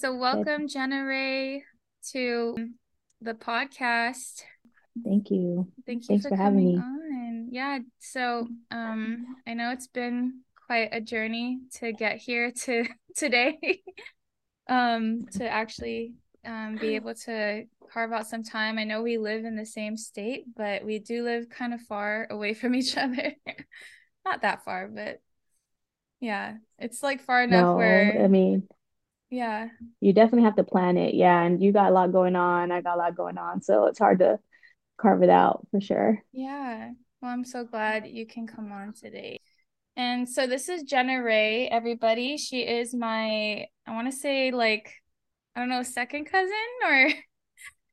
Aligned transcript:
so 0.00 0.14
welcome 0.14 0.66
Jenarae 0.66 1.60
to 2.12 2.56
the 3.20 3.34
podcast. 3.34 4.44
Thank 5.04 5.30
you. 5.30 5.68
Thank 5.84 6.04
you 6.04 6.06
Thanks 6.08 6.22
for, 6.22 6.30
for 6.30 6.36
having 6.36 6.64
me. 6.64 6.76
on. 6.78 7.48
Yeah, 7.50 7.80
so 7.98 8.48
um 8.70 9.36
I 9.46 9.52
know 9.52 9.72
it's 9.72 9.88
been 9.88 10.40
quite 10.66 10.88
a 10.92 11.02
journey 11.02 11.60
to 11.74 11.92
get 11.92 12.16
here 12.16 12.50
to 12.50 12.86
today. 13.14 13.82
um 14.70 15.26
to 15.32 15.46
actually 15.46 16.14
um 16.46 16.78
be 16.80 16.94
able 16.94 17.14
to 17.26 17.64
carve 17.92 18.12
out 18.12 18.26
some 18.26 18.42
time. 18.42 18.78
I 18.78 18.84
know 18.84 19.02
we 19.02 19.18
live 19.18 19.44
in 19.44 19.54
the 19.54 19.66
same 19.66 19.98
state, 19.98 20.44
but 20.56 20.82
we 20.82 20.98
do 20.98 21.24
live 21.24 21.50
kind 21.50 21.74
of 21.74 21.82
far 21.82 22.26
away 22.30 22.54
from 22.54 22.74
each 22.74 22.96
other. 22.96 23.34
Not 24.24 24.40
that 24.40 24.64
far, 24.64 24.88
but 24.88 25.20
yeah, 26.20 26.54
it's 26.78 27.02
like 27.02 27.20
far 27.20 27.42
enough 27.42 27.66
No, 27.66 27.76
where 27.76 28.24
I 28.24 28.28
mean, 28.28 28.66
yeah, 29.30 29.68
you 30.00 30.12
definitely 30.12 30.44
have 30.44 30.56
to 30.56 30.64
plan 30.64 30.96
it. 30.96 31.14
Yeah, 31.14 31.42
and 31.42 31.62
you 31.62 31.72
got 31.72 31.90
a 31.90 31.94
lot 31.94 32.12
going 32.12 32.36
on. 32.36 32.72
I 32.72 32.80
got 32.80 32.96
a 32.96 32.98
lot 32.98 33.16
going 33.16 33.38
on, 33.38 33.62
so 33.62 33.86
it's 33.86 33.98
hard 33.98 34.18
to 34.20 34.38
carve 34.98 35.22
it 35.22 35.30
out 35.30 35.66
for 35.70 35.80
sure. 35.80 36.22
yeah. 36.32 36.92
Well, 37.22 37.30
I'm 37.32 37.44
so 37.44 37.64
glad 37.64 38.06
you 38.08 38.26
can 38.26 38.46
come 38.46 38.72
on 38.72 38.94
today. 38.94 39.40
And 39.96 40.28
so 40.28 40.46
this 40.46 40.68
is 40.70 40.84
Jenarae, 40.84 41.68
everybody. 41.70 42.38
She 42.38 42.62
is 42.62 42.94
my, 42.94 43.66
I 43.86 43.92
want 43.92 44.10
to 44.10 44.16
say 44.16 44.50
like, 44.52 44.94
I 45.54 45.60
don't 45.60 45.68
know, 45.68 45.82
second 45.82 46.26
cousin 46.26 46.52
or 46.84 47.10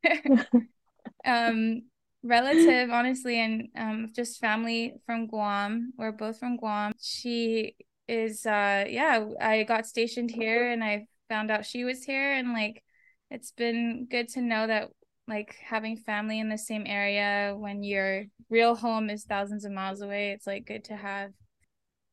um 1.25 1.83
relative, 2.23 2.89
honestly, 2.91 3.39
and 3.39 3.69
um 3.77 4.07
just 4.15 4.39
family 4.39 4.93
from 5.05 5.27
Guam. 5.27 5.93
We're 5.97 6.11
both 6.11 6.39
from 6.39 6.57
Guam. 6.57 6.93
She 7.01 7.75
is 8.07 8.45
uh 8.45 8.85
yeah, 8.89 9.25
I 9.41 9.63
got 9.63 9.85
stationed 9.85 10.31
here 10.31 10.71
and 10.71 10.83
I 10.83 11.07
found 11.29 11.51
out 11.51 11.65
she 11.65 11.83
was 11.83 12.03
here 12.03 12.33
and 12.33 12.53
like 12.53 12.83
it's 13.29 13.51
been 13.51 14.07
good 14.09 14.29
to 14.29 14.41
know 14.41 14.67
that 14.67 14.89
like 15.27 15.55
having 15.61 15.97
family 15.97 16.39
in 16.39 16.49
the 16.49 16.57
same 16.57 16.85
area 16.85 17.53
when 17.57 17.83
your 17.83 18.25
real 18.49 18.75
home 18.75 19.09
is 19.09 19.25
thousands 19.25 19.65
of 19.65 19.71
miles 19.71 20.01
away, 20.01 20.31
it's 20.31 20.47
like 20.47 20.65
good 20.65 20.85
to 20.85 20.95
have 20.95 21.31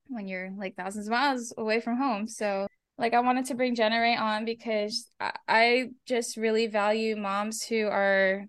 when 0.08 0.26
you're 0.26 0.50
like 0.56 0.76
thousands 0.76 1.06
of 1.06 1.12
miles 1.12 1.54
away 1.56 1.80
from 1.80 1.96
home. 1.96 2.26
So 2.26 2.66
like 2.98 3.14
I 3.14 3.20
wanted 3.20 3.46
to 3.46 3.54
bring 3.54 3.74
Ray 3.74 4.16
on 4.16 4.44
because 4.44 5.08
I 5.48 5.90
just 6.06 6.36
really 6.36 6.66
value 6.66 7.16
moms 7.16 7.62
who 7.62 7.86
are 7.86 8.46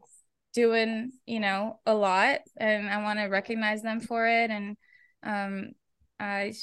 doing, 0.53 1.11
you 1.25 1.39
know, 1.39 1.79
a 1.85 1.93
lot 1.93 2.39
and 2.57 2.89
I 2.89 3.03
want 3.03 3.19
to 3.19 3.25
recognize 3.25 3.81
them 3.81 3.99
for 3.99 4.27
it. 4.27 4.49
And 4.49 4.77
um 5.23 5.71
I 6.19 6.53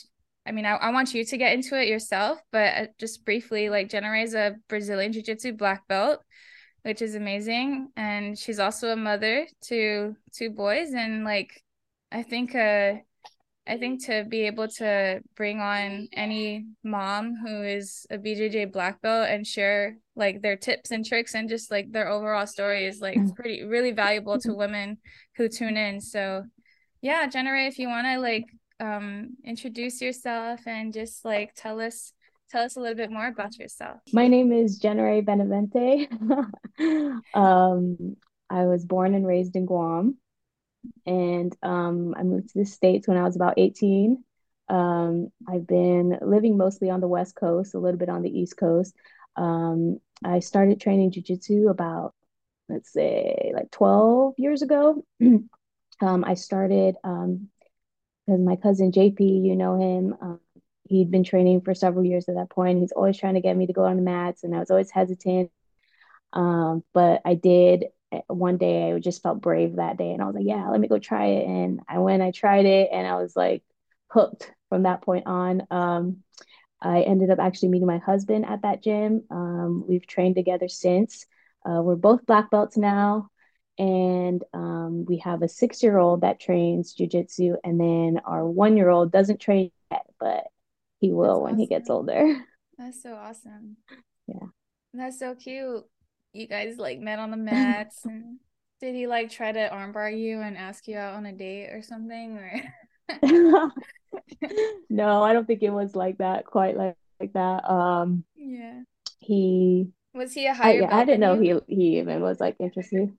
I 0.46 0.52
mean 0.52 0.66
I, 0.66 0.74
I 0.74 0.90
want 0.90 1.14
you 1.14 1.24
to 1.24 1.36
get 1.36 1.52
into 1.52 1.80
it 1.80 1.88
yourself, 1.88 2.38
but 2.50 2.74
uh, 2.76 2.86
just 2.98 3.24
briefly, 3.24 3.70
like 3.70 3.88
Jenna 3.88 4.12
is 4.14 4.34
a 4.34 4.56
Brazilian 4.68 5.12
Jiu-Jitsu 5.12 5.54
black 5.54 5.86
belt, 5.88 6.20
which 6.82 7.02
is 7.02 7.14
amazing. 7.14 7.88
And 7.96 8.38
she's 8.38 8.58
also 8.58 8.88
a 8.88 8.96
mother 8.96 9.46
to 9.68 10.16
two 10.32 10.50
boys 10.50 10.92
and 10.94 11.24
like 11.24 11.62
I 12.10 12.22
think 12.22 12.54
uh 12.54 12.94
I 13.64 13.78
think 13.78 14.06
to 14.06 14.24
be 14.28 14.42
able 14.42 14.66
to 14.68 15.20
bring 15.36 15.60
on 15.60 16.08
any 16.12 16.66
mom 16.82 17.36
who 17.36 17.62
is 17.62 18.06
a 18.10 18.18
BJJ 18.18 18.72
black 18.72 19.00
belt 19.00 19.28
and 19.28 19.46
share 19.46 19.98
like 20.16 20.42
their 20.42 20.56
tips 20.56 20.90
and 20.90 21.06
tricks 21.06 21.34
and 21.34 21.48
just 21.48 21.70
like 21.70 21.92
their 21.92 22.08
overall 22.08 22.46
story 22.46 22.86
is 22.86 23.00
like 23.00 23.18
pretty 23.36 23.62
really 23.62 23.92
valuable 23.92 24.38
to 24.40 24.52
women 24.52 24.98
who 25.36 25.48
tune 25.48 25.76
in. 25.76 26.00
So 26.00 26.42
yeah, 27.02 27.28
Jenarae, 27.28 27.68
if 27.68 27.78
you 27.78 27.86
want 27.86 28.06
to 28.08 28.18
like 28.18 28.46
um 28.82 29.36
introduce 29.44 30.02
yourself 30.02 30.60
and 30.66 30.92
just 30.92 31.24
like 31.24 31.54
tell 31.54 31.80
us 31.80 32.12
tell 32.50 32.64
us 32.64 32.76
a 32.76 32.80
little 32.80 32.96
bit 32.96 33.10
more 33.10 33.28
about 33.28 33.58
yourself. 33.58 34.00
My 34.12 34.28
name 34.28 34.52
is 34.52 34.80
Jenarae 34.80 35.24
Benavente. 35.24 36.08
Um, 37.34 38.16
I 38.50 38.64
was 38.64 38.84
born 38.84 39.14
and 39.14 39.26
raised 39.26 39.54
in 39.56 39.66
Guam, 39.66 40.16
and 41.06 41.54
um, 41.62 42.14
I 42.16 42.22
moved 42.22 42.48
to 42.50 42.58
the 42.58 42.66
States 42.66 43.06
when 43.06 43.16
I 43.16 43.22
was 43.22 43.36
about 43.36 43.54
18. 43.56 44.22
Um, 44.68 45.28
I've 45.46 45.66
been 45.66 46.18
living 46.20 46.56
mostly 46.56 46.90
on 46.90 47.00
the 47.00 47.08
West 47.08 47.36
Coast, 47.36 47.74
a 47.74 47.78
little 47.78 47.98
bit 47.98 48.08
on 48.08 48.22
the 48.22 48.36
East 48.36 48.56
Coast. 48.56 48.94
Um, 49.36 50.00
I 50.24 50.40
started 50.40 50.80
training 50.80 51.12
jujitsu 51.12 51.70
about, 51.70 52.14
let's 52.68 52.92
say, 52.92 53.52
like 53.54 53.70
12 53.70 54.34
years 54.38 54.62
ago. 54.62 55.04
Um, 56.00 56.24
I 56.24 56.34
started 56.34 56.96
um, 57.04 57.48
because 58.26 58.40
my 58.40 58.56
cousin 58.56 58.92
JP, 58.92 59.24
you 59.24 59.56
know 59.56 59.80
him, 59.80 60.14
um, 60.20 60.40
he'd 60.84 61.10
been 61.10 61.24
training 61.24 61.60
for 61.62 61.74
several 61.74 62.04
years 62.04 62.28
at 62.28 62.36
that 62.36 62.50
point. 62.50 62.80
He's 62.80 62.92
always 62.92 63.18
trying 63.18 63.34
to 63.34 63.40
get 63.40 63.56
me 63.56 63.66
to 63.66 63.72
go 63.72 63.84
on 63.84 63.96
the 63.96 64.02
mats, 64.02 64.44
and 64.44 64.54
I 64.54 64.58
was 64.60 64.70
always 64.70 64.90
hesitant. 64.90 65.50
Um, 66.32 66.84
but 66.94 67.22
I 67.24 67.34
did 67.34 67.86
eh, 68.12 68.20
one 68.28 68.56
day, 68.58 68.92
I 68.92 68.98
just 68.98 69.22
felt 69.22 69.40
brave 69.40 69.76
that 69.76 69.96
day, 69.98 70.12
and 70.12 70.22
I 70.22 70.26
was 70.26 70.34
like, 70.34 70.46
yeah, 70.46 70.68
let 70.70 70.80
me 70.80 70.88
go 70.88 70.98
try 70.98 71.26
it. 71.26 71.46
And 71.46 71.80
I 71.88 71.98
went, 71.98 72.22
I 72.22 72.30
tried 72.30 72.66
it, 72.66 72.90
and 72.92 73.06
I 73.06 73.16
was 73.16 73.36
like 73.36 73.62
hooked 74.10 74.50
from 74.68 74.84
that 74.84 75.02
point 75.02 75.26
on. 75.26 75.66
Um, 75.70 76.22
I 76.80 77.02
ended 77.02 77.30
up 77.30 77.38
actually 77.40 77.70
meeting 77.70 77.86
my 77.88 77.98
husband 77.98 78.46
at 78.46 78.62
that 78.62 78.82
gym. 78.82 79.24
Um, 79.30 79.84
we've 79.88 80.06
trained 80.06 80.36
together 80.36 80.68
since. 80.68 81.26
Uh, 81.64 81.82
we're 81.82 81.96
both 81.96 82.26
black 82.26 82.50
belts 82.50 82.76
now. 82.76 83.30
And 83.78 84.42
um, 84.52 85.04
we 85.06 85.18
have 85.18 85.42
a 85.42 85.48
six 85.48 85.82
year 85.82 85.98
old 85.98 86.20
that 86.22 86.40
trains 86.40 86.94
jujitsu, 86.94 87.56
and 87.64 87.80
then 87.80 88.20
our 88.24 88.46
one 88.46 88.76
year 88.76 88.90
old 88.90 89.12
doesn't 89.12 89.40
train 89.40 89.70
yet, 89.90 90.06
but 90.20 90.44
he 91.00 91.12
That's 91.20 91.38
will 91.38 91.42
when 91.42 91.56
he 91.56 91.66
gets 91.66 91.90
older. 91.90 92.36
That's 92.78 93.02
so 93.02 93.14
awesome. 93.14 93.76
Yeah. 94.26 94.46
That's 94.94 95.18
so 95.18 95.34
cute. 95.34 95.84
You 96.32 96.46
guys 96.46 96.76
like 96.78 96.98
met 97.00 97.18
on 97.18 97.30
the 97.30 97.36
mats 97.36 98.04
and 98.04 98.38
did 98.80 98.94
he 98.94 99.06
like 99.06 99.30
try 99.30 99.52
to 99.52 99.68
armbar 99.70 100.16
you 100.18 100.40
and 100.40 100.56
ask 100.56 100.88
you 100.88 100.96
out 100.96 101.14
on 101.14 101.26
a 101.26 101.32
date 101.32 101.68
or 101.72 101.82
something 101.82 102.36
or 102.38 102.62
No, 104.88 105.22
I 105.22 105.32
don't 105.32 105.46
think 105.46 105.62
it 105.62 105.70
was 105.70 105.94
like 105.94 106.18
that, 106.18 106.44
quite 106.46 106.76
like, 106.76 106.96
like 107.20 107.32
that. 107.34 107.68
Um, 107.68 108.24
yeah. 108.36 108.82
he, 109.18 109.92
Was 110.14 110.32
he 110.32 110.46
a 110.46 110.52
I 110.62 110.72
higher 110.72 110.80
yeah, 110.80 110.94
I 110.96 111.04
didn't 111.04 111.20
know 111.20 111.34
you? 111.34 111.62
he 111.66 111.74
he 111.74 111.98
even 111.98 112.22
was 112.22 112.40
like 112.40 112.56
interested. 112.60 113.16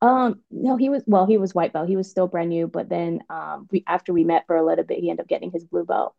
Um, 0.00 0.40
no, 0.50 0.76
he 0.76 0.90
was 0.90 1.02
well, 1.06 1.26
he 1.26 1.38
was 1.38 1.54
white 1.54 1.72
belt. 1.72 1.88
He 1.88 1.96
was 1.96 2.08
still 2.10 2.28
brand 2.28 2.50
new, 2.50 2.68
but 2.68 2.88
then 2.88 3.20
um 3.28 3.66
we 3.70 3.82
after 3.86 4.12
we 4.12 4.24
met 4.24 4.46
for 4.46 4.56
a 4.56 4.64
little 4.64 4.84
bit, 4.84 4.98
he 5.00 5.10
ended 5.10 5.24
up 5.24 5.28
getting 5.28 5.50
his 5.50 5.64
blue 5.64 5.84
belt. 5.84 6.14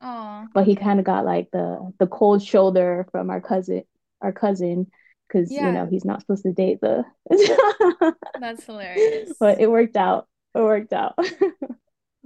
Oh, 0.00 0.46
But 0.54 0.66
he 0.66 0.74
kind 0.74 0.98
of 0.98 1.04
got 1.04 1.24
like 1.24 1.50
the 1.52 1.92
the 1.98 2.06
cold 2.06 2.42
shoulder 2.42 3.06
from 3.12 3.30
our 3.30 3.40
cousin, 3.40 3.84
our 4.22 4.32
cousin, 4.32 4.90
because 5.28 5.50
you 5.52 5.60
know 5.72 5.86
he's 5.86 6.04
not 6.04 6.20
supposed 6.20 6.44
to 6.44 6.52
date 6.52 6.80
the 6.80 7.04
that's 8.40 8.64
hilarious. 8.64 9.36
but 9.38 9.60
it 9.60 9.70
worked 9.70 9.96
out. 9.96 10.26
It 10.54 10.60
worked 10.62 10.92
out. 10.92 11.18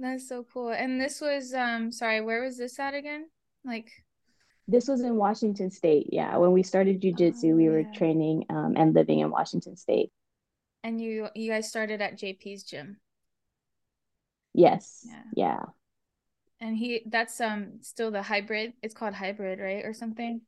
That's 0.01 0.29
so 0.29 0.45
cool. 0.53 0.69
And 0.69 0.99
this 1.01 1.19
was 1.19 1.53
um 1.53 1.91
sorry, 1.91 2.21
where 2.21 2.41
was 2.41 2.57
this 2.57 2.79
at 2.79 2.93
again? 2.93 3.25
Like, 3.65 3.91
This 4.67 4.87
was 4.87 5.01
in 5.01 5.15
Washington 5.15 5.71
State. 5.71 6.07
Yeah, 6.13 6.37
when 6.37 6.53
we 6.53 6.63
started 6.63 7.01
jujitsu, 7.01 7.51
oh 7.51 7.55
we 7.55 7.67
were 7.69 7.83
training 7.95 8.45
um 8.49 8.75
and 8.77 8.93
living 8.93 9.19
in 9.19 9.29
Washington 9.29 9.75
State. 9.75 10.11
And 10.83 11.01
you 11.01 11.29
you 11.35 11.51
guys 11.51 11.69
started 11.69 12.01
at 12.01 12.17
JP's 12.17 12.63
gym. 12.63 12.97
Yes. 14.53 15.05
Yeah. 15.07 15.23
Yeah. 15.35 15.65
And 16.61 16.75
he 16.77 17.03
that's 17.05 17.39
um 17.41 17.79
still 17.81 18.11
the 18.11 18.21
hybrid. 18.21 18.73
It's 18.81 18.93
called 18.93 19.13
hybrid, 19.13 19.59
right? 19.59 19.85
Or 19.85 19.93
something. 19.93 20.41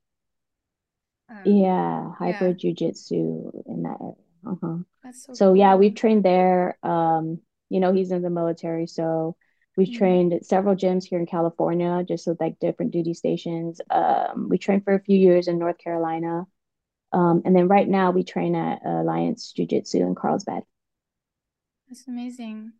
Um, 1.30 1.42
Yeah, 1.46 2.10
yeah. 2.10 2.12
hybrid 2.18 2.60
jujitsu 2.60 3.64
in 3.66 3.84
that 3.84 3.98
area. 4.02 4.16
Uh-huh. 4.46 4.78
That's 5.04 5.26
so 5.26 5.34
So 5.34 5.54
yeah, 5.54 5.76
we've 5.76 5.96
trained 5.96 6.24
there. 6.26 6.78
Um, 6.84 7.40
you 7.70 7.80
know, 7.80 7.94
he's 7.94 8.12
in 8.12 8.22
the 8.22 8.30
military, 8.30 8.88
so 8.88 9.36
we've 9.78 9.88
Mm. 9.88 9.98
trained 9.98 10.34
at 10.34 10.46
several 10.46 10.76
gyms 10.76 11.06
here 11.06 11.20
in 11.20 11.26
California, 11.26 12.04
just 12.08 12.28
with 12.28 12.40
like 12.40 12.60
different 12.60 12.92
duty 12.92 13.14
stations. 13.14 13.80
Um, 13.90 14.50
we 14.50 14.58
trained 14.58 14.84
for 14.84 14.94
a 14.94 15.00
few 15.04 15.18
years 15.18 15.48
in 15.48 15.58
North 15.58 15.78
Carolina. 15.78 16.46
Um, 17.14 17.42
and 17.46 17.56
then 17.56 17.68
right 17.68 17.88
now 17.88 18.12
we 18.12 18.24
train 18.24 18.56
at 18.56 18.86
Alliance 18.86 19.52
Jiu-Jitsu 19.52 20.00
in 20.00 20.16
Carlsbad. 20.16 20.64
That's 21.88 22.08
amazing. 22.08 22.74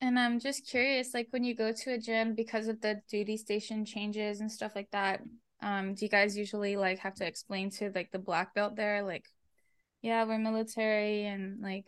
And 0.00 0.18
I'm 0.18 0.40
just 0.40 0.66
curious, 0.68 1.14
like 1.14 1.28
when 1.30 1.44
you 1.44 1.54
go 1.54 1.72
to 1.72 1.92
a 1.92 1.98
gym 1.98 2.34
because 2.34 2.68
of 2.68 2.80
the 2.80 3.00
duty 3.08 3.36
station 3.36 3.84
changes 3.84 4.40
and 4.40 4.50
stuff 4.50 4.72
like 4.74 4.90
that, 4.90 5.22
um, 5.62 5.94
do 5.94 6.04
you 6.04 6.10
guys 6.10 6.36
usually 6.36 6.76
like 6.76 6.98
have 6.98 7.14
to 7.14 7.26
explain 7.26 7.70
to 7.70 7.90
like 7.94 8.10
the 8.10 8.18
black 8.18 8.54
belt 8.54 8.76
there, 8.76 9.02
like, 9.02 9.24
yeah, 10.02 10.24
we're 10.24 10.38
military 10.38 11.24
and 11.26 11.62
like 11.62 11.86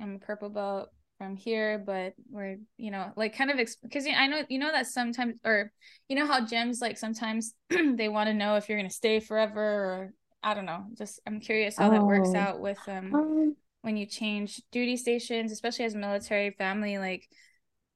I'm 0.00 0.16
a 0.16 0.18
purple 0.18 0.50
belt 0.50 0.90
from 1.18 1.36
here, 1.36 1.78
but 1.84 2.14
we're, 2.30 2.58
you 2.76 2.90
know, 2.90 3.12
like 3.16 3.36
kind 3.36 3.50
of 3.50 3.56
because 3.82 4.06
I 4.06 4.26
know 4.26 4.42
you 4.48 4.58
know 4.58 4.70
that 4.70 4.86
sometimes 4.86 5.34
or 5.44 5.72
you 6.08 6.16
know 6.16 6.26
how 6.26 6.40
gyms 6.40 6.80
like 6.80 6.98
sometimes 6.98 7.54
they 7.70 8.08
want 8.08 8.28
to 8.28 8.34
know 8.34 8.56
if 8.56 8.68
you're 8.68 8.78
gonna 8.78 8.90
stay 8.90 9.20
forever 9.20 9.60
or 9.60 10.12
I 10.42 10.54
don't 10.54 10.66
know. 10.66 10.86
Just 10.94 11.20
I'm 11.26 11.40
curious 11.40 11.78
how 11.78 11.90
that 11.90 12.04
works 12.04 12.34
Oh, 12.34 12.34
out 12.34 12.60
with 12.60 12.80
um 12.88 13.18
um, 13.18 13.56
when 13.82 13.96
you 13.96 14.06
change 14.06 14.62
duty 14.72 14.96
stations, 14.96 15.52
especially 15.52 15.84
as 15.84 15.94
a 15.94 15.98
military 15.98 16.50
family, 16.50 16.98
like 16.98 17.28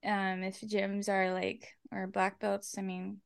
um 0.04 0.42
if 0.42 0.60
gyms 0.60 1.08
are 1.08 1.32
like 1.32 1.68
or 1.92 2.06
black 2.06 2.40
belts, 2.40 2.76
I 2.78 2.82
mean, 2.82 3.20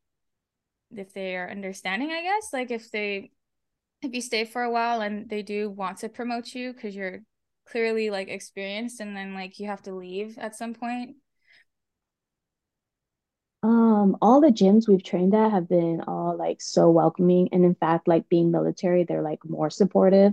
if 0.90 1.12
they 1.12 1.37
are 1.37 1.50
understanding, 1.50 2.11
I 2.11 2.22
guess, 2.22 2.52
like 2.52 2.70
if 2.70 2.90
they 2.90 3.31
if 4.02 4.14
you 4.14 4.20
stay 4.22 4.44
for 4.44 4.62
a 4.62 4.70
while 4.70 5.00
and 5.02 5.28
they 5.28 5.43
do 5.43 5.70
want 5.70 5.99
to 5.99 6.08
promote 6.08 6.55
you 6.55 6.72
because 6.72 6.96
you're 6.96 7.20
clearly 7.67 8.11
like 8.11 8.28
experienced 8.28 9.00
and 9.00 9.17
then 9.17 9.34
like 9.34 9.58
you 9.61 9.67
have 9.69 9.82
to 9.82 9.94
leave 9.94 10.38
at 10.38 10.56
some 10.56 10.75
point 10.75 11.17
Um, 14.00 14.17
all 14.23 14.41
the 14.41 14.49
gyms 14.49 14.88
we've 14.88 15.02
trained 15.02 15.35
at 15.35 15.50
have 15.50 15.69
been 15.69 16.02
all 16.06 16.37
like 16.37 16.61
so 16.61 16.88
welcoming. 16.91 17.49
And 17.52 17.64
in 17.64 17.75
fact, 17.75 18.08
like 18.08 18.29
being 18.29 18.50
military, 18.50 19.05
they're 19.05 19.23
like 19.23 19.44
more 19.44 19.69
supportive. 19.69 20.32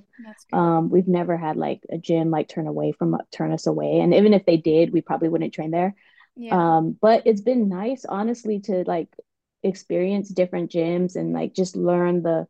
Um, 0.54 0.90
we've 0.90 1.08
never 1.08 1.36
had 1.36 1.58
like 1.58 1.82
a 1.92 1.98
gym 1.98 2.30
like 2.30 2.48
turn 2.48 2.68
away 2.68 2.94
from 2.94 3.18
turn 3.32 3.52
us 3.52 3.68
away. 3.68 4.00
And 4.00 4.14
even 4.14 4.34
if 4.34 4.46
they 4.46 4.58
did, 4.58 4.94
we 4.94 5.02
probably 5.02 5.30
wouldn't 5.30 5.54
train 5.54 5.72
there. 5.72 5.96
yeah 6.36 6.56
Um, 6.56 6.98
but 7.02 7.24
it's 7.26 7.42
been 7.42 7.68
nice, 7.68 8.06
honestly, 8.06 8.60
to 8.62 8.84
like 8.88 9.10
experience 9.64 10.30
different 10.30 10.72
gyms 10.72 11.16
and 11.16 11.34
like 11.34 11.54
just 11.54 11.76
learn 11.76 12.24
the 12.24 12.48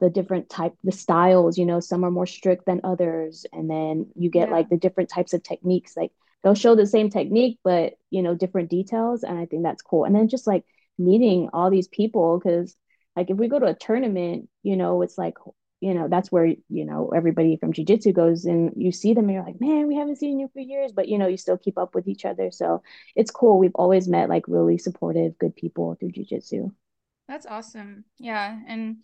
the 0.00 0.10
different 0.10 0.48
type 0.48 0.74
the 0.82 0.92
styles 0.92 1.58
you 1.58 1.66
know 1.66 1.78
some 1.78 2.04
are 2.04 2.10
more 2.10 2.26
strict 2.26 2.66
than 2.66 2.80
others 2.84 3.46
and 3.52 3.70
then 3.70 4.10
you 4.16 4.30
get 4.30 4.48
yeah 4.48 4.50
like 4.50 4.68
the 4.68 4.76
different 4.76 5.08
types 5.10 5.32
of 5.32 5.42
techniques 5.42 5.96
like 5.96 6.10
they'll 6.42 6.54
show 6.54 6.74
the 6.74 6.86
same 6.86 7.10
technique 7.10 7.58
but 7.64 7.94
you 8.10 8.22
know 8.22 8.34
different 8.34 8.70
details 8.70 9.22
and 9.22 9.38
i 9.38 9.46
think 9.46 9.62
that's 9.62 9.82
cool. 9.82 10.04
And 10.04 10.14
then 10.14 10.28
just 10.28 10.46
like 10.46 10.64
meeting 10.98 11.48
all 11.52 11.70
these 11.70 11.88
people 11.88 12.38
because 12.38 12.76
like 13.16 13.30
if 13.30 13.36
we 13.36 13.48
go 13.48 13.58
to 13.58 13.66
a 13.66 13.74
tournament 13.74 14.48
you 14.62 14.76
know 14.76 15.02
it's 15.02 15.16
like 15.16 15.34
you 15.80 15.94
know 15.94 16.08
that's 16.08 16.30
where 16.30 16.46
you 16.46 16.84
know 16.84 17.10
everybody 17.14 17.56
from 17.56 17.72
jiu-jitsu 17.72 18.12
goes 18.12 18.44
and 18.44 18.72
you 18.76 18.92
see 18.92 19.14
them 19.14 19.24
and 19.24 19.32
you're 19.32 19.44
like 19.44 19.60
man 19.60 19.86
we 19.86 19.96
haven't 19.96 20.16
seen 20.16 20.38
you 20.38 20.48
for 20.52 20.60
years 20.60 20.92
but 20.92 21.08
you 21.08 21.16
know 21.16 21.26
you 21.26 21.38
still 21.38 21.56
keep 21.56 21.78
up 21.78 21.94
with 21.94 22.06
each 22.06 22.24
other. 22.24 22.50
So 22.50 22.82
it's 23.16 23.30
cool. 23.30 23.58
We've 23.58 23.74
always 23.74 24.06
met 24.06 24.28
like 24.28 24.44
really 24.46 24.78
supportive 24.78 25.38
good 25.38 25.56
people 25.56 25.96
through 25.98 26.12
jiu-jitsu. 26.12 26.70
That's 27.28 27.46
awesome. 27.46 28.04
Yeah 28.18 28.58
and 28.68 28.96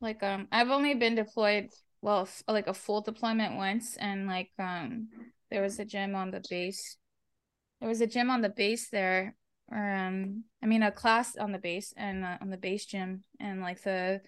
like 0.00 0.22
um 0.22 0.46
I've 0.52 0.70
only 0.70 0.94
been 0.94 1.16
deployed 1.16 1.70
well 2.00 2.28
like 2.46 2.68
a 2.68 2.74
full 2.74 3.00
deployment 3.00 3.56
once 3.56 3.96
and 3.96 4.26
like 4.26 4.50
um 4.58 5.08
there 5.50 5.62
was 5.62 5.78
a 5.78 5.84
gym 5.84 6.14
on 6.14 6.30
the 6.30 6.42
base. 6.48 6.96
There 7.80 7.88
was 7.88 8.00
a 8.00 8.06
gym 8.06 8.30
on 8.30 8.40
the 8.40 8.48
base 8.48 8.88
there 8.90 9.34
or 9.70 9.94
um 9.94 10.44
I 10.62 10.66
mean 10.66 10.82
a 10.82 10.92
class 10.92 11.36
on 11.36 11.52
the 11.52 11.58
base 11.58 11.92
and 11.96 12.24
uh, 12.24 12.38
on 12.40 12.50
the 12.50 12.56
base 12.56 12.84
gym 12.86 13.24
and 13.40 13.60
like 13.60 13.82
the 13.82 14.20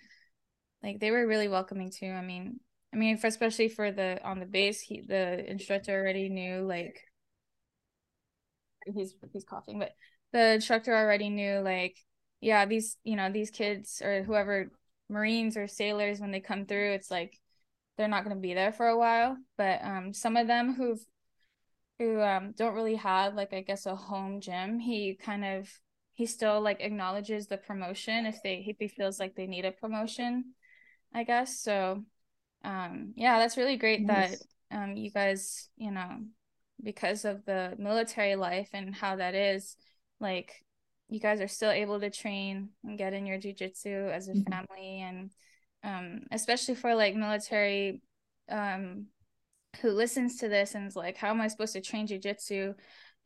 like 0.83 1.01
they 1.01 1.11
were 1.11 1.27
really 1.27 1.49
welcoming 1.49 1.91
too. 1.91 2.11
I 2.11 2.23
mean 2.23 2.61
I 2.93 2.97
mean 2.97 3.17
for 3.19 3.27
especially 3.27 3.69
for 3.69 3.93
the 3.93 4.21
on 4.25 4.41
the 4.41 4.47
base 4.47 4.81
he 4.81 5.03
the 5.07 5.49
instructor 5.51 5.93
already 5.93 6.29
knew 6.29 6.61
like 6.63 7.01
he's 8.95 9.15
he's 9.33 9.45
coughing 9.45 9.79
but 9.79 9.93
the 10.33 10.55
instructor 10.55 10.95
already 10.95 11.29
knew 11.29 11.61
like 11.61 11.97
yeah 12.41 12.67
these 12.67 12.97
you 13.05 13.17
know 13.17 13.31
these 13.31 13.51
kids 13.51 14.01
or 14.05 14.23
whoever 14.23 14.71
marines 15.09 15.57
or 15.57 15.67
sailors 15.67 16.21
when 16.21 16.31
they 16.31 16.41
come 16.41 16.67
through 16.67 16.93
it's 16.93 17.11
like 17.11 17.39
they're 17.97 18.09
not 18.09 18.25
going 18.25 18.37
to 18.37 18.41
be 18.41 18.55
there 18.55 18.73
for 18.73 18.87
a 18.89 18.99
while 18.99 19.37
but 19.57 19.81
um 19.83 20.13
some 20.13 20.37
of 20.37 20.47
them 20.47 20.75
who've 20.75 21.01
who 21.99 22.21
um 22.21 22.53
don't 22.57 22.75
really 22.75 22.97
have 22.97 23.35
like 23.35 23.53
I 23.53 23.63
guess 23.63 23.87
a 23.87 23.97
home 23.97 24.41
gym, 24.41 24.79
he 24.79 25.15
kind 25.15 25.45
of 25.45 25.69
he 26.15 26.27
still 26.27 26.61
like 26.61 26.81
acknowledges 26.81 27.47
the 27.47 27.57
promotion 27.59 28.27
if 28.27 28.43
they 28.43 28.65
if 28.67 28.77
he 28.79 28.89
feels 28.89 29.19
like 29.19 29.35
they 29.35 29.47
need 29.47 29.65
a 29.65 29.73
promotion, 29.73 30.55
I 31.15 31.25
guess. 31.25 31.61
So 31.61 32.05
um 32.65 33.13
yeah, 33.17 33.39
that's 33.39 33.57
really 33.57 33.77
great 33.77 34.07
that 34.09 34.39
um 34.71 34.97
you 34.97 35.11
guys, 35.11 35.69
you 35.77 35.91
know, 35.91 36.21
because 36.83 37.25
of 37.25 37.45
the 37.45 37.75
military 37.79 38.37
life 38.37 38.71
and 38.73 38.95
how 38.95 39.17
that 39.17 39.35
is, 39.35 39.77
like 40.21 40.53
you 41.09 41.21
guys 41.21 41.41
are 41.41 41.49
still 41.49 41.71
able 41.71 42.01
to 42.01 42.11
train 42.11 42.71
and 42.85 42.99
get 42.99 43.13
in 43.13 43.27
your 43.27 43.39
jujitsu 43.39 44.11
as 44.11 44.29
a 44.29 44.35
Mhm. 44.35 44.51
family 44.51 45.01
and 45.03 45.31
um 45.87 46.21
especially 46.33 46.75
for 46.75 46.95
like 46.95 47.15
military 47.15 48.03
um 48.51 49.07
who 49.83 49.91
listens 49.91 50.39
to 50.39 50.49
this 50.49 50.75
and 50.75 50.87
is 50.87 50.97
like, 50.97 51.19
how 51.19 51.31
am 51.31 51.41
I 51.41 51.49
supposed 51.49 51.75
to 51.75 51.83
train 51.83 52.07
jujitsu 52.07 52.75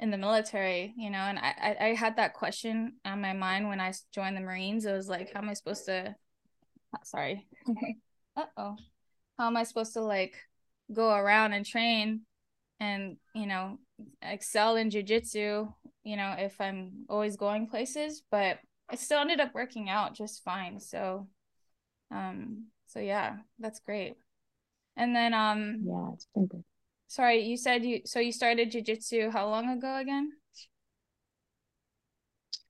in 0.00 0.10
the 0.10 0.18
military? 0.18 0.92
You 0.96 1.10
know, 1.10 1.18
and 1.18 1.38
I, 1.38 1.54
I, 1.62 1.76
I 1.86 1.94
had 1.94 2.16
that 2.16 2.34
question 2.34 2.94
on 3.04 3.20
my 3.20 3.32
mind 3.32 3.68
when 3.68 3.80
I 3.80 3.92
joined 4.12 4.36
the 4.36 4.40
Marines. 4.40 4.84
It 4.84 4.92
was 4.92 5.08
like, 5.08 5.32
how 5.32 5.40
am 5.40 5.48
I 5.48 5.54
supposed 5.54 5.84
to, 5.86 6.16
sorry, 7.04 7.46
uh 8.36 8.46
oh, 8.56 8.76
how 9.38 9.46
am 9.46 9.56
I 9.56 9.62
supposed 9.62 9.92
to 9.92 10.00
like 10.00 10.34
go 10.92 11.14
around 11.14 11.52
and 11.52 11.64
train 11.64 12.22
and, 12.80 13.16
you 13.32 13.46
know, 13.46 13.78
excel 14.22 14.74
in 14.74 14.90
jujitsu, 14.90 15.72
you 16.02 16.16
know, 16.16 16.34
if 16.36 16.60
I'm 16.60 17.04
always 17.08 17.36
going 17.36 17.68
places, 17.68 18.24
but 18.28 18.58
it 18.92 18.98
still 18.98 19.20
ended 19.20 19.38
up 19.38 19.54
working 19.54 19.88
out 19.88 20.16
just 20.16 20.42
fine. 20.42 20.80
So, 20.80 21.28
um, 22.10 22.66
so 22.86 23.00
yeah, 23.00 23.38
that's 23.58 23.80
great. 23.80 24.16
And 24.96 25.14
then, 25.16 25.34
um, 25.34 25.84
yeah 25.84 26.10
it's 26.14 26.26
been 26.34 26.46
good 26.46 26.64
Sorry, 27.08 27.42
you 27.42 27.56
said 27.58 27.84
you 27.84 28.00
so 28.06 28.20
you 28.20 28.32
started 28.32 28.70
jujitsu 28.72 29.30
how 29.32 29.46
long 29.48 29.68
ago 29.68 29.96
again? 29.96 30.32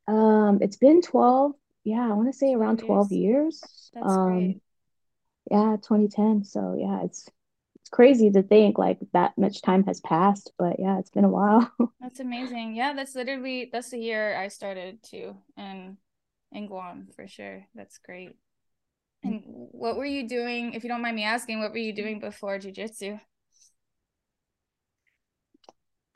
Um, 0.07 0.59
it's 0.61 0.77
been 0.77 1.03
12, 1.03 1.53
yeah, 1.85 2.09
I 2.11 2.13
want 2.15 2.29
to 2.33 2.37
say 2.37 2.55
around 2.55 2.79
12 2.79 3.13
years. 3.13 3.63
That's 3.95 4.17
great. 4.17 4.57
Um, 4.57 4.61
yeah, 5.51 5.77
2010. 5.83 6.45
So 6.45 6.77
yeah, 6.79 7.05
it's 7.05 7.29
it's 7.77 7.91
crazy 7.91 8.31
to 8.33 8.43
think 8.43 8.79
like 8.79 8.99
that 9.13 9.39
much 9.39 9.63
time 9.63 9.85
has 9.87 10.01
passed, 10.01 10.53
but 10.59 10.81
yeah, 10.81 10.99
it's 10.99 11.11
been 11.11 11.25
a 11.25 11.31
while. 11.31 11.73
That's 12.01 12.21
amazing. 12.21 12.75
Yeah, 12.75 12.95
that's 12.95 13.15
literally 13.15 13.69
that's 13.71 13.91
the 13.91 13.99
year 13.99 14.37
I 14.37 14.49
started 14.49 15.03
too 15.03 15.37
in 15.57 15.99
in 16.53 16.67
Guam 16.67 17.09
for 17.15 17.29
sure. 17.29 17.67
That's 17.75 17.99
great. 17.99 18.37
And 19.23 19.43
what 19.47 19.97
were 19.97 20.05
you 20.05 20.27
doing, 20.29 20.73
if 20.75 20.83
you 20.83 20.89
don't 20.89 21.03
mind 21.03 21.17
me 21.17 21.25
asking, 21.25 21.61
what 21.61 21.73
were 21.73 21.79
you 21.79 21.93
doing 21.93 22.21
before 22.21 22.59
jujitsu? 22.59 23.21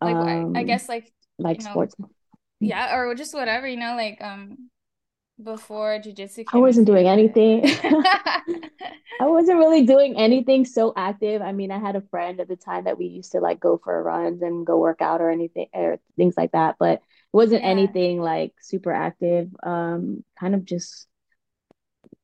Like 0.02 0.20
I, 0.26 0.46
I 0.54 0.62
Um, 0.62 0.64
guess 0.64 0.88
like, 0.88 1.12
like 1.38 1.60
you 1.60 1.64
know, 1.64 1.78
sports. 1.78 1.94
yeah, 2.62 2.94
or 2.96 3.14
just 3.14 3.34
whatever, 3.34 3.66
you 3.68 3.76
know, 3.78 3.96
like 3.96 4.20
um 4.22 4.70
before 5.42 5.98
jujitsu 6.00 6.46
I 6.52 6.58
wasn't 6.58 6.86
doing 6.86 7.06
anything. 7.08 7.64
I 9.20 9.26
wasn't 9.26 9.58
really 9.58 9.86
doing 9.86 10.16
anything 10.16 10.64
so 10.64 10.92
active. 10.96 11.40
I 11.40 11.52
mean, 11.52 11.70
I 11.70 11.78
had 11.78 11.96
a 11.96 12.00
friend 12.10 12.40
at 12.40 12.48
the 12.48 12.56
time 12.56 12.84
that 12.84 12.98
we 12.98 13.06
used 13.06 13.32
to 13.32 13.40
like 13.40 13.60
go 13.60 13.78
for 13.82 14.02
runs 14.02 14.42
and 14.42 14.66
go 14.66 14.78
work 14.78 15.00
out 15.00 15.20
or 15.20 15.30
anything 15.30 15.68
or 15.72 15.98
things 16.16 16.34
like 16.36 16.52
that, 16.52 16.76
but 16.78 16.94
it 16.94 17.00
wasn't 17.32 17.62
Yeah. 17.62 17.64
anything 17.64 18.20
like 18.20 18.54
super 18.60 18.92
active. 18.92 19.48
Um, 19.62 20.24
kind 20.38 20.54
of 20.54 20.64
just 20.64 21.06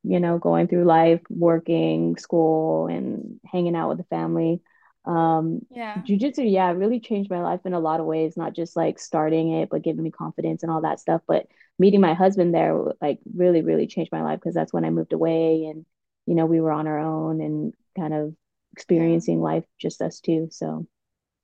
you 0.03 0.21
know, 0.21 0.39
going 0.39 0.69
through 0.69 0.85
life, 0.85 1.21
working, 1.29 2.17
school, 2.17 2.87
and 2.89 3.41
hanging 3.47 3.77
out 3.77 3.89
with 3.89 3.99
the 3.99 4.05
family. 4.05 4.63
Um, 5.05 5.61
Yeah. 5.71 6.03
jujitsu, 6.07 6.51
yeah, 6.51 6.71
really 6.73 7.01
changed 7.01 7.31
my 7.31 7.41
life 7.43 7.61
in 7.65 7.75
a 7.75 7.81
lot 7.81 8.01
of 8.01 8.07
ways, 8.07 8.37
not 8.37 8.55
just 8.55 8.77
like 8.77 8.99
starting 8.99 9.53
it, 9.53 9.69
but 9.71 9.83
giving 9.83 10.03
me 10.03 10.11
confidence 10.11 10.63
and 10.63 10.71
all 10.73 10.83
that 10.83 11.01
stuff. 11.01 11.23
But 11.27 11.47
meeting 11.79 12.01
my 12.01 12.15
husband 12.15 12.55
there, 12.55 12.77
like, 13.01 13.19
really, 13.35 13.63
really 13.63 13.87
changed 13.87 14.13
my 14.13 14.23
life 14.23 14.39
because 14.41 14.55
that's 14.55 14.73
when 14.73 14.85
I 14.85 14.91
moved 14.91 15.13
away 15.13 15.65
and, 15.67 15.85
you 16.27 16.35
know, 16.35 16.47
we 16.47 16.61
were 16.61 16.73
on 16.73 16.87
our 16.87 16.99
own 16.99 17.41
and 17.41 17.75
kind 17.97 18.15
of 18.15 18.35
experiencing 18.73 19.41
life 19.41 19.65
just 19.79 20.01
us 20.03 20.21
two. 20.21 20.49
So, 20.51 20.87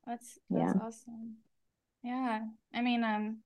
That's 0.06 0.38
that's 0.52 0.74
yeah. 0.74 0.74
awesome. 0.80 1.36
Yeah. 2.02 2.46
I 2.72 2.82
mean, 2.82 3.04
um 3.04 3.38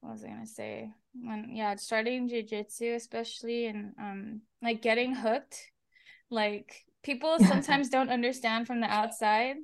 what 0.00 0.12
was 0.12 0.24
I 0.24 0.28
gonna 0.28 0.46
say? 0.46 0.92
When 1.14 1.50
yeah, 1.54 1.74
starting 1.76 2.28
jujitsu 2.28 2.94
especially 2.94 3.66
and 3.66 3.94
um 3.98 4.40
like 4.62 4.82
getting 4.82 5.14
hooked. 5.14 5.70
Like 6.30 6.84
people 7.02 7.38
sometimes 7.40 7.88
don't 7.90 8.10
understand 8.10 8.66
from 8.66 8.80
the 8.80 8.86
outside, 8.88 9.56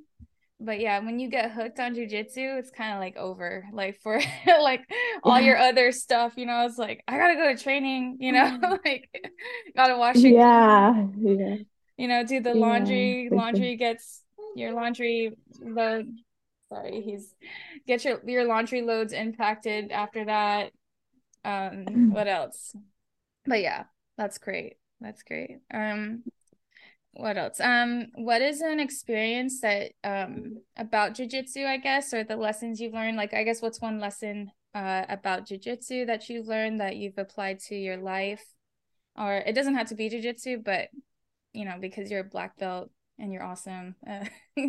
but 0.59 0.79
yeah, 0.79 0.99
when 0.99 1.19
you 1.19 1.29
get 1.29 1.51
hooked 1.51 1.79
on 1.79 1.95
jujitsu, 1.95 2.59
it's 2.59 2.71
kind 2.71 2.93
of 2.93 2.99
like 2.99 3.17
over. 3.17 3.65
Like 3.73 3.99
for 4.01 4.19
like 4.47 4.81
all 5.23 5.41
your 5.41 5.57
other 5.59 5.91
stuff, 5.91 6.33
you 6.37 6.45
know, 6.47 6.65
it's 6.65 6.77
like 6.79 7.03
I 7.07 7.17
gotta 7.17 7.35
go 7.35 7.55
to 7.55 7.61
training, 7.63 8.17
you 8.21 8.33
know, 8.33 8.59
like 8.85 9.09
gotta 9.75 9.97
wash 9.97 10.23
your 10.23 10.33
Yeah, 10.33 11.07
yeah, 11.17 11.57
you 11.97 12.07
know, 12.07 12.23
do 12.23 12.39
the 12.41 12.53
yeah, 12.53 12.55
laundry. 12.55 13.29
for 13.29 13.39
sure. 13.41 13.61
Laundry 13.61 13.75
gets 13.75 14.23
your 14.55 14.73
laundry 14.73 15.31
load. 15.59 16.07
Sorry, 16.69 17.01
he's 17.01 17.33
get 17.87 18.03
your 18.05 18.21
your 18.25 18.45
laundry 18.45 18.81
loads 18.81 19.13
impacted 19.13 19.91
after 19.91 20.25
that. 20.25 20.71
Um, 21.43 22.09
what 22.09 22.27
else? 22.27 22.75
But 23.45 23.61
yeah, 23.61 23.85
that's 24.17 24.37
great. 24.37 24.77
That's 24.99 25.23
great. 25.23 25.59
Um, 25.73 26.23
what 27.13 27.37
else? 27.37 27.59
Um, 27.59 28.07
what 28.15 28.41
is 28.41 28.61
an 28.61 28.79
experience 28.79 29.61
that 29.61 29.91
um 30.03 30.61
about 30.77 31.15
jujitsu, 31.15 31.65
I 31.65 31.77
guess, 31.77 32.13
or 32.13 32.23
the 32.23 32.35
lessons 32.35 32.79
you've 32.79 32.93
learned? 32.93 33.17
Like, 33.17 33.33
I 33.33 33.43
guess 33.43 33.61
what's 33.61 33.81
one 33.81 33.99
lesson 33.99 34.51
uh 34.75 35.05
about 35.09 35.47
jujitsu 35.47 36.07
that 36.07 36.29
you've 36.29 36.47
learned 36.47 36.79
that 36.79 36.97
you've 36.97 37.17
applied 37.17 37.59
to 37.67 37.75
your 37.75 37.97
life? 37.97 38.43
Or 39.17 39.35
it 39.37 39.53
doesn't 39.53 39.75
have 39.75 39.87
to 39.89 39.95
be 39.95 40.09
jujitsu, 40.09 40.63
but 40.63 40.89
you 41.53 41.65
know, 41.65 41.77
because 41.79 42.11
you're 42.11 42.19
a 42.19 42.23
black 42.23 42.57
belt 42.57 42.91
and 43.17 43.33
you're 43.33 43.43
awesome. 43.43 43.95
Uh, 44.07 44.25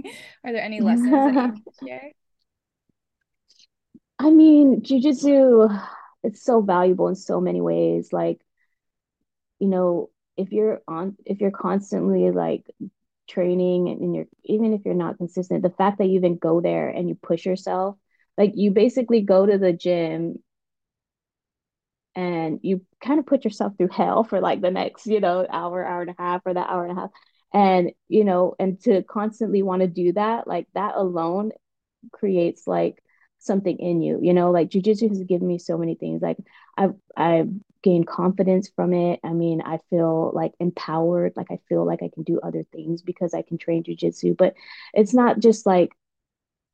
are 0.45 0.53
there 0.53 0.63
any 0.63 0.81
lessons 0.81 1.25
that 1.25 1.37
you 1.37 1.53
share? 1.87 2.13
I 4.19 4.31
mean, 4.31 4.83
jujitsu, 4.83 5.69
it's 6.29 6.43
so 6.45 6.61
valuable 6.61 7.09
in 7.09 7.17
so 7.17 7.41
many 7.41 7.61
ways. 7.61 8.13
Like, 8.13 8.41
you 9.59 9.69
know, 9.69 10.11
if 10.37 10.53
you're 10.53 10.83
on 10.87 11.17
if 11.25 11.41
you're 11.41 11.51
constantly 11.51 12.31
like 12.31 12.67
training 13.29 13.89
and 13.89 14.15
you're 14.15 14.27
even 14.45 14.75
if 14.75 14.83
you're 14.85 14.95
not 14.95 15.17
consistent, 15.17 15.63
the 15.63 15.71
fact 15.71 15.99
that 15.99 16.07
you 16.07 16.17
even 16.17 16.37
go 16.37 16.61
there 16.61 16.91
and 16.91 17.09
you 17.09 17.15
push 17.15 17.47
yourself, 17.47 17.97
like 18.37 18.53
you 18.55 18.71
basically 18.71 19.23
go 19.23 19.47
to 19.47 19.59
the 19.59 19.73
gym 19.73 20.39
and 22.15 22.61
you 22.63 22.83
kind 23.01 23.19
of 23.19 23.27
put 23.27 23.45
yourself 23.45 23.73
through 23.79 23.89
hell 23.89 24.23
for 24.25 24.41
like 24.41 24.61
the 24.61 24.71
next, 24.71 25.07
you 25.07 25.21
know, 25.21 25.47
hour, 25.49 25.85
hour 25.85 26.03
and 26.03 26.11
a 26.11 26.15
half, 26.19 26.43
or 26.45 26.53
that 26.53 26.69
hour 26.69 26.85
and 26.85 26.97
a 26.97 27.01
half. 27.01 27.11
And, 27.55 27.93
you 28.09 28.25
know, 28.25 28.55
and 28.59 28.79
to 28.83 29.03
constantly 29.03 29.63
want 29.63 29.81
to 29.81 29.89
do 29.89 30.13
that, 30.13 30.47
like 30.47 30.67
that 30.75 30.95
alone 30.97 31.53
creates 32.13 32.67
like 32.67 33.03
something 33.39 33.79
in 33.79 34.03
you, 34.03 34.19
you 34.23 34.35
know, 34.35 34.51
like 34.51 34.69
jujitsu 34.69 35.09
has 35.09 35.23
given 35.25 35.47
me 35.47 35.59
so 35.59 35.79
many 35.79 35.95
things. 35.95 36.23
Like 36.23 36.39
I've 36.77 36.95
I've 37.17 37.51
gained 37.83 38.07
confidence 38.07 38.69
from 38.75 38.93
it. 38.93 39.21
I 39.25 39.33
mean, 39.33 39.63
I 39.63 39.79
feel 39.91 40.33
like 40.35 40.53
empowered, 40.61 41.35
like 41.37 41.49
I 41.51 41.59
feel 41.69 41.85
like 41.87 42.03
I 42.03 42.11
can 42.13 42.25
do 42.25 42.41
other 42.41 42.65
things 42.73 43.03
because 43.03 43.35
I 43.35 43.43
can 43.43 43.59
train 43.59 43.85
jujitsu. 43.85 44.37
But 44.37 44.55
it's 44.95 45.15
not 45.15 45.39
just 45.41 45.67
like 45.67 45.93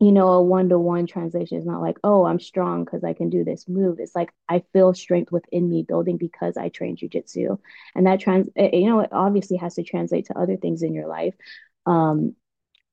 you 0.01 0.13
know, 0.13 0.29
a 0.33 0.43
one 0.43 0.69
to 0.69 0.79
one 0.79 1.07
translation 1.07 1.57
is 1.57 1.65
not 1.65 1.81
like, 1.81 1.99
oh, 2.05 2.25
I'm 2.27 2.41
strong 2.41 2.85
because 2.85 3.05
I 3.05 3.13
can 3.15 3.31
do 3.31 3.45
this 3.45 3.69
move. 3.69 3.99
It's 4.01 4.15
like 4.15 4.31
I 4.49 4.63
feel 4.73 4.93
strength 4.93 5.31
within 5.33 5.71
me 5.71 5.83
building 5.87 6.17
because 6.19 6.57
I 6.57 6.69
train 6.69 6.97
jujitsu. 6.97 7.59
And 7.95 8.07
that 8.07 8.21
trans, 8.21 8.49
you 8.57 8.87
know, 8.87 9.01
it 9.01 9.11
obviously 9.13 9.57
has 9.59 9.75
to 9.77 9.83
translate 9.83 10.27
to 10.27 10.39
other 10.39 10.57
things 10.57 10.83
in 10.83 10.95
your 10.95 11.07
life. 11.07 11.35
Um, 11.87 12.35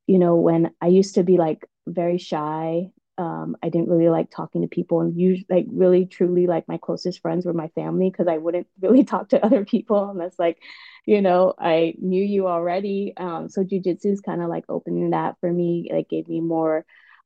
you 0.08 0.20
know, 0.20 0.38
when 0.38 0.72
I 0.82 0.88
used 0.88 1.16
to 1.16 1.24
be 1.24 1.38
like 1.38 1.66
very 1.88 2.18
shy, 2.18 2.92
um, 3.22 3.56
I 3.62 3.70
didn't 3.70 3.90
really 3.90 4.10
like 4.10 4.32
talking 4.32 4.64
to 4.64 4.68
people 4.68 5.02
and 5.02 5.16
usually 5.16 5.46
like 5.48 5.66
really 5.70 6.08
truly 6.08 6.48
like 6.48 6.68
my 6.68 6.78
closest 6.78 7.22
friends 7.22 7.46
were 7.46 7.54
my 7.54 7.68
family 7.70 8.10
because 8.10 8.28
I 8.28 8.38
wouldn't 8.38 8.68
really 8.82 9.04
talk 9.04 9.30
to 9.30 9.46
other 9.46 9.64
people. 9.64 10.10
unless 10.10 10.40
like, 10.40 10.58
you 11.06 11.22
know, 11.22 11.54
I 11.60 11.94
knew 12.00 12.24
you 12.24 12.48
already. 12.48 13.14
Um, 13.16 13.48
so 13.48 13.64
jujitsu 13.64 14.08
is 14.08 14.22
kind 14.22 14.42
of 14.42 14.50
like 14.50 14.66
opening 14.70 15.12
that 15.12 15.36
for 15.40 15.52
me, 15.52 15.92
like 15.94 16.10
gave 16.10 16.28
me 16.28 16.42
more 16.42 16.84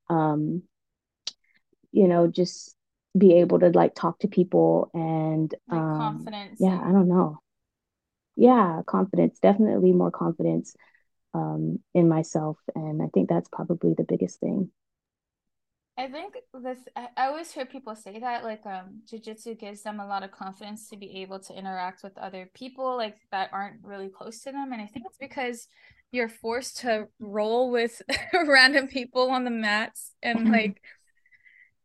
um, 0.10 0.64
you 1.92 2.10
know, 2.10 2.28
just 2.28 2.76
be 3.18 3.36
able 3.36 3.60
to 3.60 3.70
like 3.70 3.96
talk 3.96 4.20
to 4.20 4.28
people 4.28 4.92
and 4.94 5.56
like 5.70 5.80
um, 5.80 6.18
confidence. 6.18 6.60
Yeah, 6.60 6.78
I 6.84 6.92
don't 6.92 7.08
know. 7.08 7.40
Yeah, 8.36 8.82
confidence, 8.86 9.40
definitely 9.40 9.94
more 9.94 10.12
confidence 10.12 10.76
um, 11.34 11.80
in 11.94 12.10
myself. 12.10 12.58
And 12.76 13.02
I 13.02 13.08
think 13.14 13.30
that's 13.30 13.48
probably 13.48 13.94
the 13.94 14.04
biggest 14.04 14.42
thing. 14.42 14.72
I 15.98 16.08
think 16.08 16.36
this 16.54 16.80
I, 16.96 17.28
always 17.28 17.52
hear 17.52 17.66
people 17.66 17.96
say 17.96 18.20
that 18.20 18.44
like 18.44 18.66
um 18.66 19.02
jiu-jitsu 19.10 19.56
gives 19.56 19.82
them 19.82 20.00
a 20.00 20.06
lot 20.06 20.24
of 20.24 20.32
confidence 20.32 20.90
to 20.90 20.98
be 20.98 21.22
able 21.22 21.40
to 21.40 21.54
interact 21.54 22.04
with 22.04 22.18
other 22.18 22.50
people 22.54 22.98
like 22.98 23.16
that 23.32 23.50
aren't 23.54 23.84
really 23.84 24.10
close 24.10 24.40
to 24.42 24.52
them 24.52 24.74
and 24.74 24.82
I 24.82 24.88
think 24.88 25.06
it's 25.08 25.18
because 25.18 25.68
you're 26.12 26.30
forced 26.30 26.80
to 26.80 27.08
roll 27.20 27.72
with 27.72 28.02
random 28.34 28.88
people 28.88 29.32
on 29.32 29.46
the 29.46 29.52
mats 29.52 30.12
and 30.22 30.52
like 30.52 30.82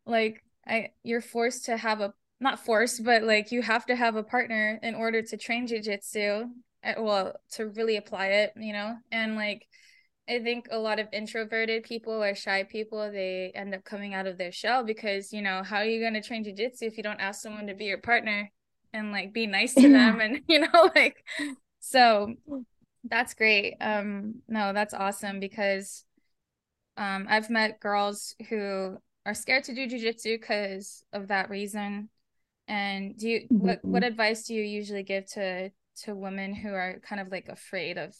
like 0.05 0.43
I 0.67 0.89
you're 1.03 1.21
forced 1.21 1.65
to 1.65 1.77
have 1.77 2.01
a 2.01 2.13
not 2.41 2.59
forced 2.59 3.05
but 3.05 3.23
like 3.23 3.51
you 3.51 3.61
have 3.61 3.85
to 3.85 3.95
have 3.95 4.17
a 4.17 4.23
partner 4.23 4.77
in 4.83 4.93
order 4.93 5.21
to 5.21 5.37
train 5.37 5.67
jiu-jitsu 5.67 6.47
eh, 6.83 6.95
well 6.97 7.35
to 7.51 7.67
really 7.67 7.95
apply 7.95 8.27
it 8.27 8.53
you 8.57 8.73
know 8.73 8.97
and 9.11 9.35
like 9.35 9.67
I 10.31 10.39
think 10.39 10.67
a 10.71 10.77
lot 10.77 10.99
of 10.99 11.07
introverted 11.11 11.83
people 11.83 12.23
or 12.23 12.33
shy 12.33 12.63
people 12.63 13.11
they 13.11 13.51
end 13.53 13.75
up 13.75 13.83
coming 13.83 14.13
out 14.13 14.27
of 14.27 14.37
their 14.37 14.51
shell 14.51 14.83
because 14.83 15.33
you 15.33 15.41
know 15.41 15.61
how 15.63 15.77
are 15.77 15.85
you 15.85 15.99
going 15.99 16.13
to 16.13 16.21
train 16.21 16.43
jiu-jitsu 16.43 16.85
if 16.85 16.95
you 16.95 17.03
don't 17.03 17.19
ask 17.19 17.41
someone 17.41 17.67
to 17.67 17.73
be 17.73 17.85
your 17.85 17.97
partner 17.97 18.49
and 18.93 19.11
like 19.11 19.33
be 19.33 19.45
nice 19.45 19.73
to 19.73 19.89
them 19.89 20.21
and 20.21 20.41
you 20.47 20.59
know 20.59 20.91
like 20.95 21.23
so 21.81 22.35
that's 23.03 23.33
great. 23.33 23.75
Um, 23.81 24.41
no, 24.47 24.73
that's 24.73 24.93
awesome 24.93 25.39
because 25.39 26.05
um, 26.97 27.25
I've 27.29 27.49
met 27.49 27.79
girls 27.79 28.35
who 28.49 28.97
are 29.25 29.33
scared 29.33 29.63
to 29.65 29.75
do 29.75 29.87
jujitsu 29.87 30.39
because 30.39 31.03
of 31.11 31.27
that 31.29 31.49
reason. 31.49 32.09
And 32.67 33.17
do 33.17 33.27
you 33.27 33.47
what 33.49 33.83
what 33.83 34.03
mm-hmm. 34.03 34.11
advice 34.11 34.45
do 34.45 34.53
you 34.53 34.63
usually 34.63 35.03
give 35.03 35.25
to 35.33 35.71
to 36.03 36.15
women 36.15 36.53
who 36.53 36.69
are 36.69 36.99
kind 37.01 37.19
of 37.19 37.29
like 37.29 37.47
afraid 37.49 37.97
of 37.97 38.15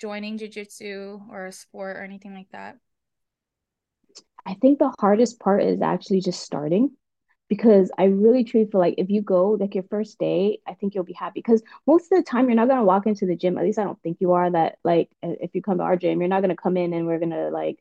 joining 0.00 0.38
jujitsu 0.38 1.28
or 1.30 1.46
a 1.46 1.52
sport 1.52 1.96
or 1.96 2.02
anything 2.02 2.34
like 2.34 2.50
that? 2.52 2.76
I 4.46 4.54
think 4.54 4.78
the 4.78 4.92
hardest 4.98 5.38
part 5.38 5.62
is 5.62 5.82
actually 5.82 6.20
just 6.20 6.40
starting 6.42 6.90
because 7.48 7.90
I 7.98 8.04
really 8.04 8.44
truly 8.44 8.70
feel 8.70 8.80
like 8.80 8.94
if 8.96 9.10
you 9.10 9.22
go 9.22 9.50
like 9.50 9.74
your 9.74 9.84
first 9.84 10.18
day, 10.18 10.60
I 10.66 10.74
think 10.74 10.94
you'll 10.94 11.04
be 11.04 11.12
happy 11.12 11.40
because 11.40 11.62
most 11.86 12.10
of 12.10 12.18
the 12.18 12.22
time 12.22 12.46
you're 12.46 12.56
not 12.56 12.68
gonna 12.68 12.84
walk 12.84 13.06
into 13.06 13.26
the 13.26 13.36
gym. 13.36 13.58
At 13.58 13.64
least 13.64 13.78
I 13.78 13.84
don't 13.84 14.00
think 14.02 14.18
you 14.20 14.32
are. 14.32 14.50
That 14.50 14.78
like 14.84 15.10
if 15.22 15.50
you 15.54 15.62
come 15.62 15.78
to 15.78 15.84
our 15.84 15.96
gym, 15.96 16.20
you're 16.20 16.28
not 16.28 16.40
gonna 16.40 16.56
come 16.56 16.76
in 16.76 16.92
and 16.94 17.06
we're 17.06 17.18
gonna 17.18 17.50
like 17.50 17.78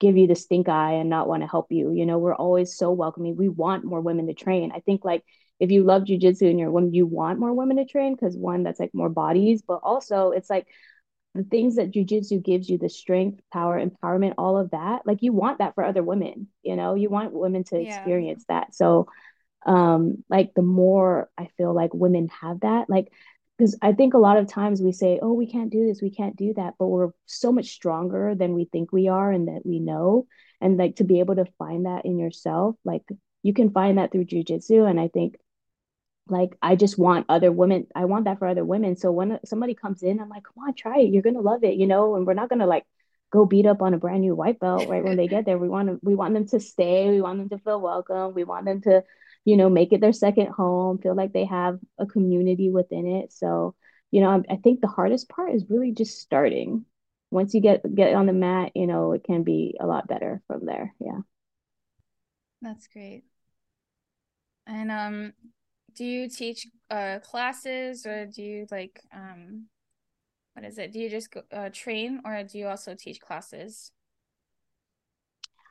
give 0.00 0.16
you 0.16 0.26
the 0.26 0.34
stink 0.34 0.68
eye 0.68 0.92
and 0.94 1.10
not 1.10 1.28
want 1.28 1.42
to 1.42 1.48
help 1.48 1.66
you. 1.70 1.92
You 1.92 2.06
know, 2.06 2.18
we're 2.18 2.34
always 2.34 2.76
so 2.76 2.90
welcoming. 2.92 3.36
We 3.36 3.48
want 3.48 3.84
more 3.84 4.00
women 4.00 4.26
to 4.28 4.34
train. 4.34 4.72
I 4.74 4.80
think 4.80 5.04
like 5.04 5.24
if 5.58 5.70
you 5.70 5.84
love 5.84 6.04
jujitsu 6.04 6.48
and 6.48 6.58
you're 6.58 6.70
a 6.70 6.72
woman, 6.72 6.94
you 6.94 7.06
want 7.06 7.38
more 7.38 7.52
women 7.52 7.76
to 7.76 7.84
train 7.84 8.14
because 8.14 8.36
one, 8.36 8.62
that's 8.62 8.80
like 8.80 8.94
more 8.94 9.10
bodies, 9.10 9.62
but 9.62 9.80
also 9.82 10.30
it's 10.30 10.48
like 10.48 10.66
the 11.34 11.44
things 11.44 11.76
that 11.76 11.92
jujitsu 11.92 12.42
gives 12.42 12.68
you 12.68 12.78
the 12.78 12.88
strength 12.88 13.40
power 13.52 13.80
empowerment 13.80 14.34
all 14.36 14.58
of 14.58 14.70
that 14.72 15.06
like 15.06 15.22
you 15.22 15.32
want 15.32 15.58
that 15.58 15.74
for 15.74 15.84
other 15.84 16.02
women 16.02 16.48
you 16.62 16.76
know? 16.76 16.94
You 16.94 17.08
want 17.08 17.32
women 17.32 17.64
to 17.64 17.80
yeah. 17.80 17.96
experience 17.96 18.44
that. 18.48 18.74
So 18.74 19.06
um 19.66 20.24
like 20.30 20.54
the 20.54 20.62
more 20.62 21.28
i 21.36 21.46
feel 21.58 21.74
like 21.74 21.92
women 21.92 22.28
have 22.40 22.60
that 22.60 22.88
like 22.88 23.12
because 23.58 23.76
i 23.82 23.92
think 23.92 24.14
a 24.14 24.18
lot 24.18 24.38
of 24.38 24.48
times 24.48 24.80
we 24.80 24.90
say 24.90 25.18
oh 25.20 25.34
we 25.34 25.46
can't 25.46 25.70
do 25.70 25.86
this 25.86 26.00
we 26.00 26.10
can't 26.10 26.34
do 26.34 26.54
that 26.54 26.72
but 26.78 26.86
we're 26.86 27.10
so 27.26 27.52
much 27.52 27.66
stronger 27.66 28.34
than 28.34 28.54
we 28.54 28.64
think 28.64 28.90
we 28.90 29.08
are 29.08 29.30
and 29.30 29.48
that 29.48 29.60
we 29.64 29.78
know. 29.78 30.26
And 30.62 30.76
like 30.76 30.96
to 30.96 31.04
be 31.04 31.20
able 31.20 31.36
to 31.36 31.46
find 31.58 31.86
that 31.86 32.04
in 32.06 32.18
yourself 32.18 32.76
like 32.84 33.02
you 33.42 33.54
can 33.54 33.70
find 33.70 33.98
that 33.98 34.12
through 34.12 34.26
jujitsu. 34.26 34.88
And 34.88 34.98
i 35.00 35.08
think 35.08 35.36
like 36.30 36.56
I 36.62 36.76
just 36.76 36.98
want 36.98 37.26
other 37.28 37.52
women. 37.52 37.86
I 37.94 38.04
want 38.06 38.24
that 38.24 38.38
for 38.38 38.46
other 38.48 38.64
women. 38.64 38.96
So 38.96 39.12
when 39.12 39.38
somebody 39.44 39.74
comes 39.74 40.02
in, 40.02 40.20
I'm 40.20 40.28
like, 40.28 40.44
come 40.44 40.64
on, 40.64 40.74
try 40.74 41.00
it. 41.00 41.12
You're 41.12 41.22
gonna 41.22 41.40
love 41.40 41.64
it, 41.64 41.74
you 41.74 41.86
know. 41.86 42.16
And 42.16 42.26
we're 42.26 42.34
not 42.34 42.48
gonna 42.48 42.66
like 42.66 42.84
go 43.32 43.46
beat 43.46 43.66
up 43.66 43.82
on 43.82 43.94
a 43.94 43.98
brand 43.98 44.22
new 44.22 44.34
white 44.34 44.58
belt 44.60 44.88
right 44.88 45.04
when 45.04 45.16
they 45.16 45.28
get 45.28 45.44
there. 45.46 45.58
We 45.58 45.68
want 45.68 45.88
to, 45.88 45.98
we 46.02 46.14
want 46.14 46.34
them 46.34 46.46
to 46.48 46.60
stay. 46.60 47.10
We 47.10 47.20
want 47.20 47.38
them 47.38 47.48
to 47.50 47.64
feel 47.64 47.80
welcome. 47.80 48.34
We 48.34 48.44
want 48.44 48.64
them 48.66 48.80
to, 48.82 49.04
you 49.44 49.56
know, 49.56 49.70
make 49.70 49.92
it 49.92 50.00
their 50.00 50.12
second 50.12 50.48
home. 50.48 50.98
Feel 50.98 51.14
like 51.14 51.32
they 51.32 51.44
have 51.44 51.78
a 51.98 52.06
community 52.06 52.70
within 52.70 53.06
it. 53.06 53.32
So 53.32 53.74
you 54.10 54.20
know, 54.20 54.30
I, 54.30 54.54
I 54.54 54.56
think 54.56 54.80
the 54.80 54.88
hardest 54.88 55.28
part 55.28 55.54
is 55.54 55.66
really 55.68 55.92
just 55.92 56.18
starting. 56.18 56.84
Once 57.30 57.54
you 57.54 57.60
get 57.60 57.82
get 57.94 58.14
on 58.14 58.26
the 58.26 58.32
mat, 58.32 58.72
you 58.74 58.86
know, 58.86 59.12
it 59.12 59.24
can 59.24 59.44
be 59.44 59.76
a 59.80 59.86
lot 59.86 60.08
better 60.08 60.42
from 60.46 60.66
there. 60.66 60.94
Yeah. 60.98 61.20
That's 62.62 62.88
great. 62.88 63.22
And 64.66 64.90
um 64.90 65.32
do 66.00 66.06
you 66.06 66.30
teach 66.30 66.66
uh 66.90 67.18
classes 67.18 68.06
or 68.06 68.24
do 68.24 68.42
you 68.42 68.66
like 68.70 69.02
um 69.14 69.66
what 70.54 70.64
is 70.64 70.78
it 70.78 70.92
do 70.92 70.98
you 70.98 71.10
just 71.10 71.30
go, 71.30 71.42
uh, 71.52 71.68
train 71.70 72.22
or 72.24 72.42
do 72.42 72.56
you 72.56 72.66
also 72.66 72.94
teach 72.98 73.20
classes 73.20 73.92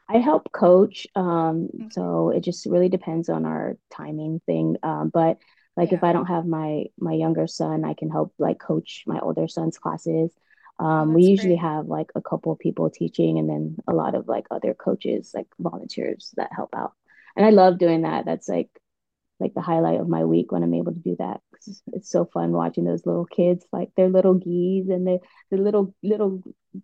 i 0.07 0.17
help 0.17 0.51
coach 0.51 1.07
um 1.15 1.67
okay. 1.73 1.87
so 1.89 2.29
it 2.29 2.41
just 2.41 2.67
really 2.67 2.89
depends 2.89 3.27
on 3.27 3.43
our 3.43 3.75
timing 3.91 4.39
thing 4.45 4.77
um 4.83 5.09
but 5.11 5.39
like 5.75 5.89
yeah. 5.89 5.97
if 5.97 6.03
i 6.03 6.13
don't 6.13 6.27
have 6.27 6.45
my 6.45 6.83
my 6.99 7.13
younger 7.13 7.47
son 7.47 7.83
i 7.83 7.95
can 7.95 8.11
help 8.11 8.31
like 8.37 8.59
coach 8.59 9.05
my 9.07 9.19
older 9.19 9.47
son's 9.47 9.79
classes 9.79 10.31
um, 10.77 11.09
oh, 11.09 11.13
we 11.15 11.23
usually 11.23 11.57
great. 11.57 11.73
have 11.73 11.87
like 11.87 12.11
a 12.15 12.21
couple 12.21 12.53
of 12.53 12.59
people 12.59 12.89
teaching 12.89 13.37
and 13.39 13.49
then 13.49 13.77
a 13.85 13.93
lot 13.93 14.15
of 14.15 14.27
like 14.29 14.45
other 14.51 14.75
coaches 14.75 15.31
like 15.33 15.47
volunteers 15.57 16.31
that 16.37 16.51
help 16.55 16.69
out 16.75 16.93
and 17.35 17.47
i 17.47 17.49
love 17.49 17.79
doing 17.79 18.03
that 18.03 18.25
that's 18.25 18.47
like 18.47 18.69
like 19.39 19.53
the 19.53 19.61
highlight 19.61 19.99
of 19.99 20.09
my 20.09 20.25
week 20.25 20.51
when 20.51 20.63
I'm 20.63 20.73
able 20.73 20.93
to 20.93 20.99
do 20.99 21.15
that. 21.19 21.41
It's, 21.55 21.81
it's 21.93 22.09
so 22.09 22.25
fun 22.25 22.51
watching 22.51 22.85
those 22.85 23.05
little 23.05 23.25
kids, 23.25 23.65
like 23.71 23.89
they're 23.95 24.09
little 24.09 24.33
geese 24.33 24.89
and 24.89 25.07
they 25.07 25.19
the 25.51 25.57
little 25.57 25.93
little 26.03 26.41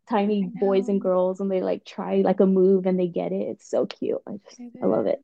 tiny 0.10 0.44
boys 0.60 0.88
and 0.88 1.02
girls, 1.02 1.40
and 1.40 1.52
they 1.52 1.62
like 1.62 1.86
try 1.86 2.22
like 2.22 2.40
a 2.40 2.46
move 2.46 2.86
and 2.86 3.00
they 3.00 3.08
get 3.08 3.32
it. 3.32 3.48
It's 3.50 3.70
so 3.70 3.86
cute. 3.86 4.22
I 4.28 4.34
just 4.50 4.62
I 4.82 4.86
love 4.86 5.08
it. 5.08 5.24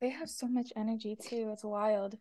They 0.00 0.10
have 0.10 0.30
so 0.30 0.48
much 0.48 0.72
energy 0.76 1.16
too. 1.16 1.50
It's 1.52 1.64
wild. 1.64 2.16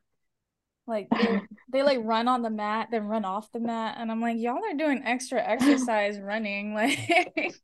Like 0.87 1.09
they 1.09 1.39
they 1.71 1.83
like 1.83 1.99
run 2.01 2.27
on 2.27 2.41
the 2.41 2.49
mat, 2.49 2.89
then 2.91 3.05
run 3.05 3.25
off 3.25 3.51
the 3.51 3.59
mat, 3.59 3.95
and 3.97 4.11
I'm 4.11 4.21
like, 4.21 4.37
y'all 4.37 4.63
are 4.63 4.77
doing 4.77 5.01
extra 5.05 5.41
exercise 5.41 6.19
running, 6.19 6.73
like. 6.75 7.55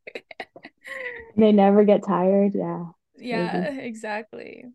they 1.36 1.52
never 1.52 1.84
get 1.84 2.06
tired. 2.06 2.54
Yeah. 2.56 2.86
Yeah. 3.18 3.74
Exactly. 3.80 4.66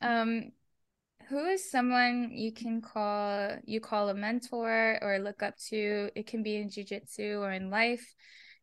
Um 0.00 0.52
who 1.28 1.44
is 1.46 1.70
someone 1.70 2.30
you 2.32 2.52
can 2.52 2.80
call 2.80 3.56
you 3.64 3.80
call 3.80 4.08
a 4.08 4.14
mentor 4.14 4.98
or 5.02 5.18
look 5.18 5.42
up 5.42 5.56
to? 5.68 6.10
It 6.14 6.26
can 6.26 6.42
be 6.42 6.56
in 6.56 6.70
jiu-jitsu 6.70 7.38
or 7.40 7.52
in 7.52 7.70
life. 7.70 8.14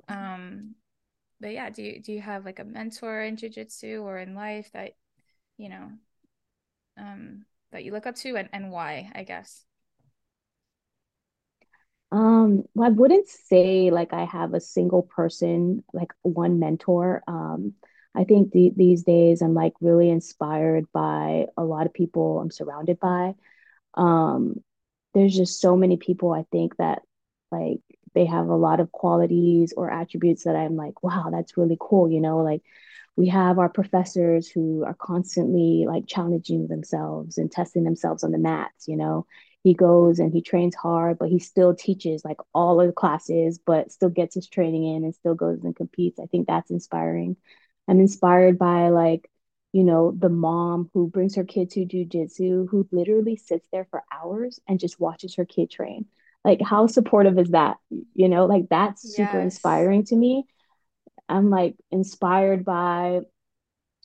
Um 0.08 0.76
but 1.40 1.52
yeah 1.54 1.70
do 1.70 1.82
you 1.84 2.02
do 2.02 2.12
you 2.14 2.22
have 2.22 2.46
like 2.46 2.60
a 2.60 2.64
mentor 2.64 3.22
in 3.24 3.36
jiu-jitsu 3.36 4.02
or 4.04 4.18
in 4.20 4.36
life 4.36 4.70
that 4.74 4.94
you 5.58 5.70
know 5.70 5.92
um 6.98 7.46
that 7.72 7.84
you 7.84 7.92
look 7.92 8.06
up 8.06 8.16
to? 8.16 8.36
And, 8.36 8.50
and 8.54 8.72
why 8.72 9.12
i 9.16 9.24
guess. 9.24 9.66
Um, 12.12 12.64
well, 12.76 12.90
I 12.90 12.92
wouldn't 12.92 13.28
say 13.28 13.90
like 13.90 14.14
I 14.14 14.26
have 14.26 14.54
a 14.54 14.60
single 14.60 15.04
person, 15.04 15.84
like 15.94 16.12
one 16.24 16.60
mentor. 16.60 17.24
Um, 17.28 17.74
I 18.16 18.24
think 18.26 18.52
the, 18.52 18.72
these 18.76 19.04
days 19.04 19.42
I'm 19.42 19.54
like 19.54 19.74
really 19.82 20.10
inspired 20.10 20.86
by 20.92 21.48
a 21.58 21.64
lot 21.64 21.86
of 21.86 21.94
people 21.94 22.40
I'm 22.40 22.52
surrounded 22.52 23.00
by. 23.00 23.36
Um, 23.96 24.64
there's 25.14 25.36
just 25.36 25.60
so 25.62 25.76
many 25.76 25.98
people 25.98 26.32
I 26.32 26.46
think 26.52 26.78
that 26.78 27.02
like 27.52 27.80
they 28.14 28.26
have 28.26 28.48
a 28.48 28.56
lot 28.56 28.80
of 28.80 28.92
qualities 28.92 29.74
or 29.76 29.90
attributes 29.92 30.44
that 30.44 30.56
I'm 30.56 30.76
like, 30.76 31.04
wow, 31.04 31.30
that's 31.32 31.58
really 31.58 31.78
cool, 31.80 32.10
you 32.12 32.22
know, 32.22 32.40
like 32.40 32.62
we 33.16 33.28
have 33.28 33.60
our 33.60 33.70
professors 33.70 34.50
who 34.50 34.84
are 34.86 34.94
constantly 34.94 35.86
like 35.88 36.08
challenging 36.08 36.68
themselves 36.68 37.38
and 37.38 37.52
testing 37.52 37.84
themselves 37.84 38.24
on 38.24 38.32
the 38.32 38.38
mats, 38.38 38.88
you 38.88 38.98
know. 38.98 39.26
He 39.64 39.76
goes 39.76 40.18
and 40.20 40.34
he 40.34 40.42
trains 40.42 40.74
hard, 40.76 41.20
but 41.20 41.30
he 41.30 41.38
still 41.38 41.76
teaches 41.76 42.26
like 42.26 42.38
all 42.54 42.82
of 42.82 42.88
the 42.88 42.94
classes, 42.94 43.60
but 43.64 43.92
still 43.92 44.10
gets 44.10 44.34
his 44.34 44.48
training 44.48 44.86
in 44.96 45.04
and 45.04 45.14
still 45.14 45.36
goes 45.36 45.64
and 45.64 45.76
competes. 45.76 46.20
I 46.20 46.26
think 46.26 46.48
that's 46.48 46.72
inspiring. 46.72 47.38
I'm 47.92 48.02
inspired 48.02 48.60
by 48.60 48.90
like 48.90 49.30
you 49.74 49.86
know, 49.86 50.14
the 50.18 50.30
mom 50.30 50.90
who 50.96 51.10
brings 51.10 51.36
her 51.36 51.46
kid 51.46 51.72
to 51.72 51.86
jujitsu, 51.86 52.70
who 52.70 52.88
literally 52.92 53.38
sits 53.38 53.68
there 53.74 53.88
for 53.92 54.04
hours 54.14 54.62
and 54.70 54.80
just 54.82 55.00
watches 55.00 55.36
her 55.36 55.46
kid 55.46 55.72
train. 55.72 56.08
Like, 56.46 56.62
how 56.62 56.88
supportive 56.88 57.40
is 57.40 57.52
that? 57.52 57.78
You 58.16 58.30
know, 58.30 58.48
like 58.48 58.70
that's 58.70 59.04
super 59.04 59.40
Yes. 59.40 59.42
inspiring 59.42 60.06
to 60.08 60.18
me. 60.18 60.46
I'm 61.30 61.50
like 61.52 61.76
inspired 61.92 62.66
by, 62.66 63.22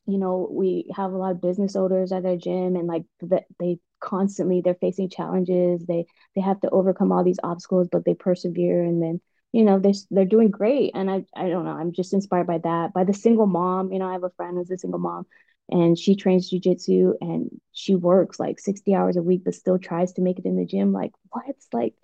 you 0.07 0.19
know, 0.19 0.49
we 0.51 0.91
have 0.95 1.13
a 1.13 1.19
lot 1.19 1.33
of 1.33 1.41
business 1.43 1.77
owners 1.77 2.13
at 2.13 2.25
their 2.25 2.37
gym 2.37 2.77
and 2.77 2.87
like 2.87 3.05
that 3.23 3.45
they 3.61 3.79
constantly 4.01 4.61
they're 4.61 4.75
facing 4.77 5.11
challenges. 5.11 5.85
They 5.87 6.07
they 6.37 6.43
have 6.43 6.61
to 6.63 6.71
overcome 6.71 7.13
all 7.13 7.25
these 7.25 7.41
obstacles, 7.43 7.89
but 7.91 8.05
they 8.05 8.15
persevere 8.15 8.85
and 8.85 9.03
then 9.03 9.21
you 9.57 9.65
know 9.65 9.79
they 9.81 9.95
they're 10.11 10.27
doing 10.27 10.51
great. 10.51 10.93
And 10.95 11.11
I 11.11 11.25
I 11.37 11.49
don't 11.49 11.65
know 11.65 11.73
I'm 11.73 11.93
just 11.93 12.15
inspired 12.15 12.47
by 12.49 12.59
that. 12.59 12.93
By 12.95 13.05
the 13.05 13.15
single 13.15 13.47
mom 13.47 13.93
you 13.93 13.99
know 14.01 14.09
I 14.09 14.13
have 14.15 14.25
a 14.25 14.31
friend 14.31 14.57
who's 14.59 14.71
a 14.71 14.79
single 14.79 15.01
mom 15.01 15.27
and 15.71 15.99
she 15.99 16.17
trains 16.17 16.51
jujitsu 16.53 17.15
and 17.21 17.51
she 17.73 17.95
works 17.97 18.41
like 18.41 18.61
60 18.61 18.95
hours 18.95 19.17
a 19.17 19.23
week 19.23 19.43
but 19.45 19.55
still 19.55 19.79
tries 19.79 20.13
to 20.15 20.23
make 20.23 20.39
it 20.39 20.47
in 20.47 20.57
the 20.57 20.67
gym. 20.67 20.93
Like 20.93 21.13
what's 21.31 21.69
like 21.73 21.95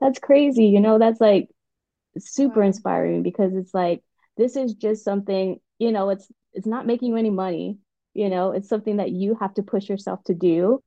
that's 0.00 0.20
crazy 0.20 0.66
you 0.66 0.80
know? 0.80 0.98
That's 0.98 1.20
like 1.20 1.50
super 2.18 2.62
Wow. 2.62 2.64
inspiring 2.64 3.22
because 3.22 3.54
it's 3.54 3.74
like 3.74 4.02
this 4.36 4.56
is 4.56 4.74
just 4.74 5.04
something 5.04 5.60
you 5.78 5.92
know 5.92 6.10
it's 6.10 6.28
it's 6.54 6.66
not 6.66 6.86
making 6.86 7.10
you 7.10 7.16
any 7.16 7.30
money 7.30 7.78
you 8.14 8.28
know? 8.30 8.52
It's 8.52 8.68
something 8.68 8.96
that 8.96 9.12
you 9.12 9.36
have 9.40 9.54
to 9.54 9.62
push 9.62 9.88
yourself 9.88 10.24
to 10.24 10.34
do. 10.34 10.82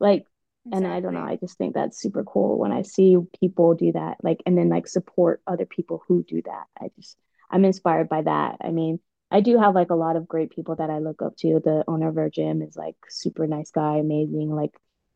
Like 0.00 0.26
and 0.72 0.86
I 0.86 1.00
don't 1.00 1.14
know, 1.14 1.20
I 1.22 1.36
just 1.36 1.58
think 1.58 1.74
that's 1.74 2.00
super 2.00 2.24
cool 2.24 2.58
when 2.58 2.72
I 2.72 2.82
see 2.82 3.16
people 3.40 3.74
do 3.74 3.92
that, 3.92 4.18
like, 4.22 4.42
and 4.46 4.56
then 4.58 4.68
like 4.68 4.86
support 4.88 5.42
other 5.46 5.66
people 5.66 6.02
who 6.08 6.22
do 6.24 6.42
that. 6.42 6.64
I 6.80 6.88
just, 6.96 7.16
I'm 7.50 7.64
inspired 7.64 8.08
by 8.08 8.22
that. 8.22 8.56
I 8.62 8.70
mean, 8.70 9.00
I 9.30 9.40
do 9.40 9.58
have 9.58 9.74
like 9.74 9.90
a 9.90 9.94
lot 9.96 10.16
of 10.16 10.28
great 10.28 10.50
people 10.50 10.76
that 10.76 10.90
I 10.90 10.98
look 10.98 11.22
up 11.22 11.36
to. 11.38 11.60
The 11.64 11.84
owner 11.88 12.08
of 12.08 12.18
our 12.18 12.30
gym 12.30 12.62
is 12.62 12.76
like 12.76 12.96
super 13.08 13.46
nice 13.46 13.70
guy, 13.70 13.98
amazing, 13.98 14.54
like, 14.54 14.72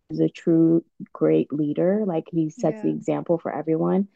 he's 0.09 0.21
a 0.21 0.29
true 0.29 0.85
great 1.13 1.53
leader. 1.53 2.05
Like, 2.07 2.25
he 2.31 2.51
sets 2.51 2.81
the 2.81 2.91
example 2.91 3.39
for 3.39 3.55
everyone. 3.55 4.09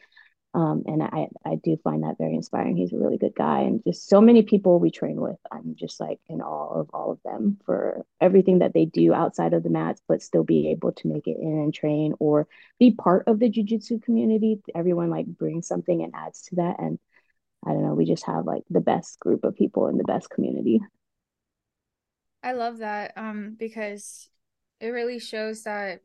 Um, 0.54 0.82
and 0.86 1.02
I, 1.02 1.28
I 1.46 1.54
do 1.54 1.78
find 1.82 2.02
that 2.02 2.18
very 2.18 2.34
inspiring. 2.34 2.76
He's 2.76 2.92
a 2.92 2.98
really 2.98 3.16
good 3.16 3.34
guy, 3.34 3.60
and 3.60 3.82
just 3.84 4.06
so 4.08 4.20
many 4.20 4.42
people 4.42 4.78
we 4.78 4.90
train 4.90 5.18
with. 5.18 5.38
I'm 5.50 5.74
just 5.76 5.98
like 5.98 6.20
in 6.28 6.42
awe 6.42 6.80
of 6.80 6.90
all 6.92 7.10
of 7.12 7.20
them 7.24 7.58
for 7.64 8.04
everything 8.20 8.58
that 8.58 8.74
they 8.74 8.84
do 8.84 9.14
outside 9.14 9.54
of 9.54 9.62
the 9.62 9.70
mats, 9.70 10.02
but 10.06 10.20
still 10.22 10.44
be 10.44 10.70
able 10.70 10.92
to 10.92 11.08
make 11.08 11.26
it 11.26 11.38
in 11.40 11.58
and 11.58 11.72
train 11.72 12.12
or 12.18 12.48
be 12.78 12.90
part 12.90 13.28
of 13.28 13.38
the 13.38 13.50
jujitsu 13.50 14.02
community. 14.02 14.60
Everyone 14.74 15.08
like 15.08 15.26
brings 15.26 15.66
something 15.66 16.02
and 16.02 16.12
adds 16.14 16.42
to 16.42 16.56
that, 16.56 16.76
and 16.78 16.98
I 17.66 17.70
don't 17.72 17.82
know. 17.82 17.94
We 17.94 18.04
just 18.04 18.26
have 18.26 18.44
like 18.44 18.64
the 18.68 18.80
best 18.80 19.20
group 19.20 19.44
of 19.44 19.56
people 19.56 19.86
in 19.88 19.96
the 19.96 20.04
best 20.04 20.28
community. 20.28 20.80
I 22.42 22.52
love 22.52 22.78
that 22.78 23.12
um 23.16 23.56
because 23.58 24.28
it 24.80 24.88
really 24.88 25.18
shows 25.18 25.62
that 25.62 26.00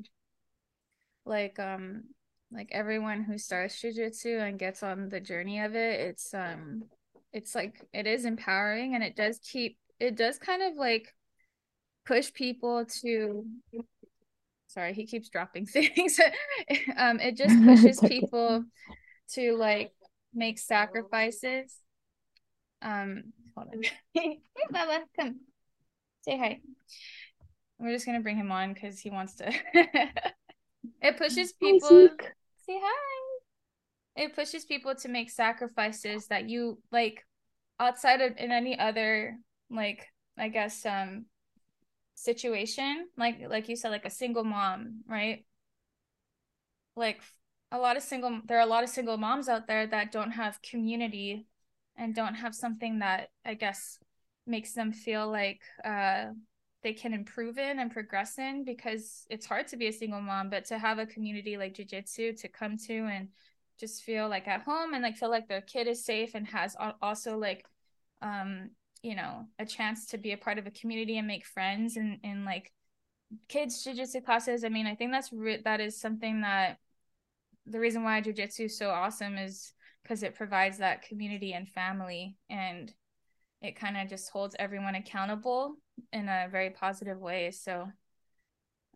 like 1.26 1.60
um 1.60 2.04
like 2.52 2.70
everyone 2.72 3.24
who 3.24 3.38
starts 3.38 3.82
jujitsu 3.82 4.42
and 4.42 4.60
gets 4.60 4.84
on 4.84 5.10
the 5.10 5.20
journey 5.20 5.60
of 5.62 5.76
it, 5.76 6.00
it's 6.00 6.34
um 6.34 6.84
it's 7.34 7.54
like 7.54 7.86
it 7.94 8.08
is 8.08 8.26
empowering 8.26 8.96
and 8.96 9.04
it 9.04 9.16
does 9.16 9.40
keep 9.40 9.78
it 10.00 10.16
does 10.16 10.38
kind 10.38 10.62
of 10.62 10.76
like 10.76 11.14
push 12.06 12.32
people 12.34 12.86
to 13.02 13.46
sorry, 14.68 14.94
he 14.94 15.06
keeps 15.06 15.30
dropping 15.30 15.66
things. 15.66 16.20
um 16.96 17.20
it 17.20 17.36
just 17.36 17.62
pushes 17.66 18.00
people 18.00 18.64
to 19.34 19.56
like 19.58 19.92
make 20.34 20.58
sacrifices. 20.58 21.76
Um 22.82 23.34
hold 23.56 23.70
on. 23.74 23.82
hey 24.14 24.40
Baba, 24.72 25.04
come 25.20 25.42
say 26.22 26.38
hi. 26.38 26.60
We're 27.78 27.94
just 27.94 28.06
gonna 28.06 28.22
bring 28.22 28.38
him 28.38 28.52
on 28.52 28.74
because 28.74 29.00
he 29.00 29.10
wants 29.10 29.36
to 29.36 29.52
it 31.02 31.18
pushes 31.18 31.54
people 31.54 31.90
Zeke. 31.90 32.32
Say 32.68 32.80
hi. 32.84 33.40
It 34.16 34.36
pushes 34.36 34.66
people 34.66 34.96
to 34.96 35.08
make 35.10 35.30
sacrifices 35.30 36.28
that 36.28 36.50
you 36.50 36.80
like 36.92 37.26
outside 37.80 38.22
of 38.22 38.36
in 38.38 38.52
any 38.52 38.78
other 38.80 39.38
like 39.70 40.08
i 40.38 40.50
guess 40.50 40.86
um 40.86 41.26
situation 42.16 43.08
like 43.18 43.40
like 43.50 43.70
you 43.70 43.76
said 43.76 43.90
like 43.92 44.06
a 44.06 44.10
single 44.10 44.44
mom 44.44 45.02
right? 45.08 45.46
Like 46.96 47.22
a 47.72 47.78
lot 47.78 47.98
of 47.98 48.04
single 48.04 48.42
there 48.46 48.58
are 48.58 48.62
a 48.62 48.66
lot 48.66 48.84
of 48.84 48.90
single 48.90 49.18
moms 49.18 49.50
out 49.50 49.68
there 49.68 49.86
that 49.88 50.12
don't 50.12 50.32
have 50.32 50.62
community 50.62 51.46
and 51.96 52.16
don't 52.16 52.36
have 52.36 52.56
something 52.56 53.00
that 53.00 53.30
i 53.46 53.54
guess 53.54 54.00
makes 54.46 54.74
them 54.74 54.94
feel 54.94 55.30
like 55.30 55.60
uh 55.84 56.28
they 56.84 56.94
can 56.94 57.14
improve 57.14 57.58
in 57.58 57.80
and 57.80 57.92
progress 57.92 58.38
in 58.38 58.64
because 58.64 59.26
it's 59.30 59.46
hard 59.46 59.68
to 59.68 59.78
be 59.78 59.88
a 59.88 59.94
single 59.94 60.22
mom 60.22 60.50
but 60.50 60.66
to 60.66 60.78
have 60.78 61.00
a 61.00 61.06
community 61.06 61.58
like 61.58 61.74
jiu-jitsu 61.74 62.34
to 62.34 62.48
come 62.48 62.78
to 62.78 62.94
and 62.94 63.30
just 63.80 64.04
feel 64.04 64.30
like 64.30 64.48
at 64.48 64.62
home 64.62 64.94
and 64.94 65.04
like 65.04 65.18
feel 65.18 65.30
like 65.30 65.48
their 65.48 65.62
kid 65.62 65.88
is 65.88 66.06
safe 66.06 66.36
and 66.36 66.48
has 66.48 66.76
also 67.02 67.38
like 67.38 67.66
um 68.22 68.70
you 69.02 69.16
know 69.16 69.46
a 69.60 69.66
chance 69.66 70.08
to 70.08 70.18
be 70.18 70.32
a 70.32 70.38
part 70.38 70.58
of 70.58 70.68
a 70.68 70.72
community 70.72 71.18
and 71.18 71.28
make 71.28 71.46
friends 71.46 71.98
and 71.98 72.20
in 72.24 72.46
like 72.46 72.72
kids 73.50 73.84
jiu-jitsu 73.84 74.22
classes. 74.22 74.64
I 74.64 74.70
mean 74.70 74.88
i 74.88 74.96
think 74.96 75.12
that's 75.12 75.34
re- 75.34 75.62
that 75.64 75.80
is 75.80 76.00
something 76.00 76.42
that 76.42 76.78
the 77.66 77.80
reason 77.80 78.04
why 78.04 78.22
jiu-jitsu 78.22 78.66
is 78.66 78.78
so 78.78 78.90
awesome 78.90 79.38
is 79.38 79.74
because 80.04 80.24
it 80.24 80.36
provides 80.36 80.78
that 80.78 81.02
community 81.02 81.54
and 81.54 81.68
family 81.68 82.38
and 82.50 82.94
it 83.62 83.76
kind 83.76 83.98
of 83.98 84.08
just 84.08 84.30
holds 84.30 84.56
everyone 84.58 84.96
accountable 84.96 85.76
in 86.14 86.30
a 86.30 86.48
very 86.52 86.70
positive 86.70 87.20
way 87.20 87.52
so 87.52 87.88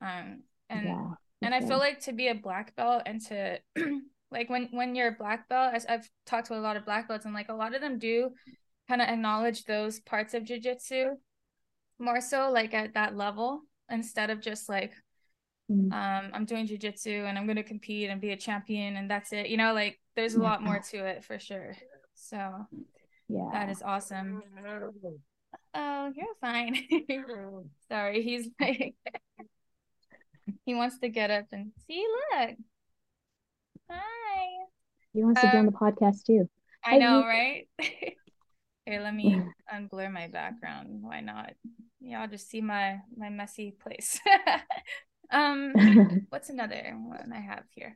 um 0.01 0.41
and 0.69 0.87
Yeah, 0.87 1.15
and 1.41 1.53
i 1.53 1.61
feel 1.61 1.77
like 1.77 1.99
to 1.99 2.11
be 2.13 2.27
a 2.27 2.35
black 2.35 2.75
belt 2.75 3.03
and 3.05 3.21
to 3.21 3.59
like 4.31 4.49
when 4.49 4.67
when 4.71 4.95
you're 4.95 5.09
a 5.09 5.11
black 5.17 5.47
belt 5.49 5.73
as 5.73 5.85
i've 5.87 6.09
talked 6.25 6.47
to 6.47 6.55
a 6.57 6.59
lot 6.59 6.77
of 6.77 6.85
black 6.85 7.07
belts 7.07 7.25
and 7.25 7.33
like 7.33 7.49
a 7.49 7.53
lot 7.53 7.73
of 7.75 7.81
them 7.81 7.97
do 7.99 8.31
kind 8.87 9.01
of 9.01 9.07
acknowledge 9.07 9.65
those 9.65 9.99
parts 9.99 10.33
of 10.33 10.43
jiu-jitsu 10.43 11.11
more 11.99 12.21
so 12.21 12.51
like 12.51 12.73
at 12.73 12.93
that 12.95 13.15
level 13.15 13.61
instead 13.89 14.29
of 14.29 14.41
just 14.41 14.69
like 14.69 14.93
Mm, 15.69 15.91
um 15.91 16.31
i'm 16.33 16.45
doing 16.45 16.65
jiu-jitsu 16.67 17.25
and 17.27 17.37
i'm 17.37 17.45
going 17.45 17.57
to 17.57 17.63
compete 17.63 18.09
and 18.09 18.21
be 18.21 18.31
a 18.31 18.37
champion 18.37 18.95
and 18.97 19.09
that's 19.09 19.33
it 19.33 19.47
you 19.47 19.57
know 19.57 19.73
like 19.73 19.99
there's 20.15 20.35
a 20.35 20.39
Yeah, 20.39 20.41
lot 20.41 20.63
more 20.63 20.79
to 20.79 20.97
it 21.05 21.23
for 21.23 21.39
sure 21.39 21.75
so 22.15 22.65
yeah. 23.27 23.51
that 23.51 23.69
is 23.69 23.81
awesome 23.81 24.43
oh 25.73 26.11
you're 26.15 26.35
fine. 26.41 26.75
Sorry 27.89 28.21
he's 28.23 28.49
like 28.59 28.95
he 30.65 30.73
wants 30.75 30.99
to 30.99 31.09
get 31.09 31.31
up 31.31 31.45
and 31.51 31.71
see 31.87 32.05
look. 32.31 32.57
Hi. 33.89 34.65
He 35.13 35.23
wants 35.23 35.41
to 35.41 35.47
be 35.47 35.57
on 35.57 35.65
the 35.65 35.71
um 35.71 35.73
podcast 35.73 36.23
too. 36.25 36.49
i 36.83 36.91
Hi, 36.91 36.97
know 36.97 37.21
Zeke. 37.21 37.25
right? 37.25 37.67
Here 38.85 39.01
let 39.01 39.13
me 39.13 39.41
unblur 39.73 40.11
my 40.11 40.27
background. 40.27 41.01
Why 41.01 41.21
not? 41.21 41.53
Y'all 41.99 42.27
just 42.27 42.49
see 42.49 42.61
my 42.61 42.99
my 43.15 43.29
messy 43.29 43.71
place. 43.71 44.19
Um 45.31 45.73
what's 46.29 46.49
another 46.49 46.93
one 46.97 47.31
i 47.33 47.39
have 47.39 47.63
here? 47.73 47.95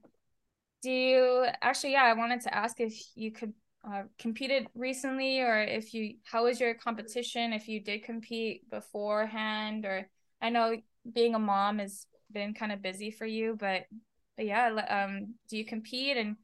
Do 0.82 0.90
you 0.92 1.46
actually 1.62 1.94
yeah 1.94 2.04
i 2.06 2.14
wanted 2.14 2.42
to 2.42 2.54
ask 2.56 2.80
if 2.80 2.94
you 3.16 3.32
could 3.32 3.54
uh, 3.88 4.04
competed 4.18 4.68
recently 4.74 5.40
or 5.40 5.62
if 5.62 5.94
you 5.94 6.16
how 6.24 6.46
was 6.46 6.60
your 6.60 6.74
competition 6.74 7.54
if 7.54 7.68
you 7.68 7.80
did 7.80 8.04
compete 8.04 8.68
beforehand 8.70 9.86
or 9.86 10.10
i 10.42 10.50
know 10.50 10.76
being 11.14 11.36
a 11.36 11.40
mom 11.40 11.78
has 11.78 12.08
been 12.32 12.54
kind 12.54 12.72
of 12.72 12.82
busy 12.82 13.12
for 13.12 13.26
you 13.26 13.56
but 13.60 13.86
but 14.36 14.46
yeah 14.46 14.68
um 14.90 15.36
do 15.50 15.58
you 15.58 15.66
compete? 15.66 16.18
And 16.18 16.36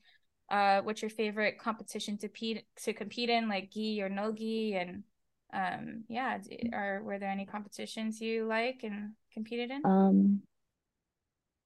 uh 0.50 0.82
what's 0.82 1.02
your 1.02 1.10
favorite 1.10 1.60
competition 1.60 2.18
to 2.20 2.28
compete 2.28 2.66
to 2.84 2.94
compete 2.94 3.30
in 3.30 3.50
like 3.50 3.72
gi 3.72 4.02
or 4.02 4.10
no 4.10 4.32
gi? 4.32 4.76
And 4.76 5.04
um 5.54 6.04
yeah 6.08 6.38
are 6.74 7.02
were 7.04 7.20
there 7.20 7.30
any 7.30 7.46
competitions 7.46 8.22
you 8.22 8.46
like 8.46 8.82
and 8.84 9.12
competed 9.34 9.72
in? 9.72 9.86
Um, 9.86 10.42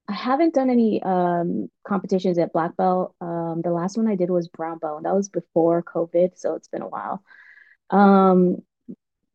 I 0.08 0.14
haven't 0.14 0.54
done 0.54 0.70
any 0.70 1.02
um 1.02 1.70
competitions 1.88 2.38
at 2.38 2.54
black 2.54 2.78
belt. 2.78 3.16
Um, 3.22 3.62
the 3.64 3.72
last 3.72 3.98
one 3.98 4.08
I 4.08 4.16
did 4.16 4.30
was 4.30 4.48
brown 4.48 4.78
belt, 4.78 5.04
that 5.04 5.16
was 5.16 5.30
before 5.30 5.84
COVID, 5.84 6.38
so 6.38 6.56
it's 6.56 6.68
been 6.68 6.84
a 6.84 6.88
while. 6.88 7.24
Um, 7.90 8.58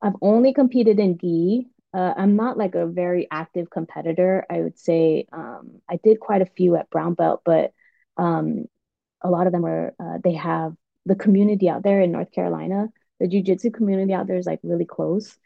I've 0.02 0.16
only 0.22 0.52
competed 0.54 0.98
in 0.98 1.18
gi. 1.18 1.68
Uh, 1.92 2.14
I'm 2.16 2.37
not 2.37 2.56
like 2.56 2.76
a 2.76 2.87
very 2.87 3.26
active 3.30 3.68
competitor. 3.68 4.46
I 4.48 4.61
would 4.61 4.78
say 4.78 5.26
um, 5.33 5.80
I 5.88 5.98
did 6.02 6.20
quite 6.20 6.42
a 6.42 6.46
few 6.46 6.76
at 6.76 6.90
brown 6.90 7.14
belt, 7.14 7.42
but 7.44 7.72
um, 8.16 8.66
a 9.22 9.30
lot 9.30 9.46
of 9.46 9.52
them 9.52 9.66
are 9.66 9.94
uh, 9.98 10.18
they 10.22 10.35
have 10.35 10.74
the 11.04 11.16
community 11.16 11.68
out 11.68 11.83
there 11.83 12.00
in 12.00 12.12
North 12.12 12.30
Carolina. 12.30 12.88
The 13.18 13.28
jiu-jitsu 13.28 13.70
community 13.72 14.12
out 14.14 14.26
there 14.28 14.37
is 14.37 14.46
like 14.46 14.61
really 14.62 14.85
close. 14.87 15.37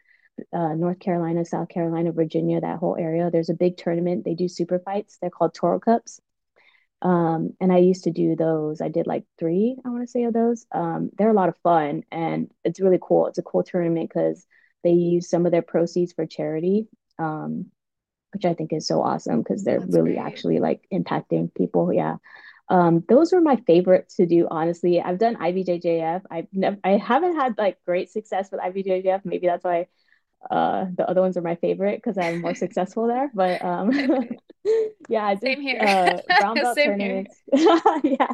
Uh, 0.51 0.73
North 0.73 0.99
Carolina, 0.99 1.45
South 1.45 1.69
Carolina, 1.69 2.11
Virginia, 2.11 2.59
that 2.61 2.79
whole 2.79 2.97
area. 2.97 3.29
There's 3.31 3.49
a 3.49 3.53
big 3.53 3.77
tournament. 3.77 4.25
They 4.25 4.35
do 4.35 4.47
super 4.47 4.79
fights. 4.79 5.17
They're 5.21 5.29
called 5.29 5.53
Toro 5.53 5.79
Cups. 5.79 6.19
Um, 7.01 7.51
and 7.61 7.71
I 7.71 7.77
used 7.77 8.05
to 8.05 8.11
do 8.11 8.35
those. 8.35 8.81
I 8.81 8.87
did 8.89 9.05
like 9.05 9.25
three, 9.37 9.77
I 9.85 9.89
want 9.89 10.03
to 10.03 10.07
say, 10.07 10.23
of 10.23 10.33
those. 10.33 10.65
Um, 10.71 11.11
they're 11.17 11.29
a 11.29 11.33
lot 11.33 11.49
of 11.49 11.57
fun 11.59 12.03
and 12.11 12.51
it's 12.63 12.79
really 12.79 12.99
cool. 13.01 13.27
It's 13.27 13.37
a 13.37 13.43
cool 13.43 13.63
tournament 13.63 14.09
because 14.09 14.45
they 14.83 14.91
use 14.91 15.29
some 15.29 15.45
of 15.45 15.51
their 15.51 15.61
proceeds 15.61 16.13
for 16.13 16.25
charity, 16.25 16.87
um, 17.19 17.67
which 18.33 18.45
I 18.45 18.53
think 18.53 18.73
is 18.73 18.87
so 18.87 19.01
awesome 19.01 19.41
because 19.41 19.63
they're 19.63 19.79
That's 19.79 19.93
really 19.93 20.13
great. 20.13 20.25
actually 20.25 20.59
like 20.59 20.85
impacting 20.91 21.53
people. 21.53 21.93
Yeah. 21.93 22.17
Um, 22.69 23.03
those 23.07 23.31
were 23.31 23.41
my 23.41 23.57
favorite 23.67 24.09
to 24.17 24.25
do, 24.25 24.47
honestly. 24.49 24.99
I've 24.99 25.19
done 25.19 25.35
IBJJF. 25.35 26.23
I've 26.31 26.47
never, 26.51 26.77
I 26.83 26.91
haven't 26.97 27.35
had 27.35 27.57
like 27.57 27.77
great 27.85 28.09
success 28.09 28.49
with 28.51 28.61
IBJJF. 28.61 29.21
Maybe 29.25 29.45
that's 29.47 29.63
why 29.63 29.87
uh 30.51 30.85
the 30.95 31.09
other 31.09 31.21
ones 31.21 31.37
are 31.37 31.41
my 31.41 31.55
favorite 31.55 31.97
because 31.97 32.17
I'm 32.17 32.41
more 32.41 32.55
successful 32.55 33.07
there. 33.07 33.31
But 33.33 33.63
um 33.63 33.91
yeah, 35.09 35.25
I 35.25 35.35
did 35.35 35.57
Same 35.57 35.61
here. 35.61 35.79
uh 35.81 36.21
brown 36.37 36.55
belt 36.55 36.77
tournaments. 36.83 37.41
Yeah. 38.03 38.33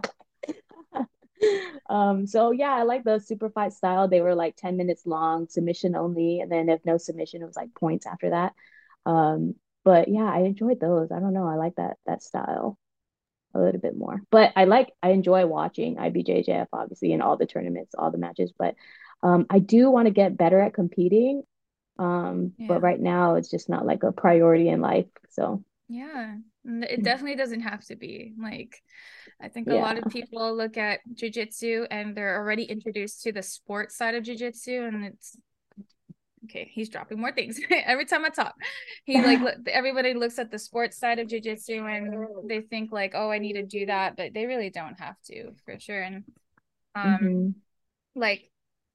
Um, 1.89 2.27
so 2.27 2.51
yeah, 2.51 2.71
I 2.71 2.83
like 2.83 3.03
the 3.03 3.19
super 3.19 3.49
fight 3.49 3.73
style. 3.73 4.07
They 4.07 4.21
were 4.21 4.35
like 4.35 4.55
10 4.55 4.77
minutes 4.77 5.05
long, 5.05 5.47
submission 5.49 5.95
only, 5.95 6.39
and 6.39 6.51
then 6.51 6.69
if 6.69 6.85
no 6.85 6.97
submission, 6.97 7.41
it 7.41 7.45
was 7.47 7.55
like 7.55 7.73
points 7.75 8.05
after 8.05 8.29
that. 8.31 8.53
Um, 9.05 9.55
but 9.83 10.07
yeah, 10.07 10.25
I 10.31 10.41
enjoyed 10.41 10.79
those. 10.79 11.11
I 11.11 11.19
don't 11.19 11.33
know, 11.33 11.47
I 11.47 11.55
like 11.55 11.75
that 11.75 11.97
that 12.05 12.21
style 12.23 12.77
a 13.53 13.59
little 13.59 13.81
bit 13.81 13.97
more. 13.97 14.21
But 14.31 14.53
I 14.55 14.65
like 14.65 14.91
I 15.01 15.09
enjoy 15.09 15.45
watching 15.45 15.95
IBJJF 15.97 16.67
obviously 16.73 17.11
in 17.13 17.21
all 17.21 17.37
the 17.37 17.47
tournaments, 17.47 17.95
all 17.97 18.11
the 18.11 18.17
matches, 18.17 18.53
but 18.57 18.75
um 19.23 19.45
I 19.49 19.59
do 19.59 19.89
want 19.91 20.05
to 20.07 20.11
get 20.13 20.37
better 20.37 20.59
at 20.59 20.73
competing. 20.73 21.43
Um, 22.01 22.53
but 22.67 22.81
right 22.81 22.99
now 22.99 23.35
it's 23.35 23.49
just 23.51 23.69
not 23.69 23.85
like 23.85 24.03
a 24.03 24.11
priority 24.11 24.69
in 24.69 24.81
life. 24.81 25.07
So 25.29 25.63
Yeah. 25.87 26.37
It 26.65 27.03
definitely 27.03 27.35
doesn't 27.35 27.61
have 27.61 27.83
to 27.85 27.95
be. 27.95 28.33
Like, 28.39 28.75
I 29.41 29.49
think 29.49 29.69
a 29.69 29.75
yeah. 29.75 29.81
lot 29.81 29.97
of 29.97 30.07
people 30.07 30.55
look 30.55 30.77
at 30.77 30.99
jujitsu 31.13 31.87
and 31.89 32.15
they're 32.15 32.37
already 32.37 32.63
introduced 32.63 33.23
to 33.23 33.31
the 33.31 33.41
sports 33.43 33.97
side 33.97 34.15
of 34.15 34.23
jujitsu, 34.23 34.87
and 34.87 35.05
it's 35.05 35.35
okay. 36.45 36.69
He's 36.73 36.89
dropping 36.89 37.19
more 37.19 37.31
things 37.31 37.59
every 37.71 38.05
time 38.05 38.25
I 38.25 38.29
talk. 38.29 38.55
He 39.05 39.21
like 39.21 39.41
everybody 39.67 40.13
looks 40.13 40.39
at 40.39 40.51
the 40.51 40.59
sports 40.59 40.97
side 40.97 41.19
of 41.19 41.27
jujitsu 41.27 41.83
and 41.89 42.49
they 42.49 42.61
think 42.61 42.91
like, 42.91 43.13
oh, 43.15 43.29
I 43.29 43.39
need 43.39 43.53
to 43.53 43.63
do 43.65 43.85
that, 43.87 44.15
but 44.17 44.33
they 44.33 44.45
really 44.45 44.69
don't 44.69 44.99
have 44.99 45.15
to 45.27 45.51
for 45.65 45.79
sure. 45.79 46.01
And 46.01 46.23
um, 46.95 47.19
hmm 47.19 47.53
like 48.15 48.49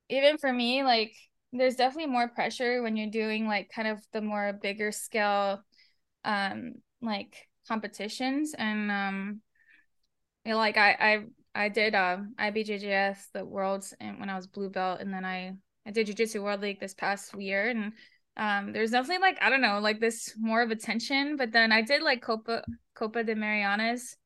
even 0.08 0.38
for 0.38 0.52
me, 0.52 0.84
like 0.84 1.14
there's 1.56 1.76
definitely 1.76 2.12
more 2.12 2.28
pressure 2.28 2.82
when 2.82 2.96
you're 2.96 3.10
doing 3.10 3.46
like 3.46 3.70
kind 3.74 3.88
of 3.88 4.00
the 4.12 4.20
more 4.20 4.58
bigger 4.62 4.92
scale 4.92 5.62
um 6.24 6.74
like 7.02 7.48
competitions. 7.68 8.54
And 8.56 8.90
um 8.90 9.40
you 10.44 10.52
know, 10.52 10.58
like 10.58 10.76
I 10.76 11.24
I 11.54 11.64
I 11.64 11.68
did 11.68 11.94
uh 11.94 12.18
IBJJF 12.38 13.18
the 13.32 13.44
worlds 13.44 13.94
and 14.00 14.20
when 14.20 14.30
I 14.30 14.36
was 14.36 14.46
blue 14.46 14.70
belt 14.70 15.00
and 15.00 15.12
then 15.12 15.24
I 15.24 15.54
I 15.86 15.92
did 15.92 16.06
Jiu-Jitsu 16.06 16.42
World 16.42 16.60
League 16.60 16.80
this 16.80 16.94
past 16.94 17.34
year. 17.40 17.68
And 17.68 17.92
um 18.36 18.72
there's 18.72 18.90
definitely 18.90 19.22
like 19.22 19.38
I 19.42 19.50
don't 19.50 19.62
know 19.62 19.78
like 19.80 20.00
this 20.00 20.34
more 20.38 20.62
of 20.62 20.70
attention 20.70 21.36
but 21.36 21.52
then 21.52 21.72
I 21.72 21.82
did 21.82 22.02
like 22.02 22.22
Copa 22.22 22.62
Copa 22.94 23.24
de 23.24 23.34
Marianas 23.34 24.16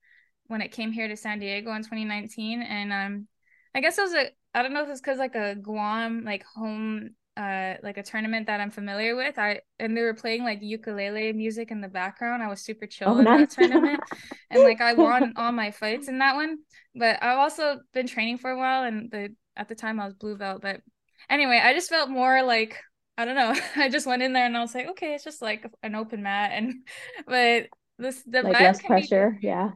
when 0.48 0.60
it 0.60 0.72
came 0.72 0.90
here 0.90 1.06
to 1.06 1.16
San 1.16 1.38
Diego 1.38 1.72
in 1.72 1.82
2019 1.82 2.62
and 2.62 2.92
um 2.92 3.28
I 3.74 3.80
guess 3.80 3.98
it 3.98 4.02
was 4.02 4.14
a 4.14 4.30
I 4.52 4.62
don't 4.62 4.72
know 4.72 4.82
if 4.82 4.88
it's 4.88 5.00
because 5.00 5.18
like 5.18 5.36
a 5.36 5.54
Guam 5.54 6.24
like 6.24 6.44
home 6.44 7.10
uh 7.36 7.74
like 7.82 7.96
a 7.96 8.02
tournament 8.02 8.46
that 8.48 8.60
I'm 8.60 8.70
familiar 8.70 9.16
with. 9.16 9.38
I 9.38 9.60
and 9.78 9.96
they 9.96 10.02
were 10.02 10.14
playing 10.14 10.44
like 10.44 10.60
ukulele 10.62 11.32
music 11.32 11.70
in 11.70 11.80
the 11.80 11.88
background. 11.88 12.42
I 12.42 12.48
was 12.48 12.60
super 12.62 12.86
Oh, 13.04 13.12
chill 13.12 13.18
in 13.18 13.30
that 13.30 13.50
tournament. 13.50 14.04
And 14.50 14.62
like 14.62 14.80
I 14.80 14.94
won 14.94 15.32
all 15.36 15.52
my 15.52 15.70
fights 15.70 16.08
in 16.08 16.18
that 16.18 16.34
one. 16.36 16.58
But 16.94 17.22
I've 17.22 17.38
also 17.38 17.80
been 17.92 18.06
training 18.06 18.38
for 18.38 18.50
a 18.50 18.58
while 18.58 18.84
and 18.84 19.10
the 19.10 19.34
at 19.56 19.68
the 19.68 19.74
time 19.74 20.00
I 20.00 20.06
was 20.06 20.14
blue 20.14 20.36
belt. 20.36 20.62
But 20.62 20.80
anyway, 21.28 21.60
I 21.62 21.72
just 21.74 21.88
felt 21.90 22.10
more 22.10 22.42
like 22.42 22.78
I 23.16 23.24
don't 23.24 23.36
know. 23.36 23.54
I 23.76 23.88
just 23.88 24.06
went 24.06 24.22
in 24.22 24.32
there 24.32 24.46
and 24.46 24.56
I 24.56 24.60
was 24.60 24.74
like, 24.74 24.88
okay, 24.90 25.14
it's 25.14 25.24
just 25.24 25.42
like 25.42 25.66
an 25.82 25.94
open 25.94 26.22
mat 26.22 26.50
and 26.54 26.74
but 27.26 27.68
this 27.98 28.22
the 28.24 28.42
Like 28.42 28.60
vibe 28.60 28.60
less 28.60 28.80
can 28.80 28.94
be 28.94 29.12
pressure. 29.12 29.38
Yeah. 29.40 29.72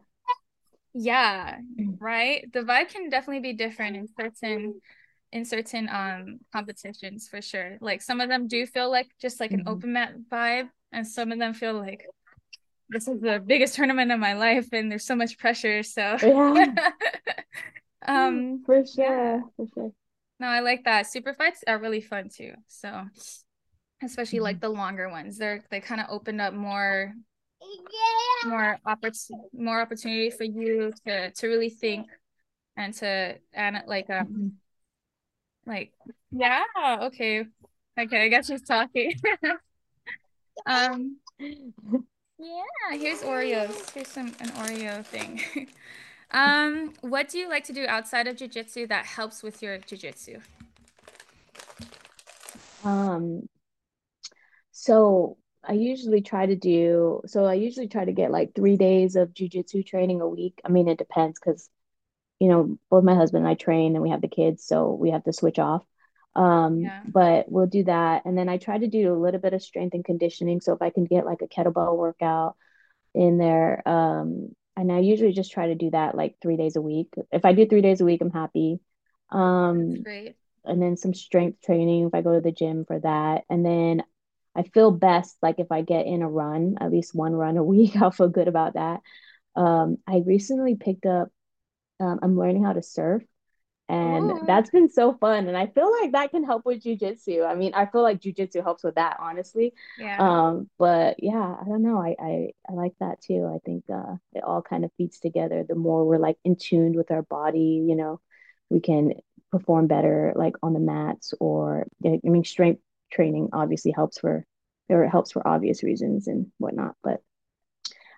yeah, 0.92 1.58
right. 1.98 2.50
The 2.52 2.60
vibe 2.60 2.88
can 2.90 3.08
definitely 3.08 3.40
be 3.40 3.56
different 3.56 3.96
in 3.96 4.08
certain 4.18 4.80
in 5.34 5.44
certain 5.44 5.88
um 5.90 6.38
competitions 6.52 7.28
for 7.28 7.42
sure. 7.42 7.76
Like 7.80 8.00
some 8.00 8.20
of 8.22 8.28
them 8.30 8.46
do 8.48 8.64
feel 8.66 8.90
like 8.90 9.08
just 9.20 9.40
like 9.40 9.52
an 9.52 9.64
Mhm. 9.64 9.68
open 9.68 9.92
mat 9.92 10.14
vibe, 10.32 10.70
and 10.92 11.06
some 11.06 11.32
of 11.32 11.38
them 11.38 11.52
feel 11.52 11.74
like 11.74 12.06
this 12.88 13.08
is 13.08 13.20
the 13.20 13.42
biggest 13.44 13.74
tournament 13.74 14.12
of 14.12 14.20
my 14.20 14.34
life 14.34 14.68
and 14.72 14.90
there's 14.90 15.04
so 15.04 15.16
much 15.16 15.36
pressure. 15.38 15.82
So 15.82 16.16
Yeah, 16.22 16.66
um 18.06 18.62
for 18.64 18.84
yeah. 18.94 19.40
sure. 19.40 19.44
For 19.56 19.66
sure. 19.74 19.92
No, 20.40 20.46
I 20.48 20.60
like 20.60 20.84
that. 20.84 21.06
Super 21.06 21.34
fights 21.34 21.64
are 21.66 21.78
really 21.78 22.00
fun 22.00 22.28
too. 22.28 22.52
So 22.68 23.04
especially 24.02 24.40
like 24.40 24.58
Mhm. 24.58 24.60
the 24.60 24.68
longer 24.68 25.08
ones. 25.08 25.38
They're 25.38 25.62
they 25.70 25.80
kind 25.80 26.00
of 26.00 26.06
open 26.10 26.40
up 26.40 26.54
more 26.54 27.12
more 28.46 28.78
opportunity 28.86 29.48
more 29.52 29.80
opportunity 29.80 30.30
for 30.30 30.44
you 30.44 30.92
to 31.06 31.30
to 31.30 31.46
really 31.48 31.70
think 31.70 32.06
and 32.76 32.92
to 32.94 33.38
and 33.52 33.82
like 33.86 34.10
um 34.10 34.26
Mhm. 34.26 34.52
Like 35.66 35.92
yeah 36.30 36.64
okay. 37.02 37.44
Okay 37.98 38.24
I 38.24 38.28
guess 38.28 38.46
she's 38.46 38.62
talking. 38.62 39.12
Um 40.66 41.18
yeah 41.38 42.92
here's 42.92 43.22
Oreos. 43.22 43.90
Here's 43.90 44.08
some 44.08 44.28
an 44.40 44.50
Oreo 44.50 45.04
thing. 45.04 45.40
Um 46.30 46.94
what 47.02 47.28
do 47.28 47.38
you 47.38 47.48
like 47.48 47.64
to 47.64 47.72
do 47.72 47.86
outside 47.86 48.26
of 48.26 48.36
jujitsu 48.36 48.88
that 48.88 49.04
helps 49.06 49.42
with 49.42 49.62
your 49.62 49.78
jujitsu 49.78 50.40
Um, 52.84 53.48
so 54.72 55.38
I 55.66 55.72
usually 55.72 56.20
try 56.20 56.46
to 56.46 56.56
do, 56.56 57.22
so 57.26 57.44
I 57.44 57.54
usually 57.54 57.88
try 57.88 58.04
to 58.04 58.12
get 58.12 58.30
like 58.30 58.54
three 58.54 58.76
days 58.76 59.16
of 59.16 59.30
jujitsu 59.30 59.86
training 59.86 60.20
a 60.20 60.28
week. 60.28 60.60
I 60.64 60.68
mean, 60.68 60.88
it 60.88 60.98
depends 60.98 61.38
because, 61.40 61.70
you 62.40 62.48
know, 62.48 62.78
both 62.90 63.04
my 63.04 63.14
husband 63.14 63.44
and 63.44 63.50
I 63.50 63.54
train 63.54 63.94
and 63.94 64.02
we 64.02 64.10
have 64.10 64.20
the 64.22 64.28
kids, 64.28 64.64
so 64.64 64.92
we 64.92 65.10
have 65.10 65.24
to 65.24 65.32
switch 65.32 65.58
off. 65.58 65.84
Um, 66.36 66.92
yeah 66.92 67.02
but 67.04 67.46
we'll 67.50 67.66
do 67.66 67.84
that. 67.84 68.24
And 68.24 68.36
then 68.36 68.48
I 68.48 68.58
try 68.58 68.76
to 68.78 68.88
do 68.88 69.12
a 69.14 69.20
little 69.20 69.40
bit 69.40 69.54
of 69.54 69.62
strength 69.62 69.94
and 69.94 70.04
conditioning. 70.04 70.60
So 70.60 70.72
if 70.72 70.82
I 70.82 70.90
can 70.90 71.04
get 71.04 71.26
like 71.26 71.42
a 71.42 71.46
kettlebell 71.48 71.96
workout 71.96 72.56
in 73.14 73.38
there, 73.38 73.86
um, 73.88 74.54
and 74.76 74.92
I 74.92 75.00
usually 75.00 75.32
just 75.32 75.52
try 75.52 75.68
to 75.68 75.74
do 75.76 75.90
that 75.92 76.16
like 76.16 76.36
three 76.42 76.56
days 76.56 76.76
a 76.76 76.82
week. 76.82 77.14
If 77.32 77.44
I 77.44 77.52
do 77.52 77.66
three 77.66 77.82
days 77.82 78.00
a 78.00 78.04
week, 78.04 78.20
I'm 78.22 78.30
happy. 78.30 78.80
that's 79.74 79.94
Um, 79.94 80.02
great 80.02 80.36
and 80.64 80.80
then 80.82 80.96
some 80.96 81.14
strength 81.14 81.60
training 81.62 82.06
if 82.06 82.14
I 82.14 82.22
go 82.22 82.34
to 82.34 82.40
the 82.40 82.52
gym 82.52 82.84
for 82.86 82.98
that. 83.00 83.44
And 83.50 83.64
then 83.64 84.02
I 84.56 84.62
feel 84.62 84.90
best 84.90 85.36
like 85.42 85.56
if 85.58 85.70
I 85.70 85.82
get 85.82 86.06
in 86.06 86.22
a 86.22 86.28
run, 86.28 86.76
at 86.80 86.90
least 86.90 87.14
one 87.14 87.34
run 87.34 87.56
a 87.56 87.64
week, 87.74 87.96
I'll 87.96 88.10
feel 88.10 88.28
good 88.28 88.48
about 88.48 88.74
that. 88.74 89.00
Um, 89.56 89.98
I 90.06 90.22
recently 90.26 90.76
picked 90.76 91.06
up, 91.06 91.30
um, 92.00 92.18
I'm 92.22 92.38
learning 92.38 92.64
how 92.64 92.72
to 92.72 92.82
surf, 92.82 93.22
and 93.88 94.32
that's 94.46 94.70
been 94.70 94.88
so 94.90 95.14
fun. 95.14 95.48
And 95.48 95.56
I 95.56 95.66
feel 95.68 95.90
like 96.00 96.12
that 96.12 96.30
can 96.30 96.44
help 96.44 96.64
with 96.66 96.82
jujitsu. 96.82 97.46
I 97.46 97.54
mean, 97.54 97.74
I 97.74 97.86
feel 97.86 98.02
like 98.02 98.20
jujitsu 98.20 98.62
helps 98.62 98.84
with 98.84 98.96
that, 98.96 99.18
honestly. 99.20 99.74
yeah 99.96 100.18
Um, 100.18 100.70
but 100.78 101.16
yeah, 101.22 101.56
I 101.60 101.64
don't 101.66 101.82
know. 101.82 102.00
I, 102.00 102.16
I 102.20 102.48
I 102.68 102.72
like 102.72 102.94
that 103.00 103.20
too. 103.20 103.50
I 103.52 103.58
think 103.66 103.84
uh, 103.92 104.16
it 104.34 104.44
all 104.44 104.62
kind 104.62 104.84
of 104.84 104.92
feeds 104.96 105.18
together. 105.20 105.64
The 105.68 105.74
more 105.74 106.04
we're 106.06 106.18
like 106.18 106.38
in 106.44 106.56
tuned 106.56 106.96
with 106.96 107.10
our 107.10 107.22
body, 107.22 107.84
you 107.86 107.96
know, 107.96 108.20
we 108.70 108.80
can 108.80 109.14
perform 109.50 109.86
better 109.86 110.32
like 110.36 110.54
on 110.62 110.72
the 110.72 110.80
mats 110.80 111.34
or 111.40 111.86
I 112.04 112.18
mean, 112.24 112.44
strength 112.44 112.80
training 113.12 113.50
obviously 113.52 113.92
helps 113.92 114.18
for 114.18 114.44
or 114.88 115.04
it 115.04 115.10
helps 115.10 115.32
for 115.32 115.46
obvious 115.46 115.82
reasons 115.82 116.26
and 116.28 116.50
whatnot. 116.58 116.96
But 117.02 117.20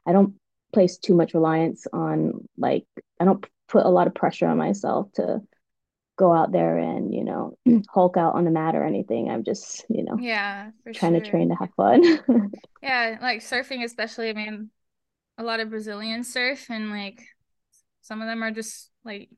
I 0.06 0.12
don't 0.12 0.34
place 0.72 0.98
too 0.98 1.14
much 1.14 1.34
reliance 1.34 1.86
on 1.92 2.48
like 2.56 2.86
I 3.20 3.24
don't 3.24 3.44
put 3.68 3.84
a 3.84 3.90
lot 3.90 4.06
of 4.06 4.14
pressure 4.14 4.46
on 4.46 4.56
myself 4.58 5.10
to 5.14 5.40
go 6.16 6.32
out 6.32 6.50
there 6.50 6.78
and 6.78 7.14
you 7.14 7.24
know 7.24 7.58
hulk 7.90 8.16
out 8.16 8.34
on 8.34 8.44
the 8.44 8.50
mat 8.50 8.74
or 8.74 8.84
anything. 8.84 9.30
I'm 9.30 9.44
just 9.44 9.84
you 9.88 10.04
know 10.04 10.18
yeah 10.18 10.70
trying 10.94 11.14
to 11.14 11.20
train 11.20 11.50
to 11.50 11.54
have 11.56 11.74
fun. 11.76 12.02
yeah 12.82 13.18
like 13.20 13.40
surfing 13.40 13.84
especially 13.84 14.30
I 14.30 14.32
mean 14.32 14.70
a 15.38 15.42
lot 15.42 15.60
of 15.60 15.70
Brazilian 15.70 16.24
surf 16.24 16.66
and 16.70 16.90
like 16.90 17.22
some 18.00 18.22
of 18.22 18.28
them 18.28 18.42
are 18.42 18.50
just 18.50 18.90
like 19.04 19.28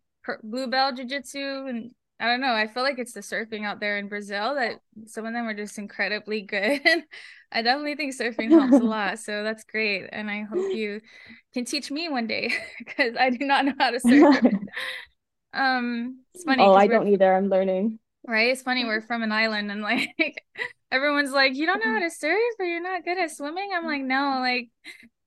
blue 0.43 0.67
belt 0.67 0.97
jiu-jitsu 0.97 1.67
and 1.67 1.91
I 2.21 2.27
don't 2.27 2.41
know. 2.41 2.53
I 2.53 2.67
feel 2.67 2.83
like 2.83 2.99
it's 2.99 3.13
the 3.13 3.21
surfing 3.21 3.65
out 3.65 3.79
there 3.79 3.99
in 3.99 4.09
Brazil 4.09 4.57
that 4.57 4.81
some 5.07 5.25
of 5.25 5.33
them 5.33 5.47
are 5.47 5.55
just 5.55 5.79
incredibly 5.79 6.41
good. 6.43 6.81
I 7.53 7.63
definitely 7.63 7.95
think 7.95 8.15
surfing 8.15 8.51
helps 8.51 8.75
a 8.75 8.79
lot. 8.85 9.19
So 9.21 9.45
that's 9.45 9.65
great. 9.65 10.09
And 10.11 10.31
I 10.31 10.43
hope 10.43 10.75
you 10.75 11.01
can 11.55 11.65
teach 11.65 11.91
me 11.91 12.09
one 12.09 12.27
day 12.27 12.53
because 12.79 13.15
I 13.19 13.31
do 13.31 13.47
not 13.47 13.65
know 13.65 13.75
how 13.79 13.91
to 13.91 14.01
surf. 14.01 14.45
um 15.55 16.19
it's 16.35 16.45
funny. 16.45 16.63
Oh, 16.63 16.75
I 16.75 16.89
don't 16.89 17.09
either. 17.09 17.33
I'm 17.33 17.49
learning. 17.49 17.99
Right? 18.27 18.51
It's 18.51 18.63
funny, 18.63 18.85
we're 18.85 19.01
from 19.01 19.23
an 19.23 19.33
island 19.33 19.71
and 19.71 19.81
like 19.81 20.11
everyone's 20.91 21.31
like, 21.33 21.55
You 21.55 21.67
don't 21.67 21.79
know 21.79 21.95
how 21.95 22.01
to 22.01 22.11
surf 22.11 22.55
or 22.59 22.67
you're 22.67 22.83
not 22.83 23.05
good 23.05 23.17
at 23.19 23.31
swimming? 23.31 23.71
I'm 23.75 23.87
like, 23.87 24.03
no, 24.03 24.39
like 24.41 24.69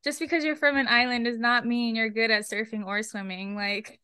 just 0.03 0.19
because 0.19 0.43
you're 0.43 0.55
from 0.55 0.77
an 0.77 0.87
island 0.87 1.25
does 1.25 1.39
not 1.39 1.65
mean 1.65 1.95
you're 1.95 2.09
good 2.09 2.31
at 2.31 2.43
surfing 2.43 2.85
or 2.85 3.01
swimming. 3.01 3.55
Like 3.55 3.99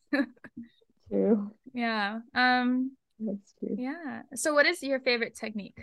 True. 1.10 1.52
Yeah. 1.78 2.18
Um 2.34 2.96
That's 3.20 3.54
true. 3.60 3.76
Yeah. 3.78 4.22
So 4.34 4.52
what 4.52 4.66
is 4.66 4.82
your 4.82 4.98
favorite 4.98 5.36
technique? 5.36 5.78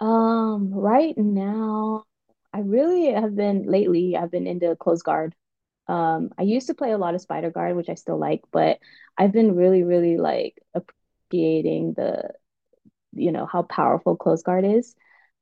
Um, 0.00 0.74
right 0.74 1.16
now, 1.16 2.04
I 2.52 2.60
really 2.60 3.12
have 3.12 3.34
been 3.36 3.66
lately, 3.66 4.16
I've 4.16 4.30
been 4.30 4.46
into 4.46 4.74
close 4.76 5.02
guard. 5.02 5.34
Um, 5.86 6.30
I 6.36 6.42
used 6.42 6.66
to 6.66 6.74
play 6.74 6.90
a 6.90 6.98
lot 6.98 7.14
of 7.14 7.20
spider 7.20 7.50
guard, 7.50 7.76
which 7.76 7.88
I 7.88 7.94
still 7.94 8.18
like, 8.18 8.42
but 8.50 8.80
I've 9.16 9.32
been 9.32 9.54
really, 9.54 9.84
really 9.84 10.16
like 10.18 10.58
appreciating 10.74 11.94
the, 11.96 12.30
you 13.12 13.30
know, 13.30 13.46
how 13.46 13.62
powerful 13.62 14.16
close 14.16 14.42
guard 14.42 14.64
is. 14.64 14.96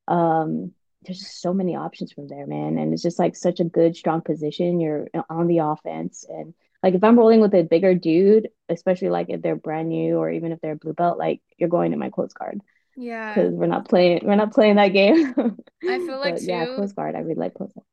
Um, 0.06 0.72
there's 1.02 1.18
just 1.18 1.40
so 1.40 1.54
many 1.54 1.76
options 1.76 2.12
from 2.12 2.28
there, 2.28 2.46
man. 2.46 2.78
And 2.78 2.92
it's 2.92 3.02
just 3.02 3.18
like 3.18 3.36
such 3.36 3.58
a 3.58 3.64
good, 3.64 3.96
strong 3.96 4.20
position. 4.20 4.80
You're 4.80 5.08
on 5.30 5.46
the 5.46 5.58
offense. 5.58 6.26
And 6.28 6.54
like 6.84 6.92
if 6.92 7.02
I'm 7.02 7.18
rolling 7.18 7.40
with 7.40 7.54
a 7.54 7.62
bigger 7.62 7.94
dude, 7.94 8.50
especially 8.68 9.08
like 9.08 9.30
if 9.30 9.40
they're 9.40 9.56
brand 9.56 9.88
new 9.88 10.18
or 10.18 10.30
even 10.30 10.52
if 10.52 10.60
they're 10.60 10.76
blue 10.76 10.92
belt, 10.92 11.16
like 11.16 11.40
you're 11.56 11.70
going 11.70 11.92
to 11.92 11.96
my 11.96 12.10
close 12.10 12.34
guard. 12.34 12.60
Yeah. 12.94 13.32
Because 13.32 13.54
we're 13.54 13.68
not 13.68 13.88
playing 13.88 14.20
we're 14.22 14.34
not 14.34 14.52
playing 14.52 14.76
that 14.76 14.88
game. 14.88 15.34
I 15.82 15.98
feel 15.98 16.20
like 16.20 16.36
too, 16.36 16.44
yeah, 16.44 16.66
close 16.66 16.92
guard. 16.92 17.14
I 17.14 17.20
really 17.20 17.36
like 17.36 17.54
close 17.54 17.72
guard. 17.72 17.86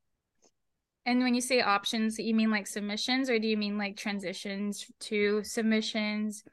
And 1.06 1.24
when 1.24 1.34
you 1.36 1.40
say 1.40 1.62
options, 1.62 2.20
you 2.20 2.36
mean 2.36 2.52
like 2.52 2.68
submissions 2.68 3.30
or 3.30 3.40
do 3.40 3.48
you 3.48 3.56
mean 3.56 3.78
like 3.78 3.96
transitions 3.96 4.86
to 5.00 5.42
submissions? 5.46 6.44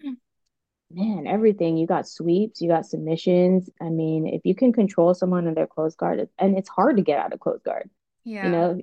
man, 0.92 1.26
everything. 1.26 1.76
You 1.76 1.88
got 1.88 2.06
sweeps, 2.06 2.60
you 2.60 2.68
got 2.68 2.86
submissions. 2.86 3.68
I 3.80 3.88
mean, 3.88 4.28
if 4.28 4.42
you 4.44 4.54
can 4.54 4.72
control 4.72 5.14
someone 5.14 5.48
in 5.48 5.54
their 5.54 5.66
close 5.66 5.96
guard, 5.96 6.28
and 6.38 6.56
it's 6.56 6.68
hard 6.68 6.98
to 6.98 7.02
get 7.02 7.18
out 7.18 7.32
of 7.32 7.40
close 7.40 7.60
guard. 7.64 7.90
Yeah. 8.24 8.46
You 8.46 8.52
know, 8.52 8.80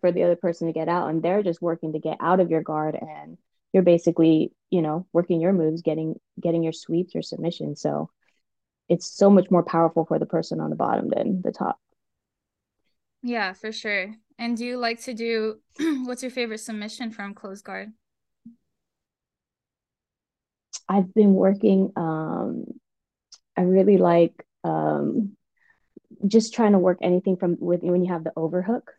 for 0.00 0.12
the 0.12 0.22
other 0.24 0.36
person 0.36 0.66
to 0.66 0.72
get 0.72 0.88
out, 0.88 1.08
and 1.08 1.22
they're 1.22 1.42
just 1.42 1.62
working 1.62 1.92
to 1.92 1.98
get 1.98 2.18
out 2.20 2.40
of 2.40 2.50
your 2.50 2.62
guard, 2.62 2.96
and 3.00 3.38
you're 3.72 3.82
basically, 3.82 4.52
you 4.70 4.82
know, 4.82 5.06
working 5.12 5.40
your 5.40 5.52
moves, 5.52 5.82
getting 5.82 6.16
getting 6.40 6.62
your 6.62 6.72
sweeps 6.72 7.14
your 7.14 7.22
submissions. 7.22 7.80
So 7.80 8.10
it's 8.88 9.10
so 9.10 9.30
much 9.30 9.50
more 9.50 9.62
powerful 9.62 10.04
for 10.04 10.18
the 10.18 10.26
person 10.26 10.60
on 10.60 10.70
the 10.70 10.76
bottom 10.76 11.08
than 11.08 11.42
the 11.42 11.52
top. 11.52 11.78
Yeah, 13.22 13.52
for 13.52 13.72
sure. 13.72 14.14
And 14.38 14.56
do 14.56 14.64
you 14.64 14.78
like 14.78 15.00
to 15.02 15.14
do 15.14 15.60
what's 16.04 16.22
your 16.22 16.30
favorite 16.30 16.58
submission 16.58 17.10
from 17.10 17.34
close 17.34 17.62
guard? 17.62 17.92
I've 20.88 21.12
been 21.14 21.34
working 21.34 21.92
um 21.96 22.64
I 23.56 23.62
really 23.62 23.98
like 23.98 24.44
um 24.64 25.36
just 26.26 26.54
trying 26.54 26.72
to 26.72 26.78
work 26.78 26.98
anything 27.02 27.36
from 27.36 27.56
with 27.60 27.82
when 27.82 28.02
you 28.04 28.12
have 28.12 28.24
the 28.24 28.32
overhook. 28.36 28.92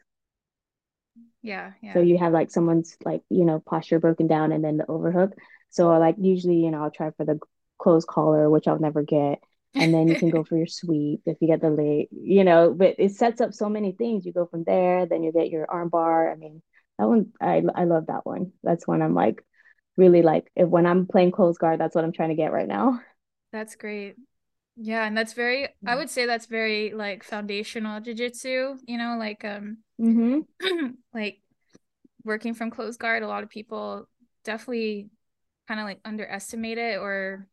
Yeah, 1.42 1.74
yeah. 1.82 1.94
So 1.94 2.00
you 2.02 2.18
have 2.18 2.34
like 2.34 2.52
someone's 2.52 2.96
like, 3.04 3.22
you 3.30 3.44
know, 3.46 3.60
posture 3.60 4.00
broken 4.00 4.28
down 4.28 4.52
and 4.52 4.64
then 4.64 4.78
the 4.78 4.90
overhook. 4.90 5.34
So 5.70 5.90
like 5.98 6.16
usually, 6.20 6.58
you 6.58 6.72
know, 6.72 6.84
I'll 6.84 6.92
try 6.92 7.12
for 7.12 7.26
the 7.26 7.40
close 7.78 8.06
collar, 8.06 8.50
which 8.50 8.68
I'll 8.68 8.80
never 8.80 9.04
get. 9.04 9.40
And 9.78 9.94
then 9.94 10.08
you 10.08 10.16
can 10.16 10.30
go 10.30 10.44
for 10.46 10.58
your 10.58 10.68
sweep 10.68 11.22
if 11.26 11.38
you 11.42 11.48
get 11.48 11.62
the 11.62 11.70
late, 11.70 12.10
you 12.12 12.44
know, 12.44 12.74
but 12.74 12.96
it 13.00 13.12
sets 13.12 13.42
up 13.42 13.54
so 13.54 13.68
many 13.70 13.92
things. 13.94 14.26
You 14.26 14.34
go 14.34 14.46
from 14.46 14.64
there, 14.64 15.06
then 15.06 15.24
you 15.24 15.32
get 15.34 15.50
your 15.50 15.70
arm 15.70 15.90
bar. 15.90 16.32
I 16.32 16.36
mean, 16.36 16.62
that 16.98 17.08
one 17.08 17.34
I 17.42 17.64
I 17.76 17.86
love 17.86 18.08
that 18.08 18.26
one. 18.26 18.54
That's 18.64 18.88
when 18.88 19.02
I'm 19.02 19.14
like 19.16 19.44
really 19.98 20.22
like 20.22 20.52
if 20.56 20.68
when 20.70 20.86
I'm 20.86 21.08
playing 21.08 21.32
close 21.32 21.58
guard, 21.58 21.80
that's 21.80 21.96
what 21.96 22.06
I'm 22.06 22.14
trying 22.14 22.30
to 22.30 22.36
get 22.36 22.54
right 22.54 22.68
now. 22.68 23.02
That's 23.52 23.76
great. 23.76 24.16
Yeah, 24.76 25.06
and 25.06 25.16
that's 25.16 25.34
very 25.34 25.68
I 25.86 25.96
would 25.96 26.10
say 26.10 26.26
that's 26.26 26.46
very 26.46 26.94
like 26.94 27.24
foundational 27.24 28.00
jiu-jitsu, 28.00 28.78
you 28.86 28.98
know, 28.98 29.18
like 29.20 29.44
um 29.44 29.78
mm-hmm. 30.00 30.40
like 31.14 31.42
working 32.24 32.54
from 32.54 32.72
close 32.72 32.98
guard, 32.98 33.24
a 33.24 33.28
lot 33.28 33.44
of 33.44 33.50
people 33.50 34.08
definitely 34.44 35.10
kind 35.68 35.80
of 35.80 35.86
like 35.86 36.00
underestimate 36.06 36.78
it 36.78 36.98
or 37.00 37.48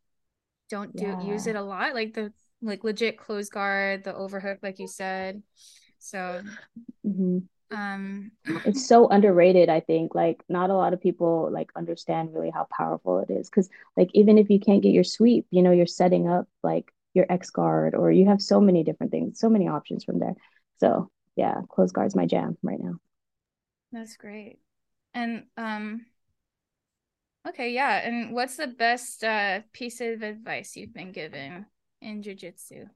don't 0.71 0.95
do 0.95 1.05
yeah. 1.05 1.23
use 1.23 1.47
it 1.47 1.57
a 1.57 1.63
lot. 1.63 1.95
Like 1.95 2.15
the 2.15 2.33
like 2.63 2.85
legit 2.85 3.19
close 3.19 3.49
guard, 3.49 4.05
the 4.05 4.15
overhook, 4.15 4.59
like 4.63 4.79
you 4.79 4.89
said. 4.89 5.43
So 5.99 6.43
mm-hmm 7.07 7.39
um 7.71 8.31
it's 8.65 8.87
so 8.87 9.09
underrated 9.09 9.69
i 9.69 9.81
think 9.81 10.15
like 10.15 10.43
not 10.49 10.71
a 10.71 10.75
lot 10.75 10.93
of 10.93 11.01
people 11.01 11.51
like 11.53 11.71
understand 11.77 12.33
really 12.33 12.51
how 12.51 12.67
powerful 12.77 13.19
it 13.19 13.31
is 13.31 13.49
because 13.49 13.69
like 13.97 14.09
even 14.15 14.39
if 14.39 14.49
you 14.51 14.59
can't 14.59 14.83
get 14.83 14.93
your 14.93 15.05
sweep 15.05 15.47
you 15.51 15.63
know 15.63 15.71
you're 15.73 15.87
setting 15.87 16.29
up 16.29 16.49
like 16.63 16.93
your 17.19 17.27
x 17.29 17.51
guard 17.51 17.95
or 17.95 18.11
you 18.11 18.27
have 18.27 18.41
so 18.41 18.61
many 18.61 18.83
different 18.83 19.13
things 19.13 19.39
so 19.39 19.49
many 19.51 19.69
options 19.69 20.05
from 20.05 20.19
there. 20.19 20.35
So 20.79 21.11
yeah 21.37 21.61
close 21.69 21.93
guard's 21.93 22.17
my 22.17 22.27
jam 22.27 22.57
right 22.63 22.81
now. 22.81 22.95
That's 23.93 24.17
great. 24.17 24.59
And 25.13 25.45
um 25.57 26.07
okay 27.47 27.73
yeah 27.73 28.07
and 28.07 28.35
what's 28.35 28.57
the 28.57 28.67
best 28.67 29.23
uh 29.25 29.61
piece 29.73 30.01
of 30.01 30.23
advice 30.23 30.77
you've 30.77 30.95
been 30.95 31.13
given 31.13 31.67
in 32.01 32.23
jiu-jitsu? 32.23 32.87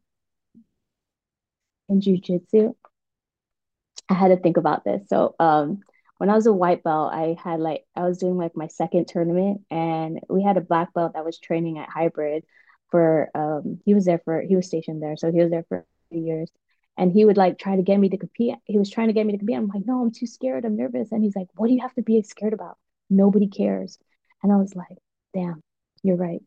In 1.88 2.00
jiu-jitsu 2.00 2.74
I 4.08 4.14
had 4.14 4.28
to 4.28 4.36
think 4.36 4.56
about 4.56 4.84
this. 4.84 5.08
So 5.08 5.34
um 5.38 5.80
when 6.22 6.30
I 6.30 6.36
was 6.36 6.46
a 6.46 6.52
white 6.52 6.84
belt, 6.84 7.12
I 7.12 7.36
had 7.42 7.58
like 7.58 7.84
I 7.96 8.04
was 8.04 8.18
doing 8.18 8.36
like 8.36 8.56
my 8.56 8.68
second 8.68 9.08
tournament 9.08 9.62
and 9.72 10.20
we 10.28 10.44
had 10.44 10.56
a 10.56 10.60
black 10.60 10.94
belt 10.94 11.14
that 11.14 11.24
was 11.24 11.40
training 11.40 11.78
at 11.78 11.88
hybrid 11.88 12.44
for 12.92 13.30
um 13.34 13.80
he 13.86 13.94
was 13.94 14.04
there 14.06 14.20
for 14.24 14.42
he 14.42 14.56
was 14.56 14.68
stationed 14.68 15.02
there. 15.02 15.16
So 15.16 15.32
he 15.32 15.40
was 15.42 15.50
there 15.50 15.66
for 15.68 15.86
years. 16.12 16.50
And 16.98 17.12
he 17.12 17.24
would 17.24 17.38
like 17.38 17.58
try 17.58 17.76
to 17.76 17.82
get 17.82 17.98
me 17.98 18.10
to 18.10 18.18
compete. 18.18 18.56
He 18.66 18.78
was 18.78 18.90
trying 18.90 19.08
to 19.08 19.14
get 19.14 19.26
me 19.26 19.32
to 19.32 19.38
compete. 19.38 19.56
I'm 19.56 19.66
like, 19.66 19.86
no, 19.86 20.02
I'm 20.02 20.12
too 20.12 20.26
scared. 20.26 20.64
I'm 20.66 20.76
nervous. 20.76 21.10
And 21.12 21.24
he's 21.24 21.34
like, 21.34 21.48
what 21.54 21.68
do 21.68 21.74
you 21.74 21.80
have 21.80 21.94
to 21.94 22.02
be 22.02 22.22
scared 22.22 22.52
about? 22.52 22.78
Nobody 23.10 23.48
cares. 23.48 23.98
And 24.42 24.52
I 24.52 24.56
was 24.56 24.76
like, 24.76 24.98
damn, 25.34 25.62
you're 26.02 26.16
right. 26.16 26.42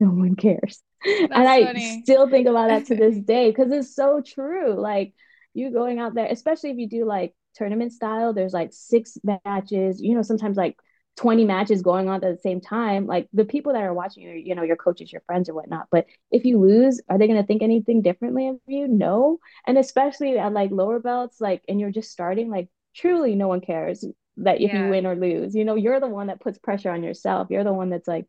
No 0.00 0.08
one 0.10 0.36
cares. 0.36 0.82
That's 1.04 1.32
and 1.34 1.48
I 1.48 1.66
funny. 1.66 2.02
still 2.02 2.28
think 2.30 2.46
about 2.46 2.68
that 2.68 2.86
to 2.86 2.96
this 2.96 3.18
day 3.26 3.50
because 3.50 3.72
it's 3.72 3.94
so 3.94 4.22
true. 4.24 4.80
Like 4.80 5.12
you 5.54 5.72
going 5.72 5.98
out 5.98 6.14
there, 6.14 6.26
especially 6.26 6.70
if 6.70 6.78
you 6.78 6.88
do 6.88 7.04
like 7.04 7.34
tournament 7.54 7.92
style, 7.92 8.32
there's 8.32 8.52
like 8.52 8.70
six 8.72 9.18
matches, 9.44 10.00
you 10.00 10.14
know, 10.14 10.22
sometimes 10.22 10.56
like 10.56 10.76
20 11.18 11.44
matches 11.44 11.82
going 11.82 12.08
on 12.08 12.16
at 12.16 12.36
the 12.36 12.40
same 12.40 12.60
time. 12.60 13.06
Like 13.06 13.28
the 13.32 13.44
people 13.44 13.72
that 13.72 13.82
are 13.82 13.92
watching 13.92 14.22
you, 14.22 14.30
you 14.30 14.54
know, 14.54 14.62
your 14.62 14.76
coaches, 14.76 15.12
your 15.12 15.22
friends, 15.26 15.48
or 15.48 15.54
whatnot. 15.54 15.88
But 15.90 16.06
if 16.30 16.44
you 16.44 16.60
lose, 16.60 17.00
are 17.08 17.18
they 17.18 17.26
going 17.26 17.40
to 17.40 17.46
think 17.46 17.60
anything 17.60 18.02
differently 18.02 18.48
of 18.48 18.60
you? 18.66 18.86
No. 18.86 19.38
And 19.66 19.76
especially 19.76 20.38
at 20.38 20.52
like 20.52 20.70
lower 20.70 21.00
belts, 21.00 21.40
like, 21.40 21.62
and 21.68 21.80
you're 21.80 21.90
just 21.90 22.12
starting, 22.12 22.50
like, 22.50 22.68
truly 22.94 23.34
no 23.34 23.48
one 23.48 23.60
cares 23.60 24.04
that 24.36 24.60
if 24.60 24.72
yeah. 24.72 24.84
you 24.84 24.90
win 24.90 25.06
or 25.06 25.16
lose. 25.16 25.56
You 25.56 25.64
know, 25.64 25.74
you're 25.74 25.98
the 25.98 26.06
one 26.06 26.28
that 26.28 26.40
puts 26.40 26.58
pressure 26.58 26.90
on 26.90 27.02
yourself. 27.02 27.48
You're 27.50 27.64
the 27.64 27.72
one 27.72 27.90
that's 27.90 28.08
like, 28.08 28.26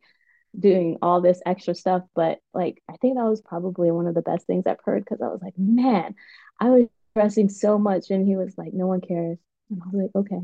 doing 0.58 0.98
all 1.00 1.20
this 1.20 1.40
extra 1.46 1.76
stuff 1.76 2.02
but 2.12 2.38
like 2.52 2.82
i 2.90 2.96
think 2.96 3.16
that 3.16 3.22
was 3.22 3.40
probably 3.40 3.92
one 3.92 4.08
of 4.08 4.16
the 4.16 4.20
best 4.20 4.48
things 4.48 4.66
i've 4.66 4.80
heard 4.84 5.04
because 5.04 5.22
i 5.22 5.28
was 5.28 5.38
like 5.40 5.54
man 5.56 6.12
i 6.58 6.68
was 6.68 6.88
stressing 7.12 7.48
so 7.48 7.78
much 7.78 8.10
and 8.10 8.26
he 8.26 8.34
was 8.34 8.52
like 8.58 8.72
no 8.72 8.88
one 8.88 9.00
cares 9.00 9.38
and 9.70 9.80
i 9.80 9.86
was 9.92 10.02
like 10.02 10.10
okay 10.16 10.40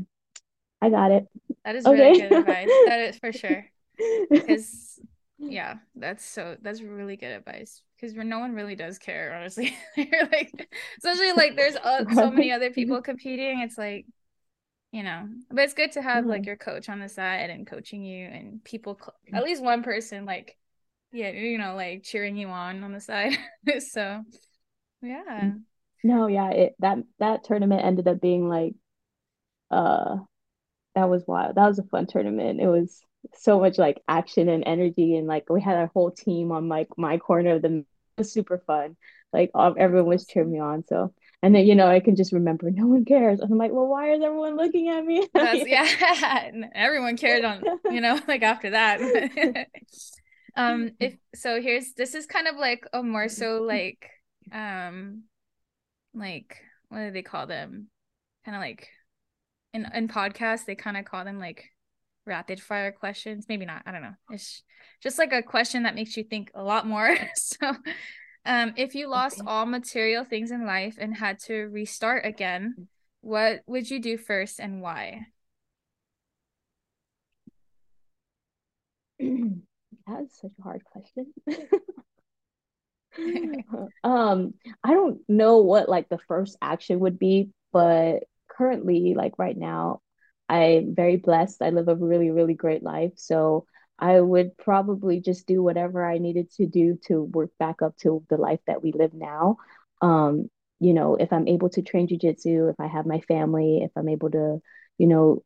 i 0.81 0.89
got 0.89 1.11
it. 1.11 1.27
That 1.65 1.75
is 1.75 1.85
okay. 1.85 1.99
really 1.99 2.21
good 2.21 2.31
advice. 2.31 2.69
That 2.87 2.99
is 2.99 3.17
for 3.17 3.31
sure. 3.31 3.65
Because 4.29 4.99
yeah 5.39 5.75
that's 5.95 6.23
so 6.25 6.55
that's 6.61 6.81
really 6.81 7.15
good 7.17 7.31
advice. 7.31 7.81
Because 7.95 8.15
no 8.15 8.39
one 8.39 8.53
really 8.53 8.75
does 8.75 8.99
care 8.99 9.33
honestly. 9.35 9.75
Like 9.97 10.69
especially 10.97 11.33
like 11.33 11.55
there's 11.55 11.75
uh, 11.75 12.05
so 12.13 12.29
many 12.29 12.51
other 12.57 12.69
people 12.69 13.01
competing 13.01 13.61
it's 13.61 13.77
like 13.77 14.05
you 14.91 15.03
know 15.03 15.27
but 15.51 15.63
it's 15.63 15.73
good 15.73 15.91
to 15.93 16.01
have 16.01 16.25
like 16.25 16.45
your 16.45 16.55
coach 16.55 16.89
on 16.89 16.99
the 16.99 17.09
side 17.09 17.49
and 17.49 17.67
coaching 17.67 18.03
you 18.03 18.27
and 18.27 18.63
people 18.63 18.99
at 19.33 19.43
least 19.43 19.63
one 19.63 19.83
person 19.83 20.25
like 20.25 20.55
yeah 21.11 21.29
you 21.31 21.57
know 21.57 21.75
like 21.75 22.03
cheering 22.03 22.37
you 22.37 22.47
on 22.47 22.83
on 22.83 22.91
the 22.91 23.01
side. 23.01 23.35
So 23.79 24.23
yeah. 25.01 25.51
No, 26.03 26.27
yeah, 26.27 26.49
it 26.51 26.75
that 26.79 26.99
that 27.19 27.43
tournament 27.43 27.83
ended 27.83 28.07
up 28.07 28.21
being 28.21 28.47
like 28.47 28.73
uh 29.71 30.17
that 30.97 31.09
was 31.09 31.27
wild. 31.27 31.55
That 31.55 31.67
was 31.67 31.77
a 31.77 31.83
fun 31.83 32.07
tournament. 32.07 32.59
It 32.59 32.67
was 32.67 32.99
so 33.35 33.59
much 33.59 33.77
like 33.77 34.01
action 34.07 34.49
and 34.49 34.63
energy 34.65 35.15
and 35.15 35.27
like 35.27 35.47
we 35.47 35.61
had 35.61 35.75
our 35.75 35.91
whole 35.93 36.09
team 36.09 36.51
on 36.51 36.69
like 36.69 36.87
my 36.97 37.19
corner 37.19 37.55
of 37.55 37.61
the 37.61 37.77
it 37.77 37.85
was 38.17 38.31
super 38.31 38.57
fun. 38.65 38.97
Like 39.31 39.51
all, 39.53 39.75
everyone 39.77 40.09
was 40.09 40.25
cheering 40.25 40.51
me 40.51 40.59
on. 40.59 40.83
So 40.87 41.13
And 41.43 41.53
then, 41.53 41.67
you 41.67 41.75
know, 41.75 41.87
I 41.87 41.99
can 41.99 42.15
just 42.15 42.33
remember 42.33 42.71
no 42.71 42.87
one 42.87 43.05
cares. 43.05 43.41
And 43.41 43.51
I'm 43.51 43.59
like, 43.59 43.71
well, 43.71 43.85
why 43.85 44.13
is 44.13 44.23
everyone 44.23 44.57
looking 44.57 44.89
at 44.89 45.05
me? 45.05 45.27
That's 45.35 45.67
yeah. 45.67 46.49
everyone 46.73 47.15
cared 47.15 47.45
on, 47.45 47.63
you 47.91 48.01
know, 48.01 48.19
like 48.27 48.41
after 48.41 48.71
that. 48.71 48.99
um, 50.55 50.91
if 50.99 51.15
so 51.35 51.61
here's 51.61 51.93
this 51.93 52.15
is 52.15 52.25
kind 52.25 52.47
of 52.47 52.55
like 52.55 52.87
a 52.91 53.03
more 53.03 53.29
so 53.29 53.61
like 53.61 54.09
um 54.51 55.25
like 56.15 56.57
what 56.89 57.01
do 57.01 57.11
they 57.11 57.21
call 57.21 57.45
them? 57.45 57.89
Kind 58.45 58.55
of 58.55 58.61
like 58.61 58.89
in 59.77 59.91
in 59.93 60.07
podcasts, 60.07 60.65
they 60.65 60.75
kind 60.75 60.97
of 60.97 61.05
call 61.05 61.23
them 61.23 61.39
like 61.39 61.71
rapid 62.25 62.61
fire 62.61 62.91
questions. 62.91 63.45
Maybe 63.47 63.65
not. 63.65 63.83
I 63.85 63.91
don't 63.91 64.01
know. 64.01 64.15
It's 64.31 64.63
just 65.01 65.17
like 65.19 65.31
a 65.31 65.43
question 65.43 65.83
that 65.83 65.95
makes 65.95 66.17
you 66.17 66.23
think 66.23 66.51
a 66.53 66.63
lot 66.63 66.85
more. 66.87 67.15
so 67.35 67.75
um, 68.45 68.73
if 68.75 68.95
you 68.95 69.07
lost 69.07 69.39
okay. 69.39 69.49
all 69.49 69.65
material 69.65 70.23
things 70.23 70.51
in 70.51 70.65
life 70.65 70.97
and 70.99 71.15
had 71.15 71.39
to 71.41 71.63
restart 71.67 72.25
again, 72.25 72.87
what 73.21 73.61
would 73.67 73.89
you 73.89 73.99
do 73.99 74.17
first 74.17 74.59
and 74.59 74.81
why? 74.81 75.27
That's 79.19 80.41
such 80.41 80.51
a 80.59 80.63
hard 80.63 80.83
question. 80.85 81.33
um, 84.03 84.53
I 84.83 84.93
don't 84.93 85.19
know 85.27 85.57
what 85.59 85.89
like 85.89 86.07
the 86.09 86.19
first 86.27 86.57
action 86.61 86.99
would 86.99 87.19
be, 87.19 87.49
but 87.73 88.23
currently, 88.57 89.13
like 89.15 89.37
right 89.39 89.57
now, 89.57 90.01
I'm 90.49 90.95
very 90.95 91.17
blessed. 91.17 91.61
I 91.61 91.69
live 91.71 91.87
a 91.89 91.95
really, 91.95 92.31
really 92.31 92.53
great 92.53 92.83
life. 92.83 93.13
So 93.15 93.65
I 93.99 94.19
would 94.21 94.57
probably 94.57 95.19
just 95.19 95.47
do 95.47 95.61
whatever 95.63 96.05
I 96.05 96.19
needed 96.19 96.51
to 96.53 96.67
do 96.67 96.97
to 97.07 97.23
work 97.23 97.51
back 97.59 97.81
up 97.81 97.97
to 97.97 98.23
the 98.29 98.37
life 98.37 98.59
that 98.67 98.83
we 98.83 98.91
live 98.91 99.13
now. 99.13 99.57
Um, 100.01 100.49
you 100.79 100.93
know, 100.93 101.15
if 101.15 101.33
I'm 101.33 101.47
able 101.47 101.69
to 101.71 101.81
train 101.81 102.07
jujitsu, 102.07 102.69
if 102.71 102.79
I 102.79 102.87
have 102.87 103.05
my 103.07 103.19
family, 103.21 103.81
if 103.83 103.91
I'm 103.95 104.09
able 104.09 104.29
to, 104.31 104.59
you 104.97 105.07
know, 105.07 105.43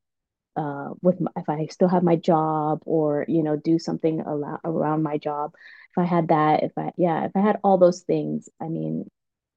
uh, 0.55 0.89
with 1.01 1.19
my, 1.21 1.31
if 1.37 1.47
I 1.49 1.67
still 1.67 1.87
have 1.87 2.03
my 2.03 2.15
job 2.17 2.81
or 2.85 3.25
you 3.27 3.43
know 3.43 3.55
do 3.55 3.79
something 3.79 4.21
around 4.21 5.03
my 5.03 5.17
job, 5.17 5.53
if 5.91 5.97
I 5.97 6.05
had 6.05 6.29
that, 6.29 6.63
if 6.63 6.73
I 6.77 6.91
yeah, 6.97 7.25
if 7.25 7.31
I 7.35 7.39
had 7.41 7.59
all 7.63 7.77
those 7.77 8.01
things, 8.01 8.49
I 8.61 8.67
mean, 8.67 9.09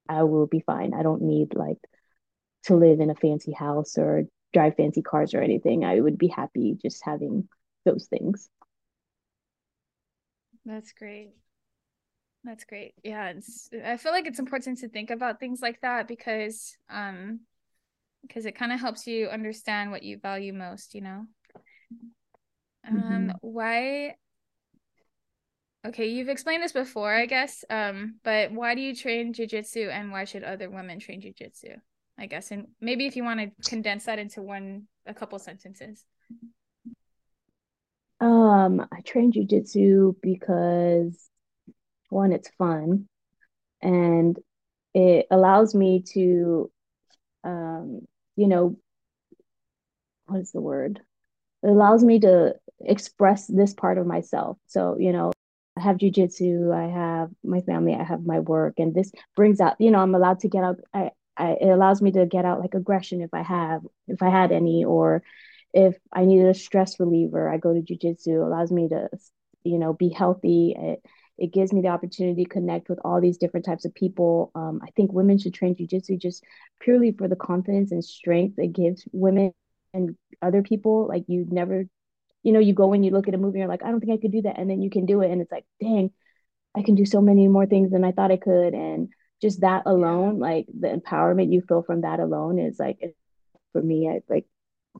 I 0.09 0.23
will 0.23 0.47
be 0.47 0.61
fine. 0.61 0.93
I 0.93 1.03
don't 1.03 1.23
need 1.23 1.55
like 1.55 1.79
to 2.65 2.75
live 2.75 2.99
in 2.99 3.09
a 3.09 3.15
fancy 3.15 3.51
house 3.51 3.97
or 3.97 4.23
drive 4.53 4.75
fancy 4.75 5.01
cars 5.01 5.33
or 5.33 5.41
anything. 5.41 5.83
I 5.83 5.99
would 5.99 6.17
be 6.17 6.27
happy 6.27 6.77
just 6.81 7.03
having 7.03 7.47
those 7.85 8.07
things. 8.07 8.49
That's 10.65 10.91
great. 10.93 11.33
That's 12.43 12.63
great. 12.63 12.93
Yeah, 13.03 13.29
it's 13.29 13.69
I 13.85 13.97
feel 13.97 14.11
like 14.11 14.27
it's 14.27 14.39
important 14.39 14.79
to 14.79 14.89
think 14.89 15.09
about 15.09 15.39
things 15.39 15.61
like 15.61 15.81
that 15.81 16.07
because 16.07 16.77
um 16.89 17.41
because 18.21 18.45
it 18.45 18.55
kind 18.55 18.71
of 18.71 18.79
helps 18.79 19.07
you 19.07 19.27
understand 19.27 19.91
what 19.91 20.03
you 20.03 20.17
value 20.19 20.53
most, 20.53 20.93
you 20.95 21.01
know. 21.01 21.25
Um 22.87 22.93
mm-hmm. 22.93 23.29
why 23.41 24.15
Okay, 25.85 26.07
you've 26.07 26.29
explained 26.29 26.63
this 26.63 26.71
before, 26.71 27.13
I 27.13 27.25
guess. 27.25 27.63
Um 27.69 28.19
but 28.23 28.51
why 28.51 28.75
do 28.75 28.81
you 28.81 28.95
train 28.95 29.33
jiu-jitsu 29.33 29.89
and 29.89 30.11
why 30.11 30.25
should 30.25 30.43
other 30.43 30.69
women 30.69 30.99
train 30.99 31.21
jiu-jitsu? 31.21 31.75
I 32.17 32.27
guess 32.27 32.51
and 32.51 32.67
maybe 32.79 33.05
if 33.05 33.15
you 33.15 33.23
want 33.23 33.39
to 33.39 33.69
condense 33.69 34.05
that 34.05 34.19
into 34.19 34.41
one 34.41 34.87
a 35.05 35.13
couple 35.13 35.37
sentences. 35.39 36.05
Um, 38.21 38.87
I 38.91 39.01
train 39.01 39.31
jujitsu 39.31 40.15
because 40.21 41.29
one, 42.09 42.31
it's 42.31 42.49
fun 42.57 43.07
and 43.81 44.39
it 44.93 45.27
allows 45.29 45.75
me 45.75 46.03
to 46.13 46.71
um, 47.43 48.01
you 48.35 48.47
know, 48.47 48.77
what 50.25 50.41
is 50.41 50.51
the 50.51 50.61
word? 50.61 50.99
It 51.63 51.67
allows 51.67 52.03
me 52.03 52.19
to 52.21 52.55
express 52.79 53.47
this 53.47 53.73
part 53.73 53.97
of 53.97 54.07
myself. 54.07 54.57
So, 54.67 54.97
you 54.99 55.13
know, 55.13 55.31
I 55.77 55.81
have 55.81 55.97
jujitsu, 55.97 56.73
I 56.73 56.89
have 56.89 57.29
my 57.43 57.61
family, 57.61 57.93
I 57.93 58.03
have 58.03 58.25
my 58.25 58.39
work, 58.39 58.75
and 58.77 58.93
this 58.93 59.11
brings 59.35 59.59
out, 59.59 59.75
you 59.79 59.91
know, 59.91 59.99
I'm 59.99 60.15
allowed 60.15 60.39
to 60.41 60.47
get 60.47 60.63
up. 60.63 60.77
I, 60.93 61.11
I, 61.37 61.57
it 61.61 61.67
allows 61.69 62.01
me 62.01 62.11
to 62.13 62.25
get 62.25 62.45
out 62.45 62.59
like 62.59 62.73
aggression 62.73 63.21
if 63.21 63.33
I 63.33 63.41
have, 63.43 63.81
if 64.07 64.21
I 64.21 64.29
had 64.29 64.51
any, 64.51 64.85
or 64.85 65.23
if 65.73 65.97
I 66.13 66.25
needed 66.25 66.47
a 66.47 66.53
stress 66.53 66.99
reliever, 66.99 67.49
I 67.49 67.57
go 67.57 67.73
to 67.73 67.81
jujitsu. 67.81 68.27
It 68.27 68.45
allows 68.45 68.71
me 68.71 68.89
to, 68.89 69.09
you 69.63 69.77
know, 69.77 69.93
be 69.93 70.09
healthy. 70.09 70.75
It, 70.77 71.05
it 71.37 71.53
gives 71.53 71.73
me 71.73 71.81
the 71.81 71.89
opportunity 71.89 72.43
to 72.45 72.49
connect 72.49 72.87
with 72.87 72.99
all 73.03 73.19
these 73.19 73.37
different 73.37 73.65
types 73.65 73.83
of 73.83 73.93
people. 73.93 74.51
Um, 74.55 74.79
I 74.81 74.91
think 74.95 75.11
women 75.11 75.37
should 75.37 75.53
train 75.53 75.75
jujitsu 75.75 76.17
just 76.17 76.43
purely 76.79 77.11
for 77.11 77.27
the 77.27 77.35
confidence 77.35 77.91
and 77.91 78.03
strength 78.03 78.57
it 78.57 78.71
gives 78.71 79.03
women 79.11 79.51
and 79.93 80.15
other 80.41 80.61
people. 80.61 81.07
Like 81.07 81.25
you 81.27 81.45
never, 81.49 81.85
you 82.43 82.51
know, 82.53 82.59
you 82.59 82.73
go 82.73 82.93
and 82.93 83.03
you 83.03 83.11
look 83.11 83.27
at 83.27 83.33
a 83.33 83.37
movie, 83.37 83.59
and 83.59 83.63
you're 83.63 83.67
like, 83.67 83.83
I 83.83 83.91
don't 83.91 83.99
think 83.99 84.13
I 84.13 84.21
could 84.21 84.31
do 84.31 84.43
that, 84.43 84.57
and 84.59 84.69
then 84.69 84.81
you 84.81 84.89
can 84.89 85.05
do 85.05 85.21
it, 85.21 85.31
and 85.31 85.41
it's 85.41 85.51
like, 85.51 85.65
dang, 85.81 86.11
I 86.75 86.83
can 86.83 86.95
do 86.95 87.05
so 87.05 87.21
many 87.21 87.47
more 87.47 87.65
things 87.65 87.91
than 87.91 88.03
I 88.05 88.11
thought 88.11 88.31
I 88.31 88.37
could, 88.37 88.73
and 88.73 89.09
just 89.41 89.61
that 89.61 89.83
alone, 89.85 90.39
like 90.39 90.65
the 90.67 90.87
empowerment 90.87 91.51
you 91.51 91.61
feel 91.61 91.83
from 91.83 92.01
that 92.01 92.19
alone 92.19 92.59
is 92.59 92.79
like, 92.79 92.99
for 93.73 93.81
me, 93.81 94.09
I 94.09 94.21
like 94.29 94.45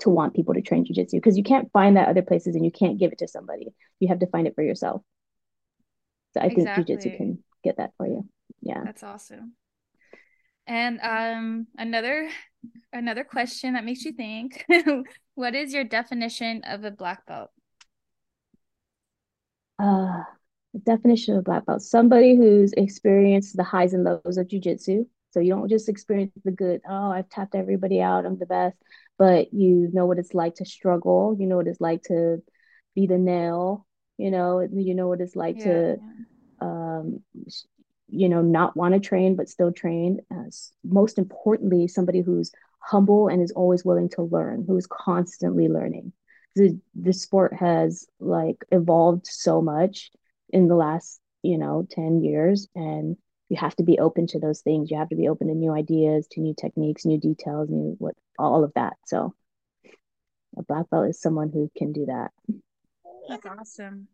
to 0.02 0.10
want 0.10 0.36
people 0.36 0.54
to 0.54 0.62
train 0.62 0.86
jujitsu 0.86 1.14
because 1.14 1.38
you 1.38 1.44
can't 1.44 1.72
find 1.72 1.98
that 1.98 2.10
other 2.10 2.22
places 2.22 2.56
and 2.56 2.66
you 2.66 2.72
can't 2.72 3.00
give 3.00 3.12
it 3.12 3.20
to 3.20 3.28
somebody. 3.28 3.74
You 4.00 4.10
have 4.10 4.20
to 4.20 4.28
find 4.28 4.48
it 4.48 4.56
for 4.56 4.64
yourself. 4.64 5.02
So 6.34 6.42
I 6.42 6.48
exactly. 6.48 6.84
think 6.84 7.02
jujitsu 7.02 7.18
can 7.18 7.44
get 7.64 7.78
that 7.78 7.92
for 7.98 8.06
you. 8.06 8.28
Yeah. 8.62 8.82
That's 8.84 9.04
awesome. 9.04 9.54
And 10.68 11.00
um 11.02 11.68
another 11.78 12.30
another 12.92 13.24
question 13.24 13.74
that 13.74 13.86
makes 13.86 14.04
you 14.04 14.12
think. 14.12 14.66
what 15.36 15.56
is 15.56 15.74
your 15.74 15.84
definition 15.84 16.64
of 16.66 16.84
a 16.84 16.92
black 16.92 17.26
belt? 17.26 17.52
Uh 19.80 20.24
definition 20.80 21.34
of 21.34 21.40
a 21.40 21.44
black 21.44 21.66
belt. 21.66 21.82
Somebody 21.82 22.36
who's 22.36 22.74
experienced 22.74 23.56
the 23.56 23.64
highs 23.64 23.94
and 23.94 24.04
lows 24.04 24.38
of 24.38 24.48
jujitsu. 24.48 25.06
So 25.32 25.40
you 25.42 25.54
don't 25.54 25.70
just 25.70 25.90
experience 25.90 26.32
the 26.46 26.52
good, 26.52 26.82
oh, 26.90 27.12
I've 27.12 27.28
tapped 27.30 27.56
everybody 27.56 28.02
out, 28.02 28.26
I'm 28.26 28.38
the 28.38 28.46
best 28.46 28.78
but 29.18 29.54
you 29.54 29.90
know 29.94 30.06
what 30.06 30.20
it's 30.20 30.34
like 30.34 30.56
to 30.56 30.66
struggle 30.66 31.36
you 31.40 31.48
know 31.48 31.58
what 31.58 31.68
it's 31.68 31.82
like 31.82 32.02
to 32.04 32.42
be 32.94 33.08
the 33.08 33.18
nail 33.18 33.86
you 34.18 34.32
know 34.32 34.68
you 34.72 34.96
know 34.96 35.08
what 35.08 35.22
it's 35.22 35.36
like 35.36 35.58
yeah, 35.58 35.64
to 35.64 35.98
yeah. 36.62 36.68
um 36.68 37.20
you 38.08 38.30
know 38.30 38.42
not 38.42 38.76
want 38.76 38.94
to 38.94 39.00
train 39.00 39.36
but 39.36 39.50
still 39.50 39.72
train 39.72 40.20
As 40.48 40.72
most 40.84 41.18
importantly 41.18 41.88
somebody 41.88 42.22
who's 42.22 42.52
humble 42.80 43.28
and 43.28 43.42
is 43.42 43.52
always 43.52 43.84
willing 43.84 44.10
to 44.10 44.24
learn 44.24 44.64
who's 44.68 44.88
constantly 44.88 45.68
learning 45.68 46.14
the 46.56 46.80
the 46.94 47.14
sport 47.14 47.54
has 47.54 48.06
like 48.20 48.64
evolved 48.72 49.26
so 49.28 49.62
much 49.62 50.12
in 50.56 50.70
the 50.70 50.76
last 50.76 51.20
you 51.44 51.58
know 51.58 51.86
10 51.92 52.24
years 52.24 52.68
and 52.76 53.18
you 53.50 53.58
have 53.58 53.76
to 53.76 53.84
be 53.84 54.00
open 54.00 54.26
to 54.28 54.40
those 54.40 54.62
things. 54.62 54.90
You 54.90 54.98
have 54.98 55.10
to 55.10 55.16
be 55.16 55.28
open 55.28 55.50
to 55.50 55.54
new 55.54 55.72
ideas, 55.72 56.28
to 56.32 56.42
new 56.42 56.56
techniques, 56.60 57.06
new 57.06 57.20
details, 57.20 57.70
new 57.70 57.96
what 58.00 58.16
all 58.40 58.64
of 58.64 58.74
that. 58.74 58.94
So 59.06 59.36
a 60.58 60.64
black 60.64 60.90
belt 60.90 61.10
is 61.10 61.22
someone 61.22 61.52
who 61.52 61.70
can 61.78 61.92
do 61.92 62.08
that. 62.08 62.32
That's 63.30 63.46
awesome. 63.46 64.08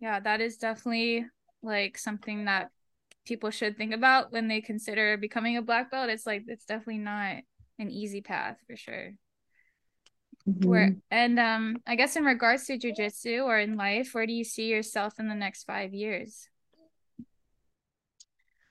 Yeah, 0.00 0.20
that 0.20 0.40
is 0.40 0.58
definitely 0.58 1.26
like 1.62 1.96
something 1.96 2.44
that 2.44 2.70
people 3.24 3.50
should 3.50 3.76
think 3.76 3.94
about 3.94 4.32
when 4.32 4.48
they 4.48 4.60
consider 4.60 5.16
becoming 5.16 5.56
a 5.56 5.62
black 5.62 5.90
belt. 5.90 6.10
It's 6.10 6.26
like 6.26 6.44
it's 6.48 6.64
definitely 6.66 6.98
not 6.98 7.36
an 7.78 7.90
easy 7.90 8.20
path 8.20 8.58
for 8.66 8.76
sure. 8.76 9.12
Mm-hmm. 10.46 10.68
Where 10.68 10.96
and 11.10 11.38
um 11.38 11.76
I 11.86 11.96
guess 11.96 12.16
in 12.16 12.24
regards 12.24 12.66
to 12.66 12.78
jujitsu 12.78 13.44
or 13.44 13.58
in 13.58 13.76
life, 13.76 14.14
where 14.14 14.26
do 14.26 14.32
you 14.32 14.44
see 14.44 14.68
yourself 14.68 15.18
in 15.18 15.28
the 15.28 15.34
next 15.34 15.64
five 15.64 15.92
years? 15.92 16.48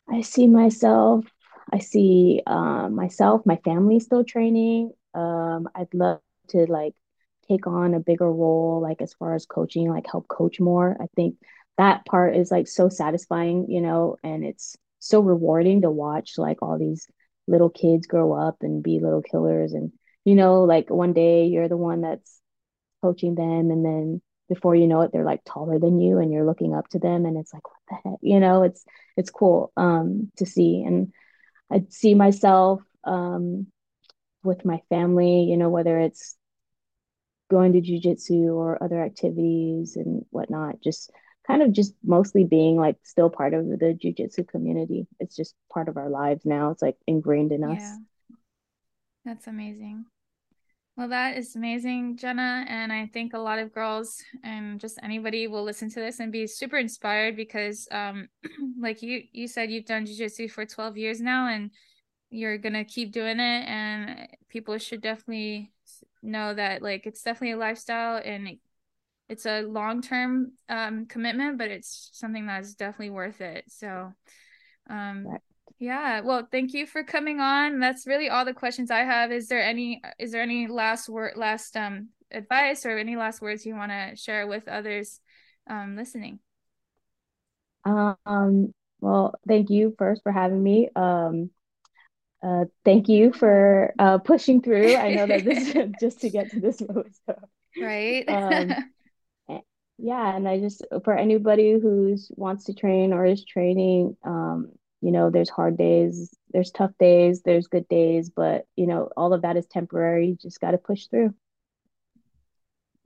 I 0.09 0.22
see 0.22 0.47
myself, 0.47 1.26
I 1.72 1.80
see 1.80 2.41
um, 2.47 2.95
myself, 2.95 3.45
my 3.45 3.57
family 3.57 3.99
still 3.99 4.24
training. 4.24 4.91
Um, 5.13 5.68
I'd 5.76 5.93
love 5.93 6.22
to 6.49 6.65
like 6.65 6.95
take 7.47 7.68
on 7.68 7.93
a 7.93 7.99
bigger 7.99 8.32
role, 8.32 8.82
like 8.82 9.01
as 9.01 9.13
far 9.13 9.36
as 9.36 9.45
coaching, 9.45 9.89
like 9.89 10.05
help 10.09 10.28
coach 10.28 10.59
more. 10.59 10.97
I 10.99 11.07
think 11.15 11.36
that 11.78 12.05
part 12.05 12.36
is 12.36 12.51
like 12.51 12.68
so 12.68 12.89
satisfying, 12.89 13.70
you 13.70 13.82
know, 13.82 14.15
and 14.24 14.45
it's 14.45 14.78
so 14.99 15.20
rewarding 15.20 15.82
to 15.82 15.91
watch 15.91 16.38
like 16.38 16.61
all 16.61 16.80
these 16.80 17.07
little 17.47 17.70
kids 17.70 18.07
grow 18.07 18.34
up 18.34 18.57
and 18.61 18.82
be 18.82 18.99
little 18.99 19.22
killers. 19.22 19.74
And, 19.74 19.91
you 20.28 20.36
know, 20.36 20.65
like 20.65 20.89
one 20.89 21.13
day 21.13 21.45
you're 21.45 21.69
the 21.69 21.78
one 21.78 22.01
that's 22.01 22.41
coaching 23.01 23.34
them 23.34 23.71
and 23.71 23.86
then 23.86 24.21
before 24.49 24.75
you 24.75 24.86
know 24.86 24.99
it 24.99 25.11
they're 25.13 25.23
like 25.23 25.39
taller 25.45 25.80
than 25.80 26.01
you 26.01 26.17
and 26.17 26.34
you're 26.34 26.45
looking 26.45 26.75
up 26.75 26.86
to 26.89 26.99
them 26.99 27.25
and 27.25 27.38
it's 27.38 27.53
like 27.53 27.63
what 27.63 27.78
the 27.89 27.95
heck 28.09 28.19
you 28.21 28.39
know 28.39 28.63
it's 28.63 28.84
it's 29.15 29.30
cool 29.30 29.71
um 29.78 30.30
to 30.36 30.45
see 30.45 30.84
and 30.86 31.13
i 31.71 31.82
see 31.89 32.13
myself 32.13 32.82
um 33.05 33.67
with 34.43 34.65
my 34.65 34.82
family 34.89 35.43
you 35.43 35.55
know 35.55 35.69
whether 35.69 35.97
it's 35.97 36.36
going 37.49 37.71
to 37.71 37.82
jujitsu 37.82 38.53
or 38.53 38.84
other 38.84 39.01
activities 39.01 39.95
and 39.95 40.25
whatnot 40.32 40.82
just 40.82 41.09
kind 41.45 41.61
of 41.61 41.71
just 41.71 41.93
mostly 42.03 42.43
being 42.43 42.75
like 42.75 42.97
still 43.03 43.30
part 43.30 43.53
of 43.53 43.65
the 43.65 43.97
jujitsu 44.03 44.45
community. 44.45 45.07
It's 45.21 45.34
just 45.34 45.55
part 45.73 45.88
of 45.88 45.95
our 45.95 46.09
lives 46.09 46.45
now. 46.45 46.71
It's 46.71 46.82
like 46.82 46.97
ingrained 47.07 47.53
in 47.53 47.63
us. 47.63 47.80
Yeah. 47.80 47.95
That's 49.28 49.47
amazing. 49.47 50.05
Well, 50.97 51.09
that 51.09 51.37
is 51.37 51.55
amazing, 51.55 52.17
Jenna. 52.17 52.65
And 52.67 52.91
I 52.91 53.05
think 53.05 53.33
a 53.33 53.37
lot 53.39 53.59
of 53.59 53.71
girls 53.71 54.23
and 54.43 54.79
just 54.79 54.97
anybody 55.03 55.45
will 55.47 55.63
listen 55.63 55.89
to 55.91 55.99
this 55.99 56.19
and 56.19 56.31
be 56.31 56.47
super 56.47 56.77
inspired 56.77 57.35
because, 57.35 57.87
um, 57.91 58.29
like 58.79 59.03
you, 59.03 59.21
you 59.31 59.47
said, 59.47 59.69
you've 59.69 59.85
done 59.85 60.07
jujitsu 60.07 60.49
for 60.49 60.65
12 60.65 60.97
years 60.97 61.21
now 61.21 61.49
and 61.49 61.69
you're 62.31 62.57
going 62.57 62.73
to 62.73 62.83
keep 62.83 63.11
doing 63.11 63.39
it. 63.39 63.67
And 63.67 64.27
people 64.49 64.77
should 64.79 65.01
definitely 65.01 65.71
know 66.23 66.55
that, 66.55 66.81
like, 66.81 67.05
it's 67.05 67.21
definitely 67.21 67.51
a 67.53 67.57
lifestyle 67.57 68.19
and 68.25 68.57
it's 69.29 69.45
a 69.45 69.61
long 69.61 70.01
term 70.01 70.53
um, 70.69 71.05
commitment, 71.07 71.57
but 71.59 71.71
it's 71.71 72.09
something 72.13 72.47
that's 72.47 72.75
definitely 72.75 73.11
worth 73.11 73.41
it. 73.41 73.65
So, 73.69 74.13
um. 74.89 75.27
Yeah. 75.80 76.21
Well, 76.21 76.47
thank 76.51 76.73
you 76.73 76.88
for 76.88 77.03
coming 77.03 77.39
on. 77.39 77.80
That's 77.80 78.07
really 78.07 78.30
all 78.30 78.45
the 78.45 78.53
questions 78.53 78.89
I 78.89 78.99
have. 78.99 79.32
Is 79.32 79.47
there 79.47 79.61
any 79.61 80.01
is 80.17 80.32
there 80.32 80.41
any 80.41 80.67
last 80.67 81.07
word 81.07 81.34
last 81.36 81.78
um 81.78 82.09
advice 82.32 82.86
or 82.86 82.97
any 82.97 83.15
last 83.15 83.41
words 83.41 83.65
you 83.65 83.75
want 83.75 83.91
to 83.91 84.15
share 84.15 84.47
with 84.47 84.67
others 84.67 85.19
um 85.69 85.95
listening? 85.95 86.39
Um 87.86 88.73
well, 88.99 89.36
thank 89.47 89.69
you 89.69 89.95
first 89.99 90.23
for 90.23 90.32
having 90.32 90.61
me. 90.61 90.89
Um 90.95 91.51
uh 92.43 92.65
thank 92.84 93.07
you 93.07 93.32
for 93.32 93.93
uh 93.99 94.17
pushing 94.17 94.61
through. 94.63 94.95
I 94.95 95.11
know 95.11 95.28
that 95.28 95.45
this 95.45 95.75
is 95.75 95.89
just 95.99 96.21
to 96.21 96.30
get 96.32 96.49
to 96.51 96.59
this 96.59 96.82
moment. 96.82 97.15
So. 97.28 97.36
Right. 97.80 98.28
um 98.28 98.75
yeah, 99.99 100.36
and 100.36 100.47
I 100.47 100.59
just 100.59 100.84
for 101.03 101.13
anybody 101.13 101.73
who's 101.80 102.32
wants 102.36 102.65
to 102.65 102.73
train 102.73 103.13
or 103.13 103.25
is 103.25 103.45
training 103.45 104.17
um 104.23 104.71
you 105.01 105.11
know 105.11 105.29
there's 105.29 105.49
hard 105.49 105.77
days 105.77 106.35
there's 106.51 106.71
tough 106.71 106.91
days 106.99 107.41
there's 107.43 107.67
good 107.67 107.87
days 107.87 108.29
but 108.29 108.65
you 108.75 108.87
know 108.87 109.09
all 109.15 109.33
of 109.33 109.41
that 109.43 109.57
is 109.57 109.65
temporary 109.67 110.27
you 110.27 110.37
just 110.41 110.59
got 110.59 110.71
to 110.71 110.77
push 110.77 111.07
through 111.07 111.33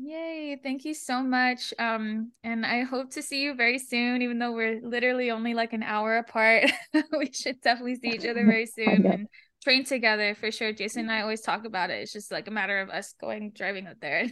Yay, 0.04 0.60
thank 0.64 0.84
you 0.84 0.96
so 0.96 1.22
much. 1.22 1.76
Um, 1.78 2.32
and 2.44 2.66
I 2.66 2.82
hope 2.82 3.12
to 3.12 3.22
see 3.22 3.44
you 3.44 3.54
very 3.54 3.78
soon, 3.78 4.24
even 4.24 4.40
though 4.40 4.52
we're 4.52 4.82
literally 4.82 5.30
only 5.30 5.54
like 5.54 5.74
an 5.74 5.84
hour 5.84 6.18
apart. 6.18 6.72
we 7.18 7.32
should 7.32 7.62
definitely 7.62 7.96
see 7.96 8.10
each 8.10 8.26
other 8.26 8.44
very 8.44 8.66
soon 8.76 9.06
and 9.06 9.28
train 9.64 9.86
together 9.86 10.34
for 10.34 10.52
sure. 10.52 10.74
Jason 10.74 11.02
and 11.02 11.12
I 11.12 11.22
always 11.22 11.42
talk 11.42 11.66
about 11.66 11.92
it. 11.92 12.02
It's 12.02 12.14
just 12.14 12.32
like 12.32 12.48
a 12.48 12.52
matter 12.52 12.80
of 12.82 12.90
us 12.90 13.14
going 13.22 13.52
driving 13.52 13.86
up 13.86 13.98
there 14.02 14.28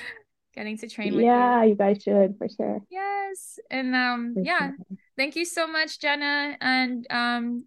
getting 0.54 0.78
to 0.78 0.88
train 0.88 1.14
with 1.14 1.24
yeah, 1.24 1.64
you. 1.64 1.70
you 1.70 1.74
guys 1.74 2.02
should 2.02 2.36
for 2.38 2.48
sure. 2.48 2.80
Yes. 2.90 3.58
And 3.70 3.94
um 3.94 4.34
for 4.34 4.42
yeah. 4.42 4.70
Sure. 4.70 4.76
Thank 5.20 5.36
you 5.36 5.44
so 5.44 5.66
much, 5.66 6.00
Jenna. 6.00 6.56
And 6.62 7.06
um 7.10 7.64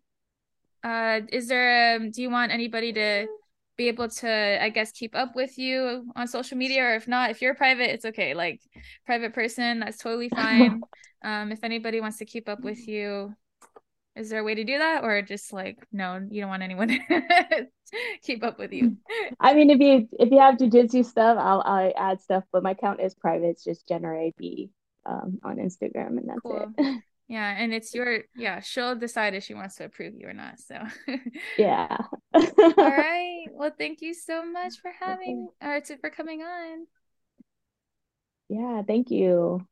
uh 0.83 1.19
is 1.31 1.47
there 1.47 1.95
um 1.95 2.09
do 2.09 2.23
you 2.23 2.31
want 2.31 2.51
anybody 2.51 2.91
to 2.93 3.27
be 3.77 3.89
able 3.89 4.09
to 4.09 4.57
I 4.59 4.69
guess 4.69 4.91
keep 4.91 5.15
up 5.15 5.35
with 5.35 5.59
you 5.59 6.11
on 6.15 6.27
social 6.27 6.57
media 6.57 6.83
or 6.83 6.95
if 6.95 7.07
not, 7.07 7.29
if 7.29 7.43
you're 7.43 7.53
private, 7.53 7.93
it's 7.93 8.05
okay. 8.05 8.33
Like 8.33 8.59
private 9.05 9.35
person, 9.35 9.81
that's 9.81 9.99
totally 9.99 10.29
fine. 10.43 10.81
um 11.23 11.51
if 11.51 11.63
anybody 11.63 12.01
wants 12.01 12.17
to 12.17 12.25
keep 12.25 12.49
up 12.49 12.61
with 12.61 12.87
you, 12.87 13.35
is 14.15 14.31
there 14.31 14.39
a 14.39 14.43
way 14.43 14.55
to 14.55 14.63
do 14.63 14.79
that 14.79 15.03
or 15.03 15.21
just 15.21 15.53
like 15.53 15.77
no 15.91 16.25
you 16.31 16.41
don't 16.41 16.49
want 16.49 16.63
anyone 16.63 16.87
to 17.09 17.67
keep 18.23 18.43
up 18.43 18.57
with 18.57 18.71
you 18.73 18.95
i 19.39 19.53
mean 19.55 19.71
if 19.71 19.79
you 19.79 20.07
if 20.19 20.29
you 20.29 20.39
have 20.39 20.59
jiu-jitsu 20.59 21.01
stuff 21.01 21.35
i'll 21.39 21.63
i 21.65 21.91
add 21.97 22.21
stuff 22.21 22.43
but 22.51 22.61
my 22.61 22.71
account 22.71 22.99
is 22.99 23.15
private 23.15 23.49
it's 23.49 23.63
just 23.63 23.87
Jenarae 23.87 24.33
b 24.37 24.69
um, 25.07 25.39
on 25.43 25.57
instagram 25.57 26.17
and 26.19 26.29
that's 26.29 26.41
cool. 26.41 26.71
it 26.77 27.03
yeah 27.33 27.55
and 27.57 27.73
it's 27.73 27.95
your 27.95 28.19
yeah 28.35 28.59
she'll 28.59 28.95
decide 28.95 29.33
if 29.33 29.43
she 29.43 29.55
wants 29.55 29.77
to 29.77 29.85
approve 29.85 30.13
you 30.15 30.27
or 30.27 30.33
not 30.33 30.59
so. 30.59 30.77
Yeah. 31.57 31.97
All 32.35 32.43
right 32.77 33.47
well 33.51 33.71
thank 33.75 34.01
you 34.01 34.13
so 34.13 34.45
much 34.45 34.79
for 34.81 34.91
having 34.99 35.49
or 35.59 35.81
to, 35.81 35.97
for 35.97 36.11
coming 36.11 36.43
on. 36.43 36.85
Yeah 38.49 38.83
thank 38.83 39.09
you 39.09 39.65